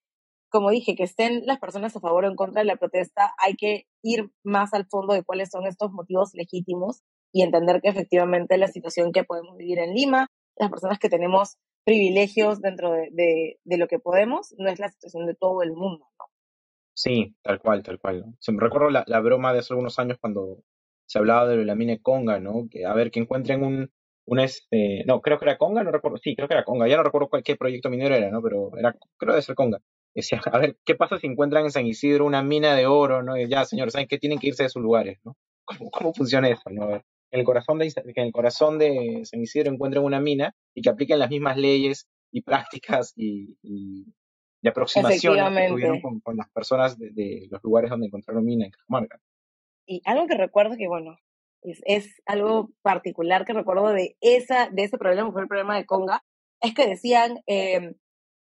como 0.52 0.70
dije, 0.70 0.96
que 0.96 1.04
estén 1.04 1.46
las 1.46 1.60
personas 1.60 1.96
a 1.96 2.00
favor 2.00 2.26
o 2.26 2.28
en 2.28 2.36
contra 2.36 2.62
de 2.62 2.66
la 2.66 2.76
protesta, 2.76 3.34
hay 3.38 3.56
que 3.56 3.86
ir 4.04 4.30
más 4.44 4.74
al 4.74 4.86
fondo 4.86 5.14
de 5.14 5.24
cuáles 5.24 5.50
son 5.50 5.66
estos 5.66 5.92
motivos 5.92 6.32
legítimos 6.34 7.02
y 7.34 7.42
entender 7.42 7.82
que 7.82 7.90
efectivamente 7.90 8.58
la 8.58 8.68
situación 8.68 9.14
que 9.14 9.24
podemos 9.24 9.58
vivir 9.58 9.80
en 9.80 9.94
Lima, 9.94 10.28
las 10.58 10.70
personas 10.70 11.00
que 11.00 11.10
tenemos 11.10 11.58
privilegios 11.86 12.62
dentro 12.62 12.92
de, 12.92 13.58
de, 13.64 13.78
lo 13.78 13.88
que 13.88 13.98
podemos, 13.98 14.54
no 14.58 14.70
es 14.70 14.80
la 14.80 14.90
situación 14.90 15.26
de 15.26 15.36
todo 15.36 15.64
el 15.64 15.72
mundo, 15.72 16.06
¿no? 16.20 16.26
Sí, 16.94 17.34
tal 17.42 17.60
cual, 17.60 17.82
tal 17.82 18.00
cual. 18.00 18.26
Se 18.40 18.52
me 18.52 18.60
recuerdo 18.60 18.90
la, 18.90 19.20
broma 19.22 19.54
de 19.54 19.60
hace 19.60 19.74
algunos 19.74 19.98
años 19.98 20.18
cuando 20.20 20.64
se 21.08 21.18
hablaba 21.18 21.48
de 21.48 21.64
la 21.66 21.76
mina 21.76 21.98
Conga, 22.02 22.40
¿no? 22.40 22.68
Que 22.70 22.86
a 22.86 22.94
ver, 22.94 23.10
que 23.10 23.22
encuentren 23.22 23.64
un, 23.64 23.90
un 24.26 24.40
este, 24.40 25.04
no, 25.08 25.22
creo 25.22 25.40
que 25.40 25.46
era 25.46 25.58
Conga, 25.58 25.84
no 25.84 25.92
recuerdo, 25.92 26.18
sí, 26.18 26.36
creo 26.36 26.48
que 26.48 26.54
era 26.54 26.66
Conga, 26.66 26.88
ya 26.88 26.98
no 26.98 27.04
recuerdo 27.04 27.30
cuál, 27.30 27.44
qué 27.44 27.56
proyecto 27.56 27.90
minero 27.90 28.14
era, 28.14 28.30
¿no? 28.30 28.42
Pero 28.42 28.78
era, 28.78 28.96
creo 29.18 29.34
debe 29.34 29.42
ser 29.42 29.56
Conga. 29.56 29.80
Decía, 30.14 30.42
a 30.52 30.58
ver, 30.58 30.78
¿qué 30.86 30.96
pasa 30.96 31.20
si 31.20 31.28
encuentran 31.28 31.64
en 31.64 31.72
San 31.72 31.86
Isidro 31.86 32.26
una 32.26 32.44
mina 32.44 32.76
de 32.76 32.86
oro, 32.86 33.24
¿no? 33.24 33.38
Y 33.38 33.48
ya, 33.48 33.66
señores, 33.66 33.94
¿saben 33.94 34.08
que 34.08 34.18
Tienen 34.18 34.40
que 34.40 34.48
irse 34.48 34.64
de 34.64 34.70
sus 34.70 34.82
lugares, 34.82 35.20
¿no? 35.24 35.38
¿Cómo, 35.66 35.92
cómo 35.92 36.14
funciona 36.14 36.50
eso, 36.50 36.70
no? 36.70 37.02
en 37.32 37.40
el 37.40 37.46
corazón 37.46 37.80
de, 37.80 37.92
en 37.96 38.26
el 38.26 38.32
corazón 38.32 38.78
de 38.78 39.22
San 39.24 39.42
Isidro 39.42 39.72
encuentren 39.72 40.04
una 40.04 40.20
mina 40.20 40.54
y 40.76 40.82
que 40.82 40.90
apliquen 40.90 41.20
las 41.20 41.30
mismas 41.30 41.58
leyes 41.58 42.08
y 42.32 42.42
prácticas 42.42 43.14
y, 43.16 43.58
aproximación 44.64 45.56
que 45.56 45.68
tuvieron 45.70 46.02
con, 46.02 46.20
con, 46.20 46.38
las 46.38 46.50
personas 46.50 46.98
de, 47.00 47.10
de, 47.12 47.48
los 47.50 47.64
lugares 47.64 47.90
donde 47.90 48.08
encontraron 48.08 48.46
mina 48.46 48.66
en 48.66 48.72
Cajamarca. 48.72 49.20
Y 49.88 50.02
algo 50.06 50.28
que 50.28 50.38
recuerdo 50.38 50.76
que, 50.78 50.88
bueno, 50.88 51.18
es, 51.64 51.82
es, 51.86 52.22
algo 52.26 52.70
particular 52.84 53.46
que 53.46 53.54
recuerdo 53.54 53.88
de, 53.90 54.18
esa, 54.22 54.70
de 54.70 54.84
ese 54.84 54.98
problema, 54.98 55.32
fue 55.32 55.42
el 55.42 55.48
problema 55.48 55.78
de 55.78 55.86
Conga, 55.86 56.24
es 56.62 56.76
que 56.76 56.88
decían, 56.88 57.42
eh, 57.48 57.96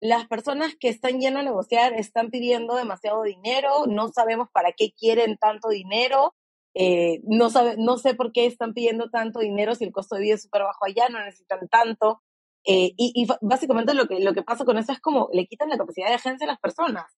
las 0.01 0.27
personas 0.27 0.75
que 0.79 0.89
están 0.89 1.21
yendo 1.21 1.41
a 1.41 1.43
negociar 1.43 1.95
están 1.95 2.31
pidiendo 2.31 2.75
demasiado 2.75 3.23
dinero, 3.23 3.87
no 3.87 4.09
sabemos 4.09 4.49
para 4.53 4.73
qué 4.73 4.93
quieren 4.93 5.39
tanto 5.39 5.69
dinero, 5.69 6.35
eh, 6.75 7.21
no, 7.25 7.51
sabe, 7.51 7.77
no 7.79 7.99
sé 7.99 8.15
por 8.15 8.33
qué 8.33 8.47
están 8.47 8.75
pidiendo 8.75 9.09
tanto 9.09 9.41
dinero 9.41 9.75
si 9.75 9.85
el 9.85 9.93
costo 9.93 10.17
de 10.17 10.23
vida 10.23 10.35
es 10.35 10.43
súper 10.43 10.63
bajo 10.63 10.85
allá, 10.85 11.09
no 11.09 11.25
necesitan 11.25 11.69
tanto. 11.69 12.21
Eh, 12.67 12.93
y, 12.97 13.13
y, 13.15 13.27
básicamente 13.43 13.95
lo 13.95 14.07
que, 14.07 14.21
lo 14.21 14.33
que 14.33 14.43
pasa 14.43 14.65
con 14.65 14.79
eso 14.79 14.93
es 14.93 15.01
como 15.01 15.29
le 15.33 15.47
quitan 15.47 15.69
la 15.69 15.77
capacidad 15.77 16.09
de 16.09 16.15
agencia 16.15 16.47
a 16.47 16.51
las 16.51 16.61
personas. 16.61 17.13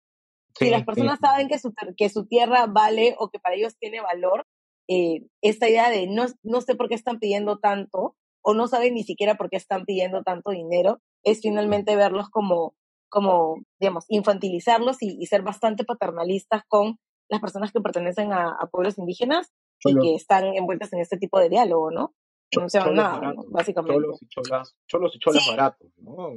si 0.58 0.70
las 0.70 0.84
personas 0.84 1.18
saben 1.20 1.48
que 1.48 1.58
su, 1.58 1.72
que 1.96 2.08
su 2.08 2.26
tierra 2.26 2.66
vale 2.66 3.14
o 3.18 3.30
que 3.30 3.38
para 3.38 3.54
ellos 3.54 3.76
tiene 3.78 4.00
valor, 4.00 4.46
eh, 4.88 5.22
esta 5.42 5.68
idea 5.68 5.90
de 5.90 6.06
no, 6.06 6.26
no 6.42 6.60
sé 6.60 6.74
por 6.74 6.88
qué 6.88 6.94
están 6.94 7.18
pidiendo 7.18 7.58
tanto 7.58 8.16
o 8.46 8.54
no 8.54 8.68
saben 8.68 8.94
ni 8.94 9.02
siquiera 9.02 9.34
por 9.34 9.50
qué 9.50 9.56
están 9.56 9.84
pidiendo 9.84 10.22
tanto 10.22 10.52
dinero, 10.52 11.00
es 11.24 11.40
finalmente 11.40 11.96
verlos 11.96 12.30
como, 12.30 12.76
como 13.08 13.56
digamos, 13.80 14.04
infantilizarlos 14.08 15.02
y, 15.02 15.16
y 15.20 15.26
ser 15.26 15.42
bastante 15.42 15.84
paternalistas 15.84 16.62
con 16.68 17.00
las 17.28 17.40
personas 17.40 17.72
que 17.72 17.80
pertenecen 17.80 18.32
a, 18.32 18.50
a 18.50 18.68
pueblos 18.70 18.98
indígenas 18.98 19.52
y 19.84 19.98
que 19.98 20.14
están 20.14 20.44
envueltas 20.54 20.92
en 20.92 21.00
este 21.00 21.16
tipo 21.16 21.40
de 21.40 21.48
diálogo, 21.48 21.90
¿no? 21.90 22.14
No 22.56 22.68
se 22.68 22.78
nada, 22.78 23.34
básicamente. 23.48 24.00
Cholos 24.00 24.22
y 24.22 24.28
cholas, 24.28 24.76
cholos 24.86 25.16
y 25.16 25.18
cholas 25.18 25.44
baratos, 25.48 25.90
¿no? 25.96 26.30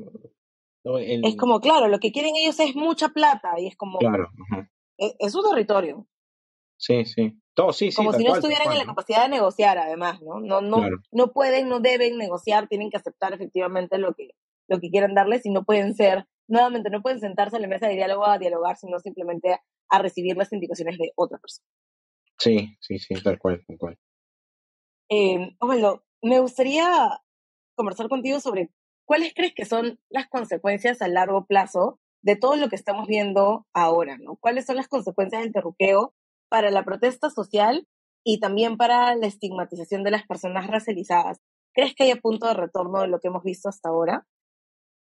Es 0.97 1.35
como, 1.37 1.59
claro, 1.59 1.89
lo 1.89 1.99
que 1.99 2.11
quieren 2.11 2.35
ellos 2.35 2.59
es 2.59 2.75
mucha 2.75 3.09
plata 3.09 3.59
y 3.59 3.67
es 3.67 3.77
como... 3.77 3.99
Claro. 3.99 4.29
E, 4.97 5.15
es, 5.19 5.31
su 5.31 5.43
territorio. 5.43 6.07
Sí, 6.79 7.03
sí. 7.03 7.37
Todo, 7.53 7.73
sí, 7.73 7.91
sí, 7.91 7.97
como 7.97 8.13
si 8.13 8.23
no 8.23 8.35
estuvieran 8.35 8.71
en 8.71 8.77
la 8.77 8.85
capacidad 8.85 9.23
de 9.23 9.29
negociar, 9.29 9.77
además, 9.77 10.21
¿no? 10.21 10.39
No, 10.39 10.61
no, 10.61 10.81
no 11.11 11.33
pueden, 11.33 11.67
no 11.67 11.81
deben 11.81 12.17
negociar, 12.17 12.69
tienen 12.69 12.89
que 12.89 12.95
aceptar 12.95 13.33
efectivamente 13.33 13.97
lo 13.97 14.13
que, 14.13 14.29
lo 14.69 14.79
que 14.79 14.89
quieran 14.89 15.13
darles 15.13 15.45
y 15.45 15.49
no 15.49 15.65
pueden 15.65 15.93
ser, 15.93 16.25
nuevamente, 16.47 16.89
no 16.89 17.01
pueden 17.01 17.19
sentarse 17.19 17.57
a 17.57 17.59
la 17.59 17.67
mesa 17.67 17.87
de 17.87 17.95
diálogo 17.95 18.25
a 18.25 18.37
dialogar, 18.37 18.77
sino 18.77 18.97
simplemente 18.99 19.59
a 19.89 19.99
recibir 19.99 20.37
las 20.37 20.53
indicaciones 20.53 20.97
de 20.97 21.11
otra 21.15 21.37
persona. 21.37 21.67
Sí, 22.37 22.77
sí, 22.79 22.97
sí, 22.97 23.15
tal 23.21 23.37
cual, 23.37 23.61
tal 23.67 23.77
cual. 23.77 23.97
Eh, 25.09 25.53
Osvaldo, 25.59 26.05
me 26.21 26.39
gustaría 26.39 27.21
conversar 27.75 28.07
contigo 28.07 28.39
sobre 28.39 28.69
cuáles 29.03 29.33
crees 29.33 29.53
que 29.53 29.65
son 29.65 29.99
las 30.09 30.29
consecuencias 30.29 31.01
a 31.01 31.09
largo 31.09 31.45
plazo 31.45 31.99
de 32.21 32.37
todo 32.37 32.55
lo 32.55 32.69
que 32.69 32.77
estamos 32.77 33.05
viendo 33.07 33.67
ahora, 33.73 34.17
¿no? 34.17 34.37
¿Cuáles 34.37 34.65
son 34.65 34.77
las 34.77 34.87
consecuencias 34.87 35.41
del 35.41 35.51
terruqueo 35.51 36.13
para 36.49 36.71
la 36.71 36.83
protesta 36.83 37.29
social 37.29 37.87
y 38.23 38.39
también 38.39 38.77
para 38.77 39.15
la 39.15 39.27
estigmatización 39.27 40.03
de 40.03 40.11
las 40.11 40.25
personas 40.27 40.67
racializadas? 40.67 41.39
¿Crees 41.73 41.95
que 41.95 42.03
haya 42.03 42.17
punto 42.17 42.47
de 42.47 42.55
retorno 42.55 43.01
de 43.01 43.07
lo 43.07 43.19
que 43.19 43.27
hemos 43.27 43.43
visto 43.43 43.69
hasta 43.69 43.89
ahora? 43.89 44.25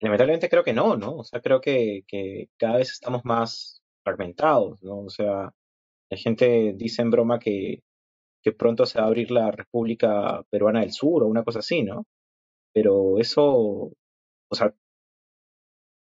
Lamentablemente 0.01 0.49
creo 0.49 0.65
que 0.65 0.73
no, 0.73 0.97
¿no? 0.97 1.17
O 1.17 1.25
sea, 1.25 1.41
creo 1.41 1.61
que, 1.61 2.05
cada 2.59 2.79
vez 2.79 2.91
estamos 2.91 3.25
más 3.25 3.83
fragmentados, 4.03 4.83
¿no? 4.83 5.01
O 5.01 5.11
sea, 5.11 5.53
la 6.11 6.17
gente 6.17 6.75
dice 6.75 7.03
en 7.03 7.11
broma 7.11 7.39
que, 7.39 7.83
que 8.43 8.53
pronto 8.53 8.87
se 8.87 8.99
va 8.99 9.05
a 9.05 9.09
abrir 9.09 9.31
la 9.31 9.51
República 9.51 10.43
Peruana 10.51 10.81
del 10.81 10.93
Sur 10.93 11.23
o 11.23 11.27
una 11.29 11.45
cosa 11.45 11.61
así, 11.61 11.83
¿no? 11.83 12.07
Pero 12.73 13.19
eso, 13.19 13.45
o 13.45 14.55
sea, 14.55 14.75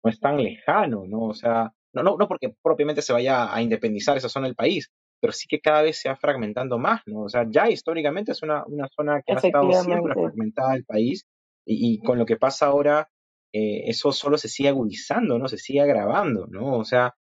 no 0.05 0.11
es 0.11 0.21
tan 0.21 0.43
lejano, 0.43 1.07
¿no? 1.07 1.25
O 1.29 1.35
sea, 1.35 1.73
no, 1.93 2.03
no, 2.03 2.17
no 2.17 2.29
porque 2.29 2.55
propiamente 2.63 3.03
se 3.03 3.13
vaya 3.13 3.55
a 3.55 3.63
independizar 3.63 4.17
esa 4.17 4.29
zona 4.29 4.47
del 4.47 4.57
país, 4.57 4.91
pero 5.25 5.33
sí 5.33 5.47
que 5.49 5.59
cada 5.59 5.81
vez 5.81 5.97
se 5.97 6.11
va 6.11 6.17
fragmentando 6.17 6.77
más, 6.77 7.01
¿no? 7.07 7.23
O 7.23 7.29
sea, 7.31 7.47
ya 7.49 7.71
históricamente 7.71 8.33
es 8.33 8.43
una, 8.43 8.63
una 8.67 8.89
zona 8.95 9.23
que 9.25 9.33
ha 9.33 9.37
estado 9.37 9.73
siempre 9.73 10.13
fragmentada 10.13 10.77
el 10.77 10.85
país 10.85 11.25
y, 11.65 11.95
y 11.95 11.99
con 12.01 12.19
lo 12.19 12.27
que 12.27 12.37
pasa 12.37 12.67
ahora, 12.67 13.09
eh, 13.51 13.85
eso 13.87 14.13
solo 14.13 14.37
se 14.37 14.51
sigue 14.51 14.69
agudizando, 14.69 15.39
¿no? 15.39 15.49
Se 15.49 15.57
sigue 15.57 15.81
agravando, 15.81 16.47
¿no? 16.47 16.77
O 16.77 16.85
sea, 16.85 17.15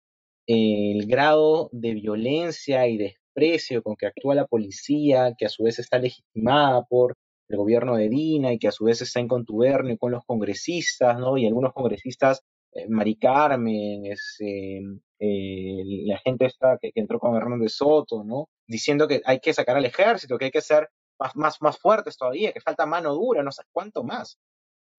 el 0.46 1.06
grado 1.08 1.68
de 1.72 1.92
violencia 1.92 2.88
y 2.88 2.96
desprecio 2.96 3.82
con 3.82 3.96
que 3.96 4.06
actúa 4.06 4.34
la 4.34 4.46
policía, 4.46 5.34
que 5.36 5.44
a 5.44 5.50
su 5.50 5.64
vez 5.64 5.78
está 5.78 5.98
legitimada 5.98 6.82
por 6.88 7.18
el 7.50 7.58
gobierno 7.58 7.96
de 7.96 8.08
Dina 8.08 8.50
y 8.54 8.58
que 8.58 8.68
a 8.68 8.72
su 8.72 8.84
vez 8.84 9.02
está 9.02 9.20
en 9.20 9.28
contubernio 9.28 9.98
con 9.98 10.12
los 10.12 10.24
congresistas, 10.24 11.18
¿no? 11.18 11.36
Y 11.36 11.44
algunos 11.44 11.74
congresistas, 11.74 12.40
eh, 12.72 12.88
Mari 12.88 13.16
Carmen, 13.16 14.06
es, 14.06 14.38
eh, 15.20 15.82
la 16.06 16.18
gente 16.18 16.46
esta 16.46 16.78
que, 16.80 16.92
que, 16.92 17.00
entró 17.00 17.20
con 17.20 17.36
Hernández 17.36 17.74
Soto, 17.74 18.24
¿no? 18.24 18.48
Diciendo 18.66 19.06
que 19.06 19.22
hay 19.24 19.40
que 19.40 19.52
sacar 19.52 19.76
al 19.76 19.84
ejército, 19.84 20.38
que 20.38 20.46
hay 20.46 20.50
que 20.50 20.62
ser 20.62 20.88
más, 21.18 21.36
más, 21.36 21.62
más 21.62 21.78
fuertes 21.78 22.16
todavía, 22.16 22.52
que 22.52 22.60
falta 22.60 22.86
mano 22.86 23.14
dura, 23.14 23.42
no 23.42 23.52
sé 23.52 23.62
cuánto 23.72 24.02
más. 24.02 24.38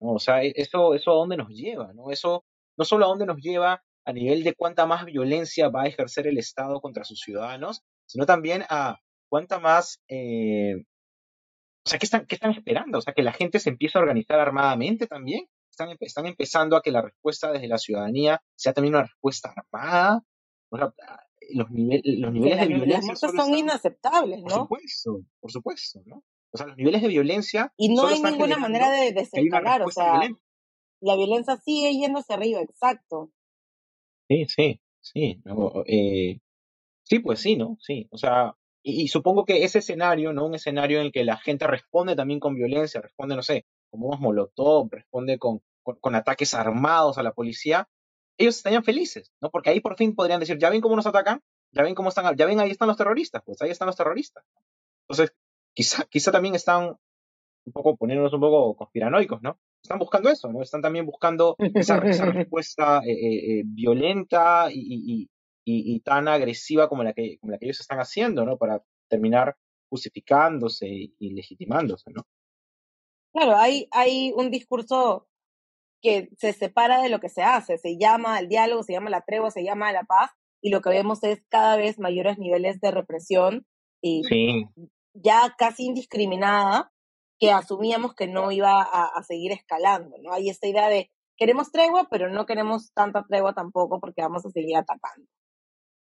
¿no? 0.00 0.12
O 0.12 0.18
sea, 0.18 0.44
e, 0.44 0.52
eso, 0.56 0.94
eso 0.94 1.10
a 1.10 1.14
dónde 1.14 1.36
nos 1.36 1.48
lleva, 1.48 1.92
¿no? 1.92 2.10
Eso 2.10 2.44
no 2.78 2.84
solo 2.84 3.04
a 3.04 3.08
dónde 3.08 3.26
nos 3.26 3.38
lleva 3.38 3.82
a 4.04 4.12
nivel 4.12 4.44
de 4.44 4.54
cuánta 4.54 4.86
más 4.86 5.04
violencia 5.04 5.68
va 5.68 5.82
a 5.82 5.86
ejercer 5.86 6.26
el 6.26 6.38
Estado 6.38 6.80
contra 6.80 7.04
sus 7.04 7.20
ciudadanos, 7.20 7.82
sino 8.06 8.26
también 8.26 8.64
a 8.68 8.98
cuánta 9.28 9.58
más, 9.58 10.00
eh, 10.08 10.84
o 11.84 11.88
sea, 11.88 11.98
¿qué 11.98 12.06
están, 12.06 12.26
¿qué 12.26 12.36
están 12.36 12.52
esperando? 12.52 12.98
O 12.98 13.00
sea, 13.00 13.12
que 13.12 13.22
la 13.22 13.32
gente 13.32 13.58
se 13.58 13.70
empiece 13.70 13.98
a 13.98 14.00
organizar 14.02 14.38
armadamente 14.38 15.06
también. 15.06 15.46
Están, 15.82 15.96
están 16.00 16.26
empezando 16.26 16.76
a 16.76 16.82
que 16.82 16.90
la 16.90 17.02
respuesta 17.02 17.52
desde 17.52 17.68
la 17.68 17.78
ciudadanía 17.78 18.42
sea 18.56 18.72
también 18.72 18.94
una 18.94 19.04
respuesta 19.04 19.54
armada. 19.54 20.22
O 20.70 20.76
sea, 20.76 20.92
los, 21.50 21.70
nivel, 21.70 22.02
los 22.04 22.32
niveles 22.32 22.60
de 22.60 22.66
violencia 22.66 23.16
son 23.16 23.30
están, 23.30 23.54
inaceptables, 23.54 24.40
¿no? 24.42 24.68
Por 24.68 24.80
supuesto, 24.80 25.20
por 25.40 25.52
supuesto, 25.52 26.02
¿no? 26.06 26.22
O 26.52 26.58
sea, 26.58 26.66
los 26.66 26.76
niveles 26.76 27.02
de 27.02 27.08
violencia. 27.08 27.72
Y 27.76 27.94
no 27.94 28.06
hay 28.06 28.20
ninguna 28.22 28.58
manera 28.58 28.90
de 28.90 29.12
desescalar, 29.12 29.82
o 29.82 29.90
sea, 29.90 30.20
la 31.00 31.16
violencia 31.16 31.56
sigue 31.56 31.92
yéndose 31.98 32.32
arriba, 32.32 32.60
exacto. 32.60 33.30
Sí, 34.28 34.46
sí, 34.46 34.80
sí. 35.00 35.40
No, 35.44 35.82
eh, 35.86 36.40
sí, 37.02 37.18
pues 37.18 37.40
sí, 37.40 37.56
¿no? 37.56 37.76
Sí. 37.80 38.06
O 38.10 38.18
sea, 38.18 38.54
y, 38.82 39.08
supongo 39.08 39.44
que 39.44 39.64
ese 39.64 39.78
escenario, 39.78 40.32
¿no? 40.32 40.46
Un 40.46 40.54
escenario 40.54 40.98
en 40.98 41.06
el 41.06 41.12
que 41.12 41.24
la 41.24 41.36
gente 41.36 41.66
responde 41.66 42.16
también 42.16 42.40
con 42.40 42.54
violencia, 42.54 43.00
responde, 43.00 43.36
no 43.36 43.42
sé, 43.42 43.66
como 43.90 44.08
un 44.08 44.20
molotov, 44.20 44.88
responde 44.90 45.38
con, 45.38 45.60
con, 45.82 46.14
ataques 46.14 46.54
armados 46.54 47.18
a 47.18 47.22
la 47.22 47.32
policía, 47.32 47.88
ellos 48.38 48.56
estarían 48.56 48.84
felices, 48.84 49.32
¿no? 49.40 49.50
Porque 49.50 49.70
ahí 49.70 49.80
por 49.80 49.96
fin 49.96 50.14
podrían 50.14 50.40
decir, 50.40 50.58
ya 50.58 50.70
ven 50.70 50.80
cómo 50.80 50.96
nos 50.96 51.06
atacan, 51.06 51.42
ya 51.72 51.82
ven 51.82 51.94
cómo 51.94 52.08
están, 52.08 52.36
ya 52.36 52.46
ven 52.46 52.60
ahí 52.60 52.70
están 52.70 52.88
los 52.88 52.96
terroristas, 52.96 53.42
pues 53.44 53.60
ahí 53.62 53.70
están 53.70 53.86
los 53.86 53.96
terroristas. 53.96 54.44
Entonces, 55.08 55.34
quizá, 55.74 56.04
quizá 56.04 56.32
también 56.32 56.54
están 56.54 56.96
un 57.64 57.72
poco 57.72 57.96
poniéndonos 57.96 58.32
un 58.32 58.40
poco 58.40 58.76
conspiranoicos, 58.76 59.42
¿no? 59.42 59.58
Están 59.82 59.98
buscando 59.98 60.30
eso, 60.30 60.52
¿no? 60.52 60.62
Están 60.62 60.82
también 60.82 61.06
buscando 61.06 61.56
esa, 61.58 62.00
respuesta 62.48 63.00
eh, 63.04 63.12
eh, 63.12 63.60
eh, 63.60 63.62
violenta 63.64 64.68
y, 64.70 65.28
y, 65.64 66.00
tan 66.00 66.28
agresiva 66.28 66.88
como 66.88 67.04
la, 67.04 67.12
que, 67.12 67.38
como 67.38 67.52
la 67.52 67.58
que 67.58 67.66
ellos 67.66 67.80
están 67.80 68.00
haciendo, 68.00 68.44
¿no? 68.44 68.56
Para 68.56 68.82
terminar 69.08 69.56
justificándose 69.90 70.88
y, 70.88 71.34
legitimándose, 71.34 72.10
¿no? 72.10 72.26
Claro, 73.32 73.56
hay, 73.56 73.88
hay 73.92 74.32
un 74.34 74.50
discurso 74.50 75.28
que 76.02 76.28
se 76.36 76.52
separa 76.52 77.00
de 77.00 77.08
lo 77.08 77.20
que 77.20 77.28
se 77.28 77.42
hace, 77.42 77.78
se 77.78 77.96
llama 77.96 78.38
el 78.38 78.48
diálogo, 78.48 78.82
se 78.82 78.92
llama 78.92 79.10
la 79.10 79.22
tregua, 79.22 79.50
se 79.50 79.64
llama 79.64 79.92
la 79.92 80.02
paz, 80.02 80.30
y 80.60 80.70
lo 80.70 80.80
que 80.80 80.90
vemos 80.90 81.22
es 81.22 81.42
cada 81.48 81.76
vez 81.76 81.98
mayores 81.98 82.38
niveles 82.38 82.80
de 82.80 82.90
represión 82.90 83.66
y 84.02 84.22
ya 85.14 85.54
casi 85.56 85.84
indiscriminada, 85.84 86.90
que 87.38 87.52
asumíamos 87.52 88.14
que 88.14 88.26
no 88.26 88.50
iba 88.52 88.82
a, 88.82 89.06
a, 89.06 89.22
seguir 89.22 89.52
escalando, 89.52 90.16
¿no? 90.22 90.32
Hay 90.32 90.48
esta 90.48 90.66
idea 90.68 90.88
de 90.88 91.10
queremos 91.36 91.72
tregua, 91.72 92.08
pero 92.10 92.28
no 92.28 92.46
queremos 92.46 92.92
tanta 92.92 93.24
tregua 93.24 93.52
tampoco 93.52 94.00
porque 94.00 94.22
vamos 94.22 94.44
a 94.46 94.50
seguir 94.50 94.76
atacando. 94.76 95.26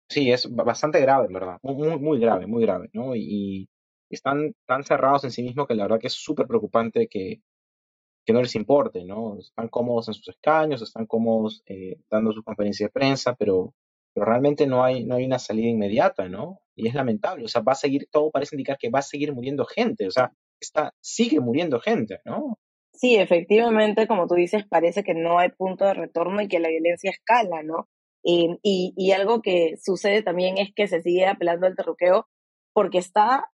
Sí, 0.08 0.30
es 0.30 0.48
bastante 0.54 1.00
grave, 1.00 1.28
verdad. 1.30 1.58
Muy, 1.62 1.98
muy 1.98 2.20
grave, 2.20 2.46
muy 2.46 2.62
grave, 2.62 2.88
¿no? 2.92 3.16
Y, 3.16 3.68
están 4.10 4.54
tan 4.68 4.84
cerrados 4.84 5.24
en 5.24 5.32
sí 5.32 5.42
mismos 5.42 5.66
que 5.66 5.74
la 5.74 5.84
verdad 5.84 5.98
que 5.98 6.06
es 6.06 6.12
súper 6.12 6.46
preocupante 6.46 7.08
que, 7.08 7.40
que 8.24 8.32
no 8.32 8.40
les 8.40 8.54
importe, 8.54 9.04
¿no? 9.04 9.38
Están 9.38 9.68
cómodos 9.68 10.08
en 10.08 10.14
sus 10.14 10.28
escaños, 10.28 10.82
están 10.82 11.06
cómodos 11.06 11.62
eh, 11.66 11.96
dando 12.10 12.32
sus 12.32 12.44
conferencias 12.44 12.88
de 12.88 12.92
prensa, 12.92 13.34
pero, 13.34 13.74
pero 14.14 14.26
realmente 14.26 14.66
no 14.66 14.82
hay, 14.82 15.04
no 15.04 15.16
hay 15.16 15.26
una 15.26 15.38
salida 15.38 15.68
inmediata, 15.68 16.28
¿no? 16.28 16.60
Y 16.74 16.88
es 16.88 16.94
lamentable, 16.94 17.44
o 17.44 17.48
sea, 17.48 17.62
va 17.62 17.72
a 17.72 17.76
seguir, 17.76 18.08
todo 18.10 18.30
parece 18.30 18.56
indicar 18.56 18.78
que 18.78 18.90
va 18.90 19.00
a 19.00 19.02
seguir 19.02 19.32
muriendo 19.32 19.64
gente, 19.64 20.06
o 20.06 20.10
sea, 20.10 20.32
está, 20.60 20.94
sigue 21.00 21.40
muriendo 21.40 21.80
gente, 21.80 22.20
¿no? 22.24 22.58
Sí, 22.92 23.16
efectivamente, 23.16 24.06
como 24.06 24.26
tú 24.26 24.34
dices, 24.34 24.64
parece 24.68 25.02
que 25.02 25.14
no 25.14 25.38
hay 25.38 25.50
punto 25.50 25.84
de 25.84 25.94
retorno 25.94 26.40
y 26.40 26.48
que 26.48 26.60
la 26.60 26.68
violencia 26.68 27.10
escala, 27.10 27.62
¿no? 27.62 27.88
y, 28.26 28.56
y, 28.96 29.12
algo 29.12 29.42
que 29.42 29.74
sucede 29.76 30.22
también 30.22 30.56
es 30.56 30.72
que 30.74 30.86
se 30.86 31.02
sigue 31.02 31.26
apelando 31.26 31.66
al 31.66 31.76
terruqueo 31.76 32.26
porque 32.72 32.96
está 32.96 33.50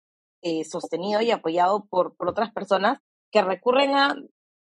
eh, 0.41 0.63
sostenido 0.63 1.21
y 1.21 1.29
apoyado 1.29 1.85
por, 1.89 2.15
por 2.15 2.29
otras 2.29 2.51
personas 2.51 2.99
que 3.31 3.41
recurren 3.41 3.95
a, 3.95 4.15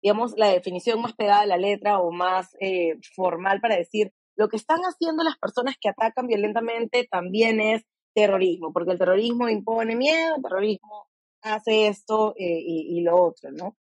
digamos, 0.06 0.36
la 0.38 0.50
definición 0.50 1.02
más 1.02 1.14
pegada 1.14 1.42
a 1.42 1.46
la 1.48 1.58
letra 1.58 1.98
o 2.00 2.12
más 2.12 2.56
eh, 2.60 3.00
formal 3.16 3.60
para 3.60 3.76
decir 3.76 4.14
lo 4.36 4.50
que 4.50 4.56
están 4.56 4.82
haciendo 4.82 5.24
las 5.24 5.36
personas 5.40 5.78
que 5.82 5.90
atacan 5.90 6.28
violentamente 6.28 7.08
también 7.10 7.60
es 7.60 7.82
terrorismo, 8.14 8.72
porque 8.72 8.92
el 8.92 9.00
terrorismo 9.00 9.50
impone 9.50 9.96
miedo, 9.96 10.36
el 10.36 10.44
terrorismo 10.44 11.08
hace 11.42 11.88
esto 11.88 12.36
eh, 12.38 12.60
y, 12.60 13.00
y, 13.00 13.02
lo 13.02 13.20
otro, 13.20 13.50
¿no? 13.52 13.76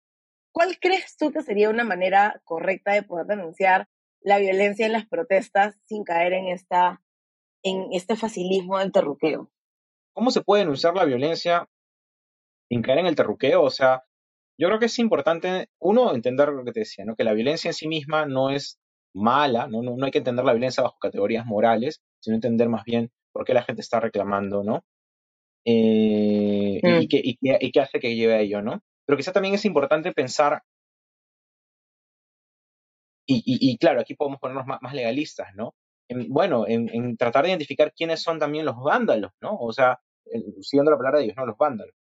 ¿Cuál 0.52 0.78
crees 0.78 1.16
tú 1.16 1.32
que 1.32 1.42
sería 1.42 1.70
una 1.70 1.82
manera 1.82 2.40
correcta 2.44 2.92
de 2.92 3.02
poder 3.02 3.26
denunciar 3.26 3.88
la 4.20 4.38
violencia 4.38 4.86
en 4.86 4.92
las 4.92 5.08
protestas 5.08 5.76
sin 5.86 6.04
caer 6.04 6.34
en, 6.34 6.46
esta, 6.46 7.02
en 7.64 7.88
este 7.90 8.14
facilismo 8.14 8.78
del 8.78 8.92
terruqueo. 8.92 9.50
¿Cómo 10.14 10.30
se 10.30 10.42
puede 10.42 10.62
denunciar 10.62 10.94
la 10.94 11.04
violencia 11.04 11.68
sin 12.68 12.80
caer 12.80 13.00
en 13.00 13.06
el 13.06 13.16
terruqueo? 13.16 13.62
O 13.62 13.70
sea, 13.70 14.04
yo 14.62 14.68
creo 14.68 14.78
que 14.78 14.86
es 14.86 14.98
importante, 15.00 15.66
uno, 15.80 16.14
entender 16.14 16.50
lo 16.50 16.64
que 16.64 16.70
te 16.70 16.80
decía, 16.80 17.04
¿no? 17.04 17.16
que 17.16 17.24
la 17.24 17.32
violencia 17.32 17.70
en 17.70 17.74
sí 17.74 17.88
misma 17.88 18.26
no 18.26 18.50
es 18.50 18.78
mala, 19.12 19.66
¿no? 19.66 19.82
No, 19.82 20.04
hay 20.04 20.12
que 20.12 20.18
entender 20.18 20.44
la 20.44 20.52
violencia 20.52 20.84
bajo 20.84 20.98
categorías 21.00 21.44
morales, 21.44 22.00
sino 22.20 22.36
entender 22.36 22.68
más 22.68 22.84
bien 22.84 23.10
por 23.32 23.44
qué 23.44 23.54
la 23.54 23.64
gente 23.64 23.82
está 23.82 23.98
reclamando, 23.98 24.62
¿no? 24.62 24.84
Eh, 25.64 26.80
y, 26.80 26.86
mm. 26.86 27.08
qué, 27.08 27.20
y, 27.24 27.38
y, 27.40 27.72
qué, 27.72 27.80
hace 27.80 27.98
que 27.98 28.14
lleve 28.14 28.34
a 28.34 28.40
ello, 28.40 28.62
¿no? 28.62 28.80
Pero 29.04 29.16
quizá 29.16 29.32
también 29.32 29.56
es 29.56 29.64
importante 29.64 30.12
pensar 30.12 30.62
y, 33.26 33.78
claro, 33.78 34.00
aquí 34.00 34.14
podemos 34.14 34.38
ponernos 34.38 34.66
más, 34.66 34.94
legalistas, 34.94 35.54
¿no? 35.54 35.74
bueno, 36.28 36.66
en, 36.68 37.16
tratar 37.16 37.44
de 37.44 37.50
identificar 37.50 37.92
quiénes 37.94 38.22
son 38.22 38.38
también 38.38 38.64
los 38.64 38.76
vándalos, 38.76 39.32
¿no? 39.40 39.56
O 39.56 39.72
sea, 39.72 39.98
siguiendo 40.60 40.90
la 40.90 40.98
palabra 40.98 41.18
de 41.18 41.24
Dios, 41.24 41.36
¿no? 41.36 41.46
Los 41.46 41.56
vándalos. 41.56 41.94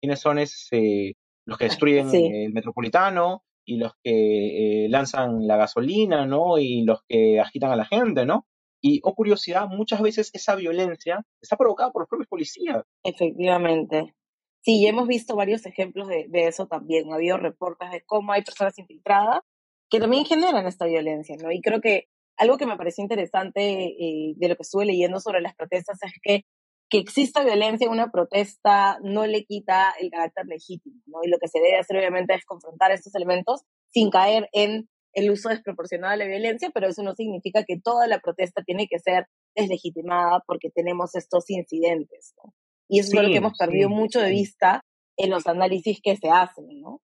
¿Quiénes 0.00 0.18
son 0.20 0.38
ese, 0.38 1.14
los 1.46 1.58
que 1.58 1.64
destruyen 1.64 2.08
el 2.14 2.52
metropolitano 2.52 3.42
y 3.64 3.76
los 3.76 3.92
que 4.02 4.84
eh, 4.84 4.88
lanzan 4.88 5.46
la 5.46 5.56
gasolina, 5.56 6.26
¿no? 6.26 6.58
Y 6.58 6.84
los 6.84 7.00
que 7.08 7.40
agitan 7.40 7.70
a 7.70 7.76
la 7.76 7.84
gente, 7.84 8.26
¿no? 8.26 8.46
Y, 8.80 9.00
oh 9.04 9.14
curiosidad, 9.14 9.68
muchas 9.68 10.02
veces 10.02 10.30
esa 10.32 10.56
violencia 10.56 11.24
está 11.40 11.56
provocada 11.56 11.92
por 11.92 12.02
los 12.02 12.08
propios 12.08 12.28
policías. 12.28 12.82
Efectivamente. 13.04 14.14
Sí, 14.60 14.84
hemos 14.86 15.06
visto 15.06 15.36
varios 15.36 15.66
ejemplos 15.66 16.08
de, 16.08 16.26
de 16.28 16.48
eso 16.48 16.66
también. 16.66 17.12
Ha 17.12 17.16
habido 17.16 17.36
reportes 17.36 17.90
de 17.90 18.02
cómo 18.04 18.32
hay 18.32 18.42
personas 18.42 18.78
infiltradas 18.78 19.40
que 19.88 20.00
también 20.00 20.24
generan 20.24 20.66
esta 20.66 20.86
violencia, 20.86 21.36
¿no? 21.40 21.52
Y 21.52 21.60
creo 21.60 21.80
que 21.80 22.08
algo 22.36 22.56
que 22.56 22.66
me 22.66 22.76
pareció 22.76 23.02
interesante 23.02 23.84
eh, 23.84 24.34
de 24.36 24.48
lo 24.48 24.56
que 24.56 24.62
estuve 24.62 24.86
leyendo 24.86 25.20
sobre 25.20 25.40
las 25.40 25.54
protestas 25.54 26.02
es 26.02 26.12
que 26.22 26.44
que 26.92 26.98
exista 26.98 27.42
violencia 27.42 27.86
en 27.86 27.90
una 27.92 28.10
protesta 28.10 28.98
no 29.02 29.26
le 29.26 29.46
quita 29.46 29.94
el 29.98 30.10
carácter 30.10 30.44
legítimo, 30.44 31.00
¿no? 31.06 31.20
Y 31.22 31.28
lo 31.28 31.38
que 31.38 31.48
se 31.48 31.58
debe 31.58 31.78
hacer 31.78 31.96
obviamente 31.96 32.34
es 32.34 32.44
confrontar 32.44 32.92
estos 32.92 33.14
elementos 33.14 33.62
sin 33.88 34.10
caer 34.10 34.50
en 34.52 34.90
el 35.14 35.30
uso 35.30 35.48
desproporcionado 35.48 36.12
de 36.12 36.18
la 36.18 36.26
violencia, 36.26 36.68
pero 36.74 36.88
eso 36.88 37.02
no 37.02 37.14
significa 37.14 37.64
que 37.64 37.80
toda 37.80 38.06
la 38.08 38.18
protesta 38.18 38.62
tiene 38.62 38.88
que 38.88 38.98
ser 38.98 39.26
deslegitimada 39.56 40.42
porque 40.46 40.68
tenemos 40.68 41.14
estos 41.14 41.48
incidentes, 41.48 42.34
¿no? 42.36 42.52
Y 42.90 42.98
eso 42.98 43.16
es 43.16 43.22
lo 43.22 43.28
que 43.30 43.36
hemos 43.36 43.56
perdido 43.56 43.88
mucho 43.88 44.20
de 44.20 44.28
vista 44.28 44.82
en 45.16 45.30
los 45.30 45.46
análisis 45.46 45.98
que 46.02 46.18
se 46.18 46.28
hacen, 46.28 46.66
¿no? 46.82 47.00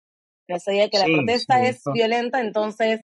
no 0.48 0.60
sabía 0.60 0.90
que 0.90 0.98
la 0.98 1.06
protesta 1.06 1.64
es 1.64 1.84
violenta, 1.94 2.42
entonces 2.42 3.02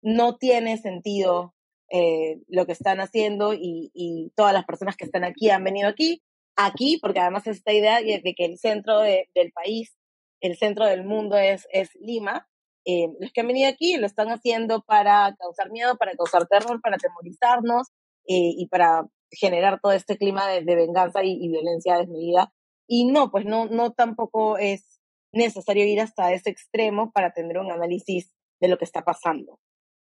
no 0.00 0.36
tiene 0.36 0.76
sentido 0.76 1.54
eh, 1.90 2.40
lo 2.48 2.66
que 2.66 2.72
están 2.72 3.00
haciendo 3.00 3.52
y, 3.52 3.90
y, 3.94 4.32
todas 4.36 4.52
las 4.52 4.64
personas 4.64 4.96
que 4.96 5.04
están 5.04 5.24
aquí 5.24 5.50
han 5.50 5.64
venido 5.64 5.88
aquí, 5.88 6.22
aquí, 6.56 6.98
porque 7.00 7.20
además 7.20 7.46
esta 7.46 7.72
idea 7.72 8.00
de 8.00 8.34
que 8.36 8.44
el 8.44 8.58
centro 8.58 9.00
del 9.00 9.52
país, 9.52 9.96
el 10.40 10.56
centro 10.56 10.86
del 10.86 11.04
mundo 11.04 11.36
es, 11.36 11.66
es 11.72 11.90
Lima, 11.96 12.48
eh, 12.84 13.08
los 13.18 13.32
que 13.32 13.42
han 13.42 13.46
venido 13.46 13.68
aquí 13.68 13.96
lo 13.96 14.06
están 14.06 14.28
haciendo 14.28 14.82
para 14.82 15.34
causar 15.38 15.70
miedo, 15.70 15.96
para 15.96 16.14
causar 16.14 16.46
terror, 16.46 16.80
para 16.80 16.96
atemorizarnos 16.96 17.88
eh, 18.26 18.54
y 18.56 18.66
para 18.68 19.06
generar 19.30 19.80
todo 19.80 19.92
este 19.92 20.16
clima 20.16 20.48
de, 20.48 20.62
venganza 20.62 21.22
y, 21.22 21.32
y, 21.32 21.48
violencia 21.48 21.98
desmedida. 21.98 22.52
Y 22.86 23.04
no, 23.06 23.30
pues 23.30 23.44
no, 23.44 23.66
no 23.66 23.92
tampoco 23.92 24.58
es 24.58 25.00
necesario 25.32 25.84
ir 25.84 26.00
hasta 26.00 26.32
ese 26.32 26.50
extremo 26.50 27.12
para 27.12 27.32
tener 27.32 27.58
un 27.58 27.70
análisis 27.70 28.32
de 28.60 28.68
lo 28.68 28.78
que 28.78 28.84
está 28.84 29.02
pasando. 29.02 29.58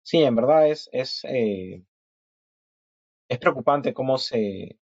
Sí, 0.02 0.22
en 0.22 0.34
verdad 0.34 0.68
es, 0.68 0.88
es, 0.92 1.24
eh, 1.24 1.84
es 3.28 3.38
preocupante 3.38 3.94
cómo 3.94 4.18
se 4.18 4.78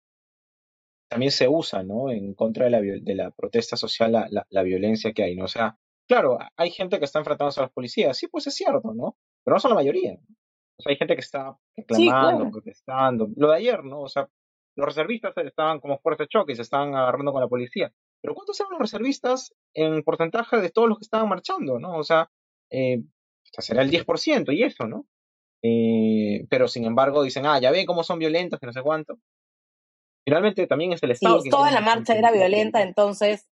también 1.09 1.31
se 1.31 1.47
usa, 1.47 1.83
¿no? 1.83 2.11
En 2.11 2.35
contra 2.35 2.65
de 2.65 2.71
la, 2.71 2.81
de 2.81 3.15
la 3.15 3.31
protesta 3.31 3.75
social, 3.75 4.11
la, 4.11 4.45
la, 4.49 4.63
violencia 4.63 5.11
que 5.11 5.23
hay, 5.23 5.35
¿no? 5.35 5.45
O 5.45 5.47
sea, 5.47 5.77
claro, 6.07 6.37
hay 6.55 6.69
gente 6.69 6.99
que 6.99 7.05
está 7.05 7.19
enfrentándose 7.19 7.59
a 7.59 7.63
las 7.63 7.71
policías, 7.71 8.15
sí, 8.15 8.27
pues 8.27 8.45
es 8.47 8.53
cierto, 8.53 8.93
¿no? 8.93 9.17
Pero 9.43 9.55
no 9.55 9.59
son 9.59 9.69
la 9.69 9.75
mayoría. 9.75 10.13
O 10.13 10.81
sea, 10.81 10.91
hay 10.91 10.97
gente 10.97 11.15
que 11.15 11.21
está 11.21 11.57
reclamando, 11.75 12.51
protestando. 12.51 13.27
Lo 13.35 13.49
de 13.49 13.57
ayer, 13.57 13.83
¿no? 13.83 14.01
O 14.01 14.07
sea, 14.07 14.29
los 14.75 14.85
reservistas 14.85 15.33
estaban 15.37 15.79
como 15.79 15.97
fuerte 15.97 16.27
choque 16.27 16.53
y 16.53 16.55
se 16.55 16.61
estaban 16.61 16.95
agarrando 16.95 17.31
con 17.31 17.41
la 17.41 17.47
policía. 17.47 17.91
Pero 18.21 18.35
¿cuántos 18.35 18.59
eran 18.59 18.71
los 18.73 18.79
reservistas 18.79 19.53
en 19.73 20.03
porcentaje 20.03 20.57
de 20.57 20.69
todos 20.69 20.87
los 20.87 20.99
que 20.99 21.03
estaban 21.03 21.27
marchando, 21.27 21.79
no? 21.79 21.97
O 21.97 22.03
sea, 22.03 22.29
eh, 22.69 23.01
será 23.57 23.81
el 23.81 23.91
10% 23.91 24.53
y 24.55 24.63
eso, 24.63 24.87
¿no? 24.87 25.05
Eh, 25.61 26.45
pero 26.49 26.67
sin 26.67 26.85
embargo 26.85 27.23
dicen, 27.23 27.45
ah, 27.45 27.59
ya 27.59 27.71
ven 27.71 27.85
cómo 27.85 28.03
son 28.03 28.19
violentos, 28.19 28.59
que 28.59 28.65
no 28.65 28.73
sé 28.73 28.81
cuánto. 28.81 29.19
Finalmente 30.25 30.67
también 30.67 30.93
es 30.93 31.03
el 31.03 31.11
Estado. 31.11 31.41
Sí, 31.41 31.49
toda 31.49 31.71
la 31.71 31.81
marcha 31.81 32.15
era 32.15 32.31
violenta, 32.31 32.81
entonces 32.81 33.49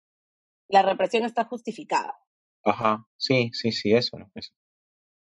la 0.68 0.82
represión 0.82 1.24
está 1.24 1.46
justificada. 1.46 2.16
Ajá, 2.64 3.06
sí, 3.18 3.52
sí, 3.54 3.72
sí, 3.72 3.94
eso, 3.94 4.18
¿no? 4.18 4.32
Eso. 4.36 4.54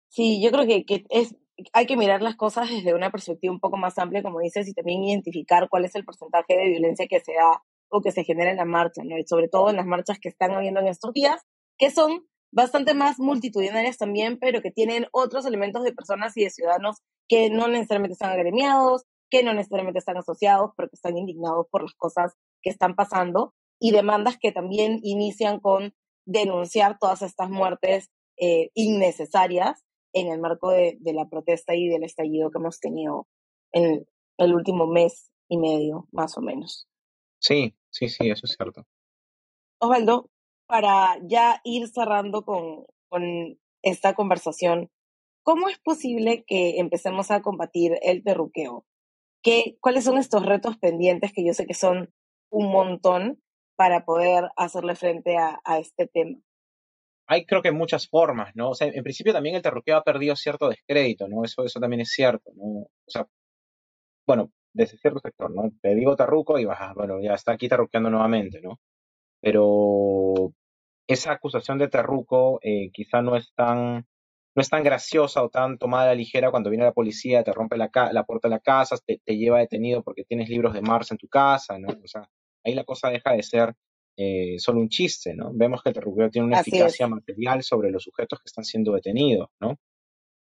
Sí, 0.10 0.42
yo 0.42 0.52
creo 0.52 0.66
que, 0.66 0.86
que 0.86 1.06
es, 1.10 1.36
hay 1.74 1.86
que 1.86 1.98
mirar 1.98 2.22
las 2.22 2.36
cosas 2.36 2.70
desde 2.70 2.94
una 2.94 3.12
perspectiva 3.12 3.54
un 3.54 3.60
poco 3.60 3.78
más 3.78 3.98
amplia, 3.98 4.24
como 4.24 4.40
dices, 4.40 4.68
y 4.68 4.74
también 4.74 5.04
identificar 5.04 5.68
cuál 5.70 5.86
es 5.86 5.96
el 5.96 6.06
porcentaje 6.06 6.56
de 6.56 6.70
violencia 6.70 7.08
que 7.08 7.20
se 7.20 7.34
da 7.34 7.64
o 7.90 8.02
que 8.02 8.12
se 8.12 8.24
genera 8.24 8.52
en 8.52 8.58
la 8.58 8.66
marcha, 8.66 9.04
¿no? 9.04 9.18
Y 9.18 9.26
sobre 9.26 9.48
todo 9.48 9.70
en 9.70 9.76
las 9.76 9.86
marchas 9.86 10.20
que 10.20 10.30
están 10.30 10.52
habiendo 10.52 10.80
en 10.80 10.88
estos 10.88 11.14
días, 11.14 11.44
que 11.78 11.92
son 11.92 12.26
bastante 12.56 12.94
más 12.94 13.20
multitudinarias 13.20 13.98
también, 13.98 14.40
pero 14.40 14.62
que 14.62 14.72
tienen 14.72 15.08
otros 15.12 15.46
elementos 15.46 15.84
de 15.84 15.92
personas 15.92 16.36
y 16.38 16.46
de 16.46 16.50
ciudadanos 16.50 17.02
que 17.28 17.50
no 17.50 17.68
necesariamente 17.68 18.14
están 18.14 18.32
agremiados, 18.32 19.04
que 19.30 19.44
no 19.44 19.54
necesariamente 19.54 20.00
están 20.00 20.18
asociados, 20.18 20.72
pero 20.78 20.88
que 20.88 20.96
están 20.96 21.18
indignados 21.18 21.68
por 21.70 21.84
las 21.84 21.94
cosas 21.96 22.34
que 22.62 22.70
están 22.70 22.96
pasando 22.96 23.54
y 23.78 23.92
demandas 23.92 24.38
que 24.40 24.54
también 24.54 25.02
inician 25.04 25.60
con 25.60 25.94
denunciar 26.26 26.98
todas 26.98 27.22
estas 27.24 27.50
muertes 27.50 28.10
eh, 28.38 28.70
innecesarias 28.74 29.84
en 30.14 30.32
el 30.32 30.40
marco 30.40 30.72
de, 30.72 30.98
de, 31.02 31.14
la 31.14 31.28
protesta 31.28 31.76
y 31.76 31.90
del 31.90 32.06
estallido 32.06 32.52
que 32.52 32.60
hemos 32.60 32.80
tenido 32.80 33.28
en 33.74 34.08
el 34.38 34.56
último 34.56 34.88
mes 34.88 35.30
y 35.50 35.58
medio, 35.58 36.08
más 36.14 36.38
o 36.38 36.42
menos. 36.42 36.88
Sí, 37.40 37.76
sí, 37.90 38.08
sí, 38.08 38.30
eso 38.30 38.46
es 38.46 38.56
cierto. 38.56 38.88
Osvaldo, 39.80 40.30
para 40.68 41.18
ya 41.24 41.62
ir 41.64 41.88
cerrando 41.88 42.44
con, 42.44 42.86
esta 43.82 44.14
conversación, 44.14 44.90
¿cómo 45.44 45.70
es 45.70 45.78
posible 45.78 46.44
que 46.46 46.80
empecemos 46.80 47.32
a 47.32 47.42
combatir 47.42 47.98
el 48.02 48.24
terruqueo? 48.24 48.86
¿Qué, 49.42 49.78
¿Cuáles 49.80 50.04
son 50.04 50.18
estos 50.18 50.46
retos 50.46 50.78
pendientes 50.78 51.32
que 51.32 51.46
yo 51.46 51.54
sé 51.54 51.66
que 51.66 51.76
son 51.76 52.12
un 52.50 52.72
montón 52.72 53.42
para 53.78 54.04
poder 54.04 54.50
hacerle 54.58 54.96
frente 54.96 55.38
a, 55.38 55.60
este 55.80 56.08
tema? 56.08 56.40
Hay 57.28 57.46
creo 57.46 57.62
que 57.62 57.72
muchas 57.72 58.10
formas, 58.10 58.56
¿no? 58.56 58.72
O 58.72 58.76
sea, 58.76 58.88
en 58.88 59.04
principio 59.04 59.34
también 59.34 59.56
el 59.56 59.62
terruqueo 59.62 59.98
ha 59.98 60.04
perdido 60.04 60.36
cierto 60.36 60.68
descrédito, 60.68 61.28
¿no? 61.28 61.44
Eso, 61.44 61.64
eso 61.64 61.80
también 61.80 62.02
es 62.02 62.12
cierto, 62.12 62.52
¿no? 62.56 62.64
O 62.64 62.90
sea, 63.08 63.28
bueno, 64.28 64.52
desde 64.74 64.98
cierto 64.98 65.20
sector, 65.20 65.52
¿no? 65.52 65.72
Te 65.82 65.96
digo 65.96 66.16
terruco 66.16 66.60
y 66.60 66.66
vas, 66.66 66.94
bueno, 66.96 67.22
ya 67.22 67.34
está 67.34 67.54
aquí 67.54 67.70
terruqueando 67.70 68.10
nuevamente, 68.10 68.60
¿no? 68.62 68.80
Pero 69.42 70.54
esa 71.08 71.34
acusación 71.34 71.78
de 71.78 71.88
terruco 71.88 72.60
eh, 72.64 72.90
quizá 72.92 73.22
no 73.22 73.36
es 73.36 73.54
tan 73.54 74.06
no 74.56 74.62
es 74.62 74.70
tan 74.70 74.84
graciosa 74.84 75.44
o 75.44 75.50
tan 75.50 75.78
tomada 75.78 76.06
a 76.06 76.08
la 76.08 76.16
ligera 76.16 76.50
cuando 76.50 76.70
viene 76.70 76.86
la 76.86 76.94
policía, 76.94 77.44
te 77.44 77.52
rompe 77.52 77.76
la, 77.76 77.92
la 78.14 78.24
puerta 78.24 78.48
de 78.48 78.56
la 78.56 78.62
casa, 78.62 78.98
te, 79.06 79.20
te, 79.24 79.38
lleva 79.38 79.60
detenido 79.60 80.02
porque 80.02 80.24
tienes 80.24 80.48
libros 80.48 80.74
de 80.74 80.82
Marx 80.82 81.12
en 81.12 81.18
tu 81.18 81.28
casa, 81.28 81.78
¿no? 81.78 81.90
O 81.90 82.08
sea, 82.08 82.30
ahí 82.64 82.74
la 82.74 82.86
cosa 82.86 83.10
deja 83.10 83.34
de 83.34 83.44
ser 83.44 83.76
eh, 84.18 84.56
solo 84.60 84.80
un 84.80 84.88
chiste, 84.88 85.34
¿no? 85.34 85.52
Vemos 85.54 85.84
que 85.84 85.90
el 85.90 85.96
terruqueo 85.96 86.30
tiene 86.30 86.48
una 86.48 86.62
eficacia 86.62 87.06
material 87.06 87.64
sobre 87.64 87.92
los 87.92 88.04
sujetos 88.04 88.40
que 88.40 88.48
están 88.48 88.64
siendo 88.64 88.94
detenidos, 88.94 89.50
¿no? 89.60 89.72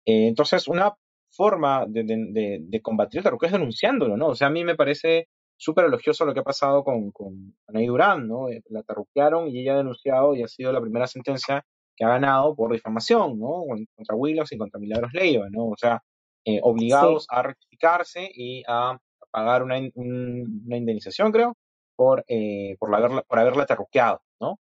Eh, 0.06 0.28
entonces, 0.28 0.68
una 0.68 0.96
forma 1.30 1.86
de, 1.88 2.04
de, 2.04 2.58
de, 2.62 2.82
combatir 2.82 3.20
el 3.20 3.24
terruqueo 3.24 3.48
es 3.48 3.54
denunciándolo, 3.54 4.18
¿no? 4.18 4.30
O 4.30 4.36
sea, 4.36 4.48
a 4.48 4.52
mí 4.52 4.64
me 4.64 4.76
parece 4.76 5.28
súper 5.60 5.86
elogioso 5.86 6.26
lo 6.26 6.34
que 6.34 6.40
ha 6.40 6.44
pasado 6.44 6.84
con, 6.84 7.12
con 7.12 7.54
Anaí 7.68 7.86
Durán, 7.86 8.28
¿no? 8.28 8.50
Eh, 8.50 8.64
la 8.70 8.82
terruquearon 8.82 9.50
y 9.50 9.60
ella 9.60 9.74
ha 9.74 9.78
denunciado 9.78 10.34
y 10.34 10.42
ha 10.42 10.48
sido 10.48 10.72
la 10.72 10.80
primera 10.80 11.06
sentencia 11.06 11.66
que 11.96 12.06
ha 12.06 12.10
ganado 12.10 12.56
por 12.56 12.72
difamación, 12.72 13.38
¿no? 13.38 13.66
Contra 13.96 14.16
Willows 14.16 14.52
y 14.54 14.58
contra 14.58 14.80
Milagros 14.80 15.12
Leiva, 15.14 15.48
¿no? 15.52 15.66
O 15.66 15.76
sea, 15.78 16.02
eh, 16.46 16.62
obligados 16.64 17.24
sí. 17.24 17.28
a 17.30 17.44
rectificarse 17.44 18.32
y 18.34 18.64
a 18.68 18.98
pagar 19.32 19.62
una, 19.64 19.78
un, 19.96 20.64
una 20.66 20.78
indemnización, 20.78 21.32
creo, 21.34 21.58
por, 21.98 22.24
eh, 22.30 22.78
por, 22.80 22.96
haberla, 22.96 23.22
por 23.24 23.40
haberla 23.40 23.66
terruqueado, 23.66 24.22
¿no? 24.40 24.60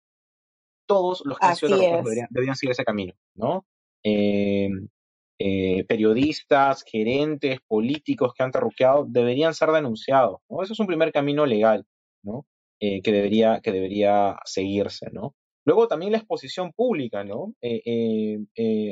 Todos 0.88 1.24
los 1.26 1.38
que 1.38 1.46
han 1.46 1.56
sido 1.58 1.78
deberían, 1.78 2.28
deberían, 2.30 2.56
seguir 2.56 2.72
ese 2.72 2.86
camino, 2.86 3.14
¿no? 3.34 3.66
Eh, 4.02 4.70
eh, 5.38 5.84
periodistas, 5.86 6.84
gerentes, 6.84 7.60
políticos 7.68 8.34
que 8.34 8.44
han 8.44 8.52
terruqueado 8.52 9.06
deberían 9.06 9.54
ser 9.54 9.70
denunciados, 9.72 10.40
¿no? 10.50 10.64
Eso 10.64 10.72
es 10.72 10.80
un 10.80 10.88
primer 10.88 11.12
camino 11.12 11.46
legal, 11.46 11.86
¿no? 12.24 12.46
Eh, 12.80 13.02
que, 13.02 13.12
debería, 13.12 13.60
que 13.62 13.74
debería 13.74 14.38
seguirse, 14.46 15.10
¿no? 15.12 15.36
Luego 15.66 15.90
también 15.90 16.14
la 16.14 16.20
exposición 16.20 16.72
pública, 16.72 17.26
¿no? 17.26 17.54
Eh, 17.62 18.46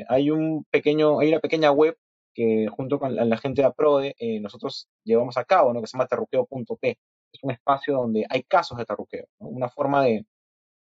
hay, 0.08 0.30
un 0.30 0.64
pequeño, 0.70 1.20
hay 1.20 1.28
una 1.28 1.40
pequeña 1.40 1.70
web 1.70 1.96
que 2.34 2.66
junto 2.68 2.98
con 2.98 3.14
la, 3.14 3.36
gente 3.38 3.62
de 3.62 3.68
APRODE 3.68 4.14
nosotros 4.40 4.88
llevamos 5.04 5.38
a 5.38 5.44
cabo, 5.44 5.72
¿no? 5.72 5.80
Que 5.80 5.86
se 5.86 5.96
llama 5.96 6.08
terruqueo.p. 6.08 6.98
Es 7.32 7.42
un 7.42 7.52
espacio 7.52 7.94
donde 7.94 8.26
hay 8.28 8.42
casos 8.42 8.76
de 8.76 8.84
terruqueo, 8.84 9.26
¿no? 9.40 9.48
Una 9.48 9.68
forma 9.70 10.04
de, 10.04 10.26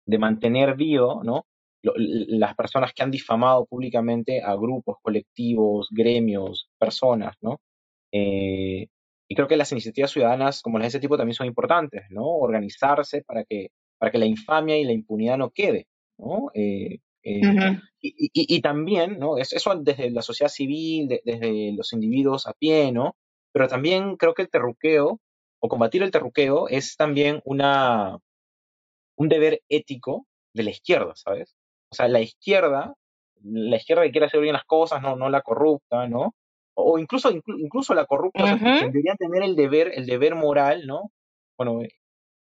de 0.06 0.18
mantener 0.18 0.76
vivo, 0.76 1.22
¿no? 1.24 1.46
Las 1.82 2.54
personas 2.56 2.92
que 2.92 3.02
han 3.02 3.10
difamado 3.10 3.66
públicamente 3.66 4.42
a 4.42 4.54
grupos, 4.54 4.96
colectivos, 5.02 5.88
gremios, 5.90 6.68
personas, 6.78 7.36
¿no? 7.40 7.60
Eh, 8.12 8.88
y 9.28 9.34
creo 9.34 9.46
que 9.46 9.56
las 9.56 9.70
iniciativas 9.72 10.10
ciudadanas 10.10 10.62
como 10.62 10.78
las 10.78 10.86
de 10.86 10.88
ese 10.88 11.00
tipo 11.00 11.16
también 11.16 11.34
son 11.34 11.46
importantes, 11.46 12.04
¿no? 12.10 12.26
Organizarse 12.26 13.22
para 13.22 13.44
que, 13.44 13.68
para 13.98 14.10
que 14.10 14.18
la 14.18 14.26
infamia 14.26 14.78
y 14.78 14.84
la 14.84 14.92
impunidad 14.92 15.36
no 15.36 15.50
quede, 15.50 15.86
¿no? 16.18 16.50
Eh, 16.54 16.98
eh, 17.22 17.40
uh 17.46 17.50
-huh. 17.50 17.82
y, 18.00 18.30
y, 18.32 18.56
y, 18.56 18.60
también, 18.60 19.18
¿no? 19.18 19.36
Eso 19.38 19.74
desde 19.76 20.10
la 20.10 20.22
sociedad 20.22 20.50
civil, 20.50 21.08
de, 21.08 21.20
desde 21.24 21.72
los 21.72 21.92
individuos 21.92 22.46
a 22.46 22.54
pie, 22.54 22.90
¿no? 22.92 23.16
Pero 23.52 23.68
también 23.68 24.16
creo 24.16 24.34
que 24.34 24.42
el 24.42 24.50
terruqueo, 24.50 25.20
o 25.60 25.68
combatir 25.68 26.02
el 26.02 26.10
terruqueo, 26.10 26.68
es 26.68 26.96
también 26.96 27.40
una, 27.44 28.18
un 29.16 29.28
deber 29.28 29.60
ético 29.68 30.26
de 30.54 30.62
la 30.62 30.70
izquierda, 30.70 31.12
¿sabes? 31.16 31.57
O 31.90 31.94
sea, 31.94 32.08
la 32.08 32.20
izquierda, 32.20 32.94
la 33.42 33.76
izquierda 33.76 34.02
que 34.02 34.10
quiere 34.10 34.26
hacer 34.26 34.40
bien 34.40 34.52
las 34.52 34.64
cosas, 34.64 35.00
no, 35.02 35.16
no 35.16 35.30
la 35.30 35.42
corrupta, 35.42 36.06
¿no? 36.06 36.34
O 36.74 36.98
incluso, 36.98 37.30
incluso 37.30 37.94
la 37.94 38.06
corrupta, 38.06 38.44
uh 38.44 38.46
-huh. 38.46 38.54
o 38.54 38.58
sea, 38.58 38.90
tendrían 38.90 39.16
tener 39.16 39.42
el 39.42 39.56
deber, 39.56 39.92
el 39.94 40.06
deber 40.06 40.34
moral, 40.34 40.86
¿no? 40.86 41.10
Bueno, 41.56 41.80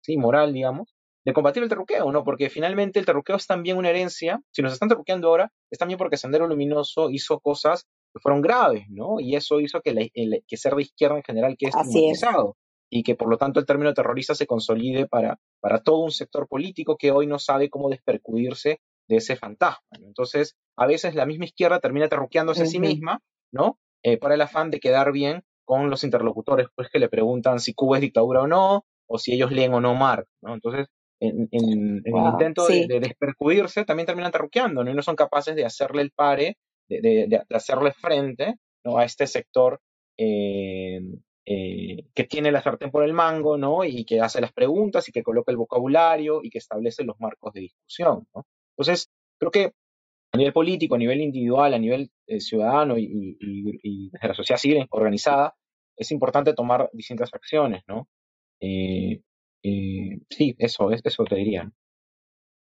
sí, 0.02 0.16
moral, 0.16 0.52
digamos, 0.52 0.94
de 1.24 1.32
combatir 1.32 1.62
el 1.62 1.68
terruqueo, 1.68 2.10
¿no? 2.12 2.24
Porque 2.24 2.48
finalmente 2.48 2.98
el 2.98 3.06
terruqueo 3.06 3.36
es 3.36 3.46
también 3.46 3.76
una 3.76 3.90
herencia, 3.90 4.40
si 4.50 4.62
nos 4.62 4.72
están 4.72 4.88
terruqueando 4.88 5.28
ahora, 5.28 5.50
es 5.70 5.78
también 5.78 5.98
porque 5.98 6.16
Sendero 6.16 6.46
Luminoso 6.46 7.10
hizo 7.10 7.40
cosas 7.40 7.86
que 8.14 8.20
fueron 8.20 8.40
graves, 8.40 8.86
¿no? 8.88 9.20
Y 9.20 9.36
eso 9.36 9.60
hizo 9.60 9.80
que, 9.80 9.92
la, 9.92 10.06
el, 10.14 10.42
que 10.46 10.56
ser 10.56 10.74
de 10.74 10.82
izquierda 10.82 11.16
en 11.16 11.24
general 11.24 11.56
quede 11.58 11.70
estigmatizado. 11.70 12.56
Y 12.90 13.02
que 13.02 13.14
por 13.14 13.28
lo 13.28 13.36
tanto 13.36 13.60
el 13.60 13.66
término 13.66 13.92
terrorista 13.92 14.34
se 14.34 14.46
consolide 14.46 15.06
para, 15.06 15.38
para 15.60 15.82
todo 15.82 15.98
un 15.98 16.10
sector 16.10 16.48
político 16.48 16.96
que 16.96 17.10
hoy 17.10 17.26
no 17.26 17.38
sabe 17.38 17.68
cómo 17.68 17.90
despercudirse 17.90 18.80
de 19.08 19.16
ese 19.16 19.36
fantasma. 19.36 19.82
¿no? 19.98 20.06
Entonces, 20.06 20.56
a 20.76 20.86
veces 20.86 21.14
la 21.14 21.26
misma 21.26 21.46
izquierda 21.46 21.80
termina 21.80 22.08
terruqueándose 22.08 22.62
uh 22.62 22.64
-huh. 22.64 22.68
a 22.68 22.70
sí 22.70 22.78
misma, 22.80 23.20
¿no? 23.52 23.78
Eh, 24.02 24.16
para 24.18 24.34
el 24.34 24.40
afán 24.40 24.70
de 24.70 24.80
quedar 24.80 25.12
bien 25.12 25.42
con 25.64 25.90
los 25.90 26.04
interlocutores, 26.04 26.68
pues 26.74 26.88
que 26.88 26.98
le 26.98 27.08
preguntan 27.08 27.58
si 27.58 27.74
Cuba 27.74 27.96
es 27.96 28.02
dictadura 28.02 28.42
o 28.42 28.46
no, 28.46 28.84
o 29.06 29.18
si 29.18 29.34
ellos 29.34 29.50
leen 29.50 29.74
o 29.74 29.80
no 29.80 29.94
Marx, 29.94 30.28
¿no? 30.42 30.54
Entonces, 30.54 30.86
en, 31.20 31.48
en, 31.50 32.02
en 32.04 32.12
wow, 32.12 32.26
el 32.26 32.32
intento 32.32 32.64
sí. 32.66 32.86
de, 32.86 32.86
de, 32.86 33.00
despercudirse, 33.00 33.84
también 33.84 34.06
terminan 34.06 34.30
terruqueando, 34.30 34.84
¿no? 34.84 34.90
Y 34.90 34.94
no 34.94 35.02
son 35.02 35.16
capaces 35.16 35.56
de 35.56 35.64
hacerle 35.64 36.02
el 36.02 36.12
pare, 36.12 36.58
de, 36.88 37.00
de, 37.00 37.26
de 37.26 37.56
hacerle 37.56 37.92
frente, 37.92 38.54
¿no? 38.84 38.98
A 38.98 39.04
este 39.04 39.26
sector 39.26 39.80
eh, 40.16 41.00
eh, 41.46 42.04
que 42.14 42.24
tiene 42.24 42.52
la 42.52 42.62
sartén 42.62 42.90
por 42.90 43.04
el 43.04 43.14
mango, 43.14 43.56
¿no? 43.56 43.84
Y 43.84 44.04
que 44.04 44.20
hace 44.20 44.40
las 44.40 44.52
preguntas 44.52 45.08
y 45.08 45.12
que 45.12 45.22
coloca 45.22 45.50
el 45.50 45.56
vocabulario 45.56 46.40
y 46.42 46.50
que 46.50 46.58
establece 46.58 47.04
los 47.04 47.18
marcos 47.20 47.52
de 47.54 47.60
discusión, 47.62 48.26
¿no? 48.34 48.46
Entonces, 48.78 49.10
creo 49.38 49.50
que 49.50 49.72
a 50.32 50.36
nivel 50.36 50.52
político, 50.52 50.94
a 50.94 50.98
nivel 50.98 51.20
individual, 51.20 51.74
a 51.74 51.78
nivel 51.78 52.10
eh, 52.26 52.40
ciudadano 52.40 52.96
y, 52.96 53.36
y, 53.40 53.80
y, 53.82 54.10
desde 54.10 54.28
la 54.28 54.34
sociedad 54.34 54.60
civil 54.60 54.86
organizada, 54.90 55.54
es 55.96 56.12
importante 56.12 56.54
tomar 56.54 56.88
distintas 56.92 57.34
acciones, 57.34 57.82
¿no? 57.88 58.08
Eh, 58.60 59.20
eh, 59.62 60.20
sí, 60.30 60.54
eso, 60.58 60.90
eso 60.92 61.24
te 61.24 61.34
diría. 61.34 61.70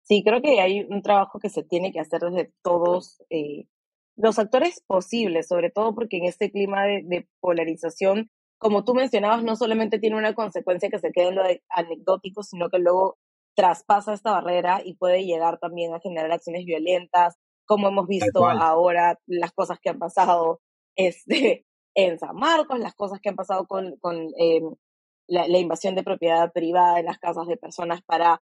Sí, 0.03 0.23
creo 0.23 0.41
que 0.41 0.61
hay 0.61 0.81
un 0.81 1.01
trabajo 1.01 1.39
que 1.39 1.49
se 1.49 1.63
tiene 1.63 1.91
que 1.91 1.99
hacer 1.99 2.21
desde 2.21 2.53
todos 2.63 3.21
eh, 3.29 3.65
los 4.15 4.39
actores 4.39 4.81
posibles, 4.87 5.47
sobre 5.47 5.71
todo 5.71 5.95
porque 5.95 6.17
en 6.17 6.25
este 6.25 6.51
clima 6.51 6.85
de, 6.85 7.01
de, 7.03 7.27
polarización, 7.41 8.29
como 8.57 8.85
tú 8.85 8.93
mencionabas, 8.93 9.43
no 9.43 9.55
solamente 9.55 9.99
tiene 9.99 10.15
una 10.15 10.33
consecuencia 10.35 10.89
que 10.89 10.99
se 10.99 11.11
quede 11.11 11.29
en 11.29 11.35
lo 11.35 11.43
anecdótico, 11.69 12.43
sino 12.43 12.69
que 12.69 12.79
luego 12.79 13.17
traspasa 13.55 14.13
esta 14.13 14.31
barrera 14.31 14.81
y 14.83 14.95
puede 14.95 15.25
llegar 15.25 15.59
también 15.59 15.93
a 15.93 15.99
generar 15.99 16.31
acciones 16.31 16.65
violentas, 16.65 17.35
como 17.65 17.87
hemos 17.87 18.07
visto 18.07 18.45
ahora, 18.45 19.19
las 19.25 19.51
cosas 19.53 19.79
que 19.81 19.89
han 19.89 19.99
pasado 19.99 20.61
este, 20.95 21.65
en 21.95 22.19
San 22.19 22.35
Marcos, 22.35 22.79
las 22.79 22.93
cosas 22.95 23.19
que 23.21 23.29
han 23.29 23.35
pasado 23.35 23.65
con, 23.67 23.97
con 23.97 24.17
eh, 24.39 24.61
la, 25.27 25.47
la, 25.47 25.57
invasión 25.57 25.95
de 25.95 26.03
propiedad 26.03 26.51
privada 26.53 26.99
en 26.99 27.05
las 27.05 27.17
casas 27.17 27.47
de 27.47 27.57
personas 27.57 28.01
para 28.05 28.41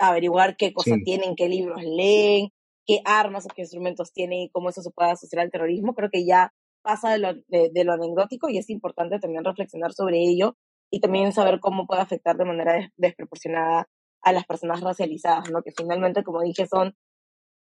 averiguar 0.00 0.56
qué 0.56 0.72
cosas 0.72 0.98
sí. 0.98 1.04
tienen, 1.04 1.36
qué 1.36 1.48
libros 1.48 1.82
leen, 1.82 2.50
qué 2.86 3.00
armas 3.04 3.46
o 3.46 3.48
qué 3.48 3.62
instrumentos 3.62 4.12
tienen 4.12 4.40
y 4.40 4.50
cómo 4.50 4.68
eso 4.68 4.82
se 4.82 4.90
puede 4.90 5.10
asociar 5.10 5.42
al 5.42 5.50
terrorismo. 5.50 5.94
Creo 5.94 6.10
que 6.10 6.26
ya 6.26 6.52
pasa 6.82 7.10
de 7.10 7.18
lo, 7.18 7.34
de, 7.34 7.70
de 7.72 7.84
lo 7.84 7.92
anecdótico 7.92 8.48
y 8.48 8.58
es 8.58 8.70
importante 8.70 9.18
también 9.18 9.44
reflexionar 9.44 9.92
sobre 9.92 10.18
ello 10.18 10.56
y 10.90 11.00
también 11.00 11.32
saber 11.32 11.60
cómo 11.60 11.86
puede 11.86 12.00
afectar 12.00 12.36
de 12.36 12.44
manera 12.44 12.90
desproporcionada 12.96 13.88
a 14.22 14.32
las 14.32 14.44
personas 14.44 14.80
racializadas, 14.80 15.50
¿no? 15.50 15.62
Que 15.62 15.72
finalmente, 15.76 16.24
como 16.24 16.42
dije, 16.42 16.66
son 16.66 16.94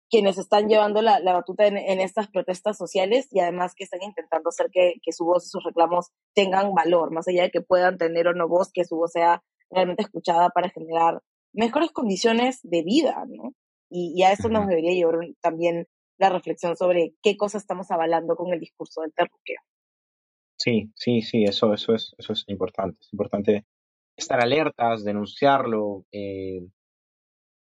quienes 0.09 0.37
están 0.37 0.67
llevando 0.67 1.01
la, 1.01 1.19
la 1.19 1.33
batuta 1.33 1.65
en, 1.65 1.77
en, 1.77 1.99
estas 1.99 2.27
protestas 2.29 2.77
sociales 2.77 3.27
y 3.31 3.39
además 3.39 3.73
que 3.75 3.85
están 3.85 4.03
intentando 4.03 4.49
hacer 4.49 4.67
que, 4.71 4.95
que, 5.01 5.11
su 5.11 5.25
voz 5.25 5.45
y 5.45 5.49
sus 5.49 5.63
reclamos 5.63 6.11
tengan 6.35 6.73
valor, 6.73 7.11
más 7.11 7.27
allá 7.27 7.43
de 7.43 7.51
que 7.51 7.61
puedan 7.61 7.97
tener 7.97 8.27
o 8.27 8.33
no 8.33 8.47
voz, 8.47 8.71
que 8.71 8.85
su 8.85 8.95
voz 8.95 9.11
sea 9.13 9.41
realmente 9.71 10.03
escuchada 10.03 10.49
para 10.49 10.69
generar 10.69 11.21
mejores 11.53 11.91
condiciones 11.91 12.59
de 12.61 12.83
vida, 12.83 13.23
¿no? 13.27 13.53
Y, 13.89 14.13
y 14.15 14.23
a 14.23 14.31
eso 14.31 14.49
nos 14.49 14.67
debería 14.67 14.93
llevar 14.93 15.15
también 15.41 15.87
la 16.17 16.29
reflexión 16.29 16.75
sobre 16.75 17.13
qué 17.21 17.35
cosas 17.35 17.63
estamos 17.63 17.89
avalando 17.91 18.35
con 18.35 18.53
el 18.53 18.59
discurso 18.59 19.01
del 19.01 19.13
terruqueo. 19.13 19.59
Sí, 20.57 20.91
sí, 20.95 21.21
sí, 21.21 21.43
eso, 21.43 21.73
eso 21.73 21.93
es, 21.93 22.13
eso 22.17 22.33
es 22.33 22.43
importante. 22.47 22.97
Es 23.01 23.13
importante 23.13 23.65
estar 24.15 24.41
alertas, 24.41 25.03
denunciarlo, 25.03 26.05
eh, 26.11 26.61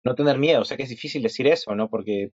no 0.04 0.14
tener 0.14 0.38
miedo. 0.38 0.64
Sé 0.64 0.76
que 0.76 0.82
es 0.84 0.88
difícil 0.88 1.22
decir 1.22 1.46
eso, 1.46 1.74
¿no? 1.74 1.88
Porque 1.88 2.30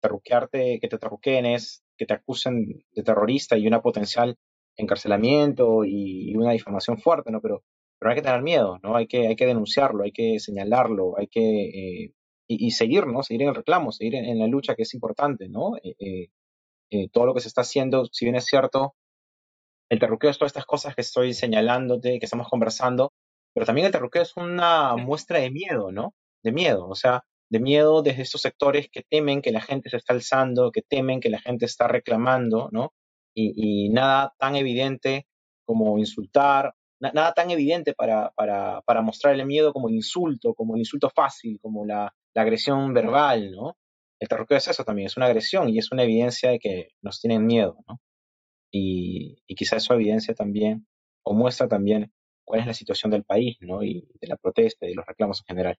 terruquearte, 0.00 0.78
que 0.80 0.88
te 0.88 0.98
terruqueen 0.98 1.46
es 1.46 1.84
que 1.96 2.06
te 2.06 2.14
acusen 2.14 2.84
de 2.92 3.02
terrorista 3.02 3.58
y 3.58 3.66
una 3.66 3.82
potencial 3.82 4.38
encarcelamiento 4.76 5.84
y, 5.84 6.34
una 6.36 6.52
difamación 6.52 6.98
fuerte, 6.98 7.30
¿no? 7.30 7.40
Pero, 7.40 7.62
pero 7.98 8.10
hay 8.10 8.16
que 8.16 8.22
tener 8.22 8.42
miedo, 8.42 8.78
¿no? 8.82 8.96
Hay 8.96 9.06
que, 9.06 9.26
hay 9.28 9.36
que 9.36 9.46
denunciarlo, 9.46 10.04
hay 10.04 10.12
que 10.12 10.38
señalarlo, 10.38 11.18
hay 11.18 11.28
que... 11.28 11.40
Eh, 11.40 12.14
y, 12.52 12.72
seguir, 12.72 13.06
¿no? 13.06 13.22
Seguir 13.22 13.42
en 13.42 13.48
el 13.50 13.54
reclamo, 13.54 13.92
seguir 13.92 14.16
en, 14.16 14.38
la 14.40 14.48
lucha 14.48 14.74
que 14.74 14.82
es 14.82 14.92
importante, 14.94 15.48
¿no? 15.48 15.76
Eh, 15.84 16.30
eh, 16.90 17.08
todo 17.12 17.26
lo 17.26 17.34
que 17.34 17.40
se 17.40 17.46
está 17.46 17.60
haciendo, 17.60 18.06
si 18.06 18.24
bien 18.24 18.34
es 18.34 18.44
cierto, 18.44 18.96
el 19.90 19.98
terruqueo 19.98 20.30
es 20.30 20.38
todas 20.38 20.50
estas 20.50 20.66
cosas 20.66 20.94
que 20.94 21.02
estoy 21.02 21.34
señalándote, 21.34 22.18
que 22.18 22.24
estamos 22.24 22.48
conversando, 22.48 23.12
pero 23.54 23.66
también 23.66 23.86
el 23.86 23.92
terruqueo 23.92 24.22
es 24.22 24.36
una 24.36 24.96
muestra 24.96 25.40
de 25.40 25.50
miedo, 25.50 25.92
¿no? 25.92 26.14
De 26.42 26.52
miedo, 26.52 26.88
o 26.88 26.94
sea, 26.94 27.24
de 27.50 27.60
miedo 27.60 28.02
desde 28.02 28.22
estos 28.22 28.40
sectores 28.42 28.88
que 28.90 29.02
temen 29.02 29.42
que 29.42 29.52
la 29.52 29.60
gente 29.60 29.90
se 29.90 29.96
está 29.98 30.14
alzando, 30.14 30.72
que 30.72 30.82
temen 30.82 31.20
que 31.20 31.30
la 31.30 31.40
gente 31.40 31.66
está 31.66 31.88
reclamando, 31.88 32.68
¿no? 32.72 32.94
y, 33.34 33.88
nada 33.90 34.34
tan 34.38 34.56
evidente 34.56 35.26
como 35.64 35.98
insultar, 35.98 36.74
nada 37.00 37.32
tan 37.32 37.50
evidente 37.50 37.94
para, 37.94 38.30
para, 38.30 38.82
para, 38.82 39.02
mostrar 39.02 39.34
el 39.34 39.46
miedo 39.46 39.72
como 39.72 39.88
el 39.88 39.94
insulto, 39.94 40.54
como 40.54 40.74
el 40.74 40.80
insulto 40.80 41.10
fácil, 41.10 41.58
como 41.60 41.86
la, 41.86 42.12
la 42.34 42.42
agresión 42.42 42.92
verbal, 42.92 43.52
¿no? 43.52 43.76
El 44.18 44.28
terrorismo 44.28 44.56
es 44.56 44.68
eso 44.68 44.84
también, 44.84 45.06
es 45.06 45.16
una 45.16 45.26
agresión 45.26 45.68
y 45.70 45.78
es 45.78 45.92
una 45.92 46.02
evidencia 46.02 46.50
de 46.50 46.58
que 46.58 46.88
nos 47.02 47.20
tienen 47.20 47.46
miedo, 47.46 47.78
¿no? 47.88 48.00
Y, 48.70 49.42
y 49.46 49.54
quizá 49.54 49.76
eso 49.76 49.94
evidencia 49.94 50.34
también, 50.34 50.86
o 51.22 51.34
muestra 51.34 51.68
también 51.68 52.12
cuál 52.44 52.60
es 52.60 52.66
la 52.66 52.74
situación 52.74 53.10
del 53.10 53.24
país, 53.24 53.56
¿no? 53.60 53.82
Y 53.82 54.08
de 54.20 54.28
la 54.28 54.36
protesta 54.36 54.86
y 54.86 54.90
de 54.90 54.94
los 54.96 55.06
reclamos 55.06 55.40
en 55.40 55.46
general. 55.46 55.76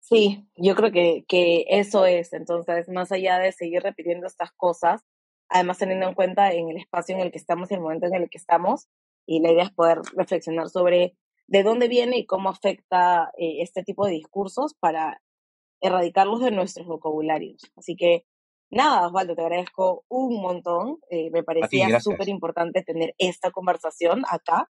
Sí, 0.00 0.44
yo 0.56 0.74
creo 0.74 0.92
que, 0.92 1.24
que 1.28 1.66
eso 1.68 2.06
es. 2.06 2.32
Entonces, 2.32 2.88
más 2.88 3.12
allá 3.12 3.38
de 3.38 3.52
seguir 3.52 3.82
repitiendo 3.82 4.26
estas 4.26 4.52
cosas, 4.52 5.02
además 5.48 5.78
teniendo 5.78 6.08
en 6.08 6.14
cuenta 6.14 6.52
en 6.52 6.70
el 6.70 6.78
espacio 6.78 7.14
en 7.14 7.22
el 7.22 7.30
que 7.30 7.38
estamos 7.38 7.70
y 7.70 7.74
el 7.74 7.80
momento 7.80 8.06
en 8.06 8.14
el 8.14 8.30
que 8.30 8.38
estamos. 8.38 8.88
Y 9.26 9.40
la 9.40 9.52
idea 9.52 9.64
es 9.64 9.70
poder 9.70 9.98
reflexionar 10.16 10.68
sobre 10.68 11.16
de 11.46 11.62
dónde 11.62 11.88
viene 11.88 12.18
y 12.18 12.26
cómo 12.26 12.48
afecta 12.48 13.32
eh, 13.36 13.60
este 13.60 13.82
tipo 13.82 14.06
de 14.06 14.12
discursos 14.12 14.74
para 14.74 15.20
erradicarlos 15.80 16.40
de 16.40 16.52
nuestros 16.52 16.86
vocabularios. 16.86 17.62
Así 17.76 17.96
que 17.96 18.24
nada, 18.70 19.06
Osvaldo, 19.06 19.34
te 19.34 19.42
agradezco 19.42 20.04
un 20.08 20.40
montón. 20.40 20.98
Eh, 21.10 21.30
me 21.30 21.42
parecía 21.42 22.00
súper 22.00 22.28
importante 22.28 22.82
tener 22.82 23.14
esta 23.18 23.50
conversación 23.50 24.24
acá. 24.28 24.70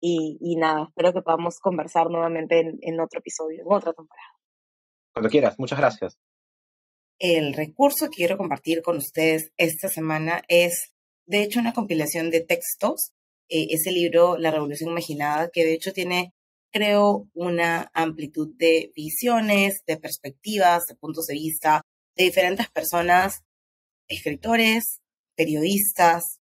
Y, 0.00 0.38
y, 0.40 0.56
nada, 0.56 0.84
espero 0.88 1.12
que 1.12 1.22
podamos 1.22 1.58
conversar 1.58 2.08
nuevamente 2.08 2.60
en, 2.60 2.78
en 2.82 3.00
otro 3.00 3.18
episodio, 3.18 3.62
en 3.62 3.72
otra 3.72 3.92
temporada. 3.92 4.28
Cuando 5.12 5.28
quieras, 5.28 5.58
muchas 5.58 5.78
gracias. 5.78 6.18
El 7.18 7.52
recurso 7.54 8.06
que 8.06 8.18
quiero 8.18 8.38
compartir 8.38 8.80
con 8.80 8.96
ustedes 8.98 9.50
esta 9.56 9.88
semana 9.88 10.42
es, 10.46 10.92
de 11.26 11.42
hecho, 11.42 11.58
una 11.58 11.72
compilación 11.72 12.30
de 12.30 12.42
textos. 12.42 13.10
Eh, 13.48 13.66
ese 13.70 13.90
libro, 13.90 14.38
La 14.38 14.52
Revolución 14.52 14.90
Imaginada, 14.90 15.50
que 15.52 15.64
de 15.64 15.72
hecho 15.72 15.92
tiene, 15.92 16.32
creo, 16.70 17.28
una 17.34 17.90
amplitud 17.92 18.54
de 18.56 18.92
visiones, 18.94 19.82
de 19.84 19.96
perspectivas, 19.96 20.84
de 20.86 20.94
puntos 20.94 21.26
de 21.26 21.34
vista 21.34 21.82
de 22.18 22.24
diferentes 22.24 22.68
personas, 22.68 23.44
escritores, 24.08 25.00
periodistas, 25.36 26.40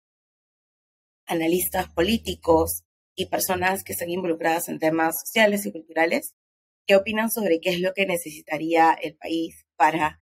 analistas 1.27 1.89
políticos 1.89 2.83
y 3.13 3.25
personas 3.25 3.83
que 3.83 3.91
están 3.91 4.09
involucradas 4.09 4.69
en 4.69 4.79
temas 4.79 5.19
sociales 5.19 5.65
y 5.65 5.73
culturales, 5.73 6.33
que 6.87 6.95
opinan 6.95 7.29
sobre 7.29 7.59
qué 7.59 7.71
es 7.71 7.81
lo 7.81 7.93
que 7.93 8.05
necesitaría 8.05 8.93
el 8.93 9.17
país 9.17 9.65
para 9.75 10.21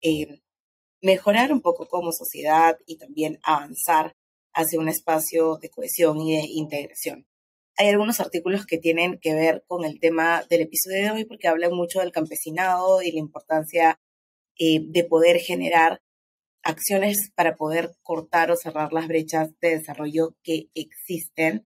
eh, 0.00 0.42
mejorar 1.02 1.52
un 1.52 1.60
poco 1.60 1.88
como 1.88 2.12
sociedad 2.12 2.78
y 2.86 2.96
también 2.96 3.40
avanzar 3.42 4.14
hacia 4.52 4.78
un 4.78 4.88
espacio 4.88 5.56
de 5.56 5.70
cohesión 5.70 6.20
y 6.20 6.36
de 6.36 6.46
integración. 6.46 7.26
Hay 7.76 7.88
algunos 7.88 8.20
artículos 8.20 8.64
que 8.64 8.78
tienen 8.78 9.18
que 9.18 9.34
ver 9.34 9.64
con 9.66 9.84
el 9.84 9.98
tema 9.98 10.44
del 10.48 10.60
episodio 10.60 11.02
de 11.02 11.10
hoy 11.10 11.24
porque 11.24 11.48
hablan 11.48 11.74
mucho 11.74 11.98
del 11.98 12.12
campesinado 12.12 13.02
y 13.02 13.10
la 13.10 13.18
importancia 13.18 13.98
eh, 14.58 14.80
de 14.82 15.04
poder 15.04 15.38
generar 15.38 16.00
acciones 16.62 17.30
para 17.34 17.56
poder 17.56 17.94
cortar 18.02 18.50
o 18.50 18.56
cerrar 18.56 18.92
las 18.92 19.06
brechas 19.06 19.50
de 19.60 19.78
desarrollo 19.78 20.34
que 20.42 20.68
existen 20.74 21.66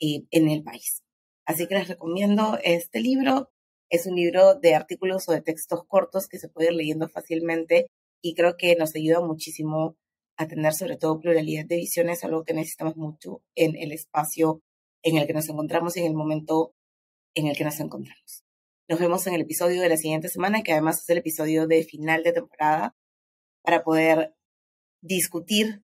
eh, 0.00 0.24
en 0.30 0.48
el 0.48 0.62
país. 0.62 1.02
Así 1.46 1.66
que 1.66 1.74
les 1.74 1.88
recomiendo 1.88 2.58
este 2.62 3.00
libro. 3.00 3.50
Es 3.88 4.06
un 4.06 4.16
libro 4.16 4.56
de 4.56 4.74
artículos 4.74 5.28
o 5.28 5.32
de 5.32 5.42
textos 5.42 5.84
cortos 5.86 6.26
que 6.28 6.38
se 6.38 6.48
puede 6.48 6.68
ir 6.68 6.74
leyendo 6.74 7.08
fácilmente 7.08 7.86
y 8.22 8.34
creo 8.34 8.56
que 8.56 8.74
nos 8.76 8.94
ayuda 8.96 9.20
muchísimo 9.20 9.96
a 10.36 10.48
tener 10.48 10.74
sobre 10.74 10.96
todo 10.96 11.20
pluralidad 11.20 11.64
de 11.66 11.76
visiones, 11.76 12.24
algo 12.24 12.44
que 12.44 12.52
necesitamos 12.52 12.96
mucho 12.96 13.42
en 13.54 13.76
el 13.76 13.92
espacio 13.92 14.60
en 15.02 15.16
el 15.16 15.26
que 15.26 15.34
nos 15.34 15.48
encontramos 15.48 15.96
y 15.96 16.00
en 16.00 16.06
el 16.06 16.14
momento 16.14 16.74
en 17.34 17.46
el 17.46 17.56
que 17.56 17.64
nos 17.64 17.78
encontramos. 17.80 18.45
Nos 18.88 19.00
vemos 19.00 19.26
en 19.26 19.34
el 19.34 19.40
episodio 19.40 19.82
de 19.82 19.88
la 19.88 19.96
siguiente 19.96 20.28
semana, 20.28 20.62
que 20.62 20.70
además 20.70 21.00
es 21.00 21.08
el 21.08 21.18
episodio 21.18 21.66
de 21.66 21.82
final 21.82 22.22
de 22.22 22.32
temporada, 22.32 22.94
para 23.64 23.82
poder 23.82 24.32
discutir 25.02 25.82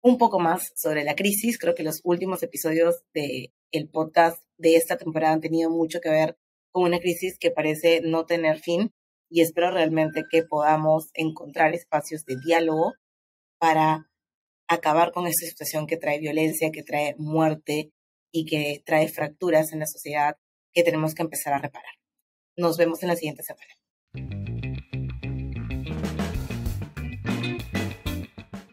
un 0.00 0.16
poco 0.16 0.38
más 0.38 0.72
sobre 0.76 1.02
la 1.02 1.16
crisis. 1.16 1.58
Creo 1.58 1.74
que 1.74 1.82
los 1.82 2.00
últimos 2.04 2.44
episodios 2.44 3.02
del 3.12 3.52
el 3.72 3.88
podcast 3.88 4.40
de 4.58 4.76
esta 4.76 4.96
temporada 4.96 5.34
han 5.34 5.40
tenido 5.40 5.70
mucho 5.70 6.00
que 6.00 6.08
ver 6.08 6.38
con 6.70 6.84
una 6.84 7.00
crisis 7.00 7.36
que 7.36 7.50
parece 7.50 8.00
no 8.00 8.26
tener 8.26 8.60
fin 8.60 8.92
y 9.28 9.40
espero 9.40 9.72
realmente 9.72 10.22
que 10.30 10.44
podamos 10.44 11.10
encontrar 11.14 11.74
espacios 11.74 12.24
de 12.26 12.36
diálogo 12.44 12.94
para 13.58 14.08
acabar 14.68 15.10
con 15.10 15.26
esta 15.26 15.46
situación 15.46 15.88
que 15.88 15.96
trae 15.96 16.20
violencia, 16.20 16.70
que 16.70 16.84
trae 16.84 17.16
muerte 17.18 17.90
y 18.32 18.44
que 18.46 18.82
trae 18.86 19.08
fracturas 19.08 19.72
en 19.72 19.80
la 19.80 19.86
sociedad 19.86 20.36
que 20.72 20.84
tenemos 20.84 21.14
que 21.14 21.22
empezar 21.22 21.54
a 21.54 21.58
reparar. 21.58 21.99
Nos 22.60 22.76
vemos 22.76 23.02
en 23.02 23.08
la 23.08 23.16
siguiente 23.16 23.42
semana. 23.42 24.59